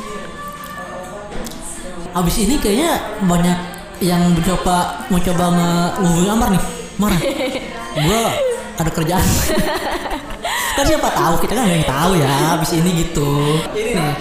Abis 2.19 2.37
ini 2.43 2.59
kayaknya 2.59 2.99
banyak 3.23 3.59
yang 4.03 4.35
mencoba 4.35 5.07
mau 5.07 5.23
coba 5.23 5.45
nge 5.55 6.25
Amar 6.35 6.49
nih. 6.51 6.65
Mar, 6.99 7.13
gua 8.11 8.23
ada 8.75 8.91
kerjaan. 8.91 9.23
kan 10.75 10.85
siapa 10.85 11.09
tahu 11.15 11.35
kita 11.43 11.53
kan 11.55 11.67
yang 11.71 11.87
tahu 11.87 12.19
ya 12.19 12.59
abis 12.59 12.71
ini 12.77 12.91
gitu. 13.07 13.31
Nih, 13.75 14.15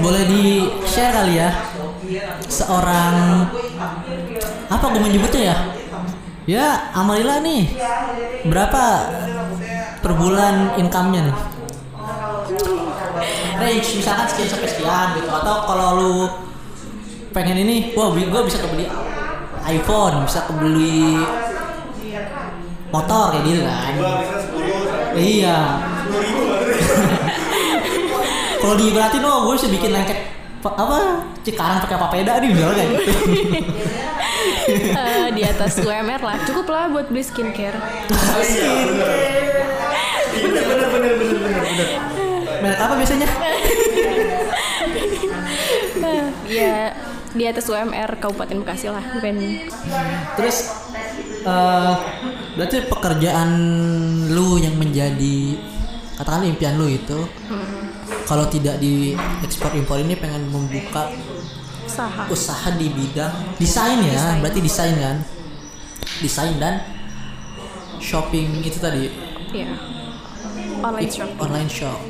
boleh 0.00 0.22
di 0.26 0.44
share 0.86 1.12
kali 1.12 1.38
ya 1.38 1.50
seorang 2.46 3.46
apa 4.70 4.84
gue 4.90 5.02
menyebutnya 5.02 5.42
ya? 5.54 5.56
Ya 6.48 6.66
Amalila 6.96 7.38
nih 7.42 7.74
berapa 8.48 8.82
per 10.00 10.12
bulan 10.16 10.74
income-nya 10.80 11.30
nih? 11.30 11.36
range 13.60 13.88
misalkan 14.00 14.26
sekian 14.26 14.48
sampai 14.48 14.68
sekian 14.72 15.06
gitu 15.20 15.28
atau 15.28 15.54
kalau 15.68 15.88
lu 16.00 16.14
pengen 17.30 17.62
ini 17.62 17.92
wah 17.94 18.10
gue 18.10 18.42
bisa 18.48 18.58
kebeli 18.58 18.88
iPhone 19.68 20.24
bisa 20.24 20.48
kebeli 20.48 21.20
motor 22.90 23.36
kayak 23.36 23.44
gitu 23.46 23.62
kan 23.62 23.94
iya. 25.16 25.58
Kalau 28.60 28.74
diibaratin 28.76 29.24
oh 29.24 29.48
gue 29.48 29.54
bisa 29.56 29.68
bikin 29.72 29.90
lengket 29.90 30.18
pa- 30.60 30.76
apa? 30.76 31.24
Cikarang 31.40 31.80
pakai 31.80 31.96
papeda 31.96 32.32
nih 32.44 32.48
misalnya 32.52 32.74
kayak 32.76 32.90
gitu. 32.92 33.12
Eh, 34.70 35.26
di 35.34 35.42
atas 35.42 35.80
UMR 35.80 36.20
lah. 36.20 36.36
Cukup 36.44 36.66
lah 36.68 36.86
buat 36.92 37.08
beli 37.08 37.24
skincare. 37.24 37.80
merek 42.60 42.80
apa 42.80 42.94
biasanya? 42.94 43.28
Ya 46.50 46.92
di 47.30 47.46
atas 47.46 47.70
UMR 47.70 48.18
Kabupaten 48.18 48.58
Bekasi 48.58 48.90
lah 48.90 49.04
bukan 49.14 49.38
Terus 50.34 50.56
eh 51.46 51.94
berarti 52.58 52.76
pekerjaan 52.90 53.50
lu 54.30 54.58
yang 54.58 54.74
menjadi 54.74 55.58
katakanlah 56.18 56.50
impian 56.50 56.76
lu 56.76 56.90
itu 56.90 57.18
kalau 58.26 58.46
tidak 58.46 58.78
di 58.78 59.14
ekspor 59.42 59.74
impor 59.74 59.98
ini 59.98 60.14
pengen 60.14 60.46
membuka 60.50 61.10
usaha. 61.86 62.26
usaha 62.30 62.68
di 62.78 62.86
bidang 62.90 63.34
desain 63.58 63.98
ya, 64.06 64.38
berarti 64.38 64.60
desain 64.62 64.94
kan? 64.94 65.18
Desain 66.22 66.54
dan 66.62 66.84
shopping 67.98 68.62
itu 68.62 68.78
tadi. 68.78 69.10
Ya 69.50 69.74
online 70.80 71.10
shop 71.12 71.30
online 71.40 71.70
shop. 71.70 72.00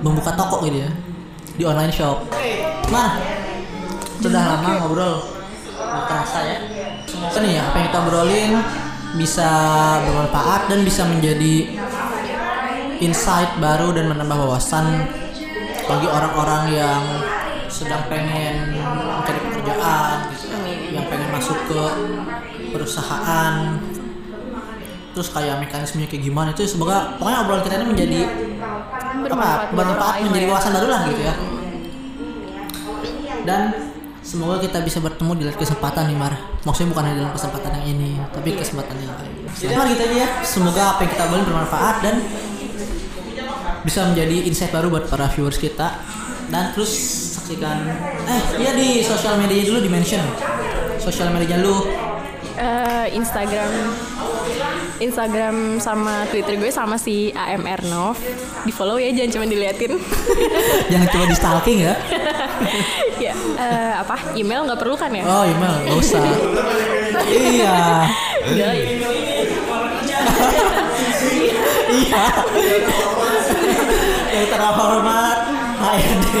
membuka 0.00 0.32
toko 0.32 0.64
gitu 0.64 0.80
ya 0.80 0.90
di 1.60 1.62
online 1.68 1.92
shop. 1.92 2.24
Mar, 2.88 3.20
sudah 4.24 4.56
lama 4.56 4.80
ngobrol, 4.80 5.20
nggak 5.76 6.04
terasa 6.08 6.38
ya. 6.48 6.58
Semoga 7.04 7.38
nih 7.44 7.52
ya 7.60 7.62
apa 7.68 7.76
yang 7.76 7.86
kita 7.92 7.98
obrolin 8.00 8.52
bisa 9.18 9.50
bermanfaat 10.06 10.70
dan 10.70 10.80
bisa 10.86 11.02
menjadi 11.08 11.80
insight 13.00 13.50
baru 13.58 13.96
dan 13.96 14.12
menambah 14.12 14.36
wawasan 14.46 15.08
bagi 15.88 16.06
orang-orang 16.06 16.62
yang 16.76 17.02
sedang 17.66 18.06
pengen 18.06 18.76
mencari 18.76 19.40
pekerjaan 19.50 20.16
gitu, 20.34 20.46
yang 20.94 21.06
pengen 21.08 21.30
masuk 21.34 21.58
ke 21.66 21.82
perusahaan. 22.70 23.80
Terus 25.10 25.28
kayak 25.34 25.58
mekanismenya 25.58 26.06
kayak 26.06 26.22
gimana 26.22 26.48
itu 26.54 26.62
semoga 26.70 27.18
pokoknya 27.18 27.38
obrolan 27.42 27.62
kita 27.66 27.74
ini 27.82 27.86
menjadi 27.90 28.20
Bermanfaat 29.20 29.60
apa 29.68 29.74
bermanfaat 29.74 30.14
menjadi 30.22 30.46
ya. 30.46 30.50
wawasan 30.54 30.72
baru 30.76 30.86
lah 30.86 31.00
gitu 31.10 31.22
ya. 31.24 31.34
Dan 33.42 33.62
semoga 34.20 34.60
kita 34.60 34.84
bisa 34.84 34.98
bertemu 35.00 35.32
di 35.36 35.42
lain 35.48 35.58
kesempatan 35.58 36.12
nih 36.12 36.18
Mar. 36.18 36.34
Maksudnya 36.64 36.88
bukan 36.92 37.02
hanya 37.08 37.16
dalam 37.24 37.32
kesempatan 37.34 37.70
yang 37.80 37.86
ini 37.96 38.10
tapi 38.32 38.48
kesempatan 38.56 38.96
yang 39.00 39.14
lain. 39.16 39.32
Jadi 39.56 39.74
Mar 39.74 39.86
gitu 39.88 40.02
aja? 40.04 40.16
Ya 40.16 40.28
semoga 40.44 40.82
apa 40.96 41.00
yang 41.04 41.12
kita 41.16 41.24
boleh 41.28 41.44
bermanfaat 41.48 41.96
dan 42.04 42.14
bisa 43.80 44.00
menjadi 44.12 44.36
insight 44.44 44.72
baru 44.72 44.92
buat 44.92 45.08
para 45.08 45.26
viewers 45.32 45.56
kita. 45.56 46.00
Dan 46.50 46.74
terus 46.74 46.90
saksikan 47.38 47.86
eh 48.26 48.42
iya 48.58 48.74
di 48.74 49.06
sosial 49.06 49.38
media 49.38 49.62
dulu 49.62 49.78
di 49.86 49.90
mention 49.90 50.22
sosial 50.98 51.30
media 51.30 51.62
lu. 51.62 51.86
Eh, 52.60 53.06
Instagram 53.16 53.70
Instagram 55.00 55.80
sama 55.80 56.28
Twitter 56.28 56.60
gue 56.60 56.68
sama 56.68 57.00
si 57.00 57.32
AMR 57.32 57.88
Nov 57.88 58.20
di 58.68 58.72
follow 58.72 59.00
ya 59.00 59.08
jangan 59.16 59.40
cuma 59.40 59.44
diliatin. 59.48 59.96
Jangan 60.92 61.08
coba 61.08 61.24
di 61.24 61.36
stalking 61.36 61.78
ya. 61.88 61.94
Ya 63.20 63.32
eh, 63.36 63.92
apa? 63.96 64.36
Email 64.36 64.68
nggak 64.68 64.80
perlu 64.80 64.96
kan 64.96 65.12
ya? 65.12 65.24
Oh 65.24 65.44
email 65.44 65.80
gak 65.84 65.96
usah. 65.96 66.20
Iya. 67.28 67.80
Iya. 68.52 68.68
Yang 74.30 74.46
terhormat 74.52 75.38
HRD 75.80 76.36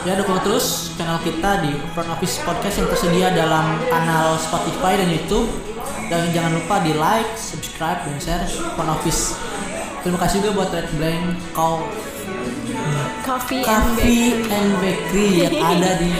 ya 0.00 0.16
dukung 0.16 0.40
terus 0.40 0.96
channel 0.96 1.20
kita 1.20 1.60
di 1.60 1.76
Front 1.92 2.08
Office 2.08 2.40
Podcast 2.40 2.80
yang 2.80 2.88
tersedia 2.88 3.28
dalam 3.36 3.76
kanal 3.92 4.40
Spotify 4.40 4.96
dan 4.96 5.12
YouTube 5.12 5.44
dan 6.10 6.26
jangan 6.34 6.58
lupa 6.58 6.82
di 6.82 6.90
like, 6.98 7.38
subscribe 7.38 8.02
dan 8.02 8.18
share 8.18 8.42
Front 8.74 8.90
Office. 8.90 9.38
Terima 10.02 10.18
kasih 10.18 10.42
juga 10.42 10.50
buat 10.58 10.68
Red 10.74 10.90
Blank 10.98 11.24
kau 11.54 11.86
Coffee, 13.22 13.62
and 13.62 13.66
Coffee 13.68 14.42
Bakery. 14.42 14.50
and 14.50 14.70
Bakery 14.82 15.28
yang 15.46 15.54
ada 15.62 15.90
di 16.02 16.10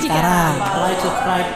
Cikarang. 0.00 0.54
Like, 0.84 1.00
subscribe 1.04 1.48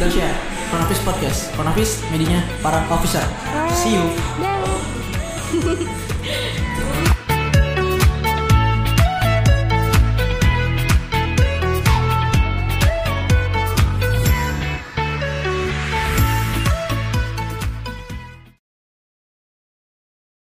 dan 0.00 0.08
share 0.08 0.34
Front 0.72 0.82
Office 0.88 1.02
Podcast. 1.04 1.40
Front 1.52 1.68
Office 1.70 2.00
medianya 2.08 2.40
para 2.64 2.80
officer. 2.88 3.22
See 3.76 4.00
you. 4.00 4.04
Dah. 4.40 4.64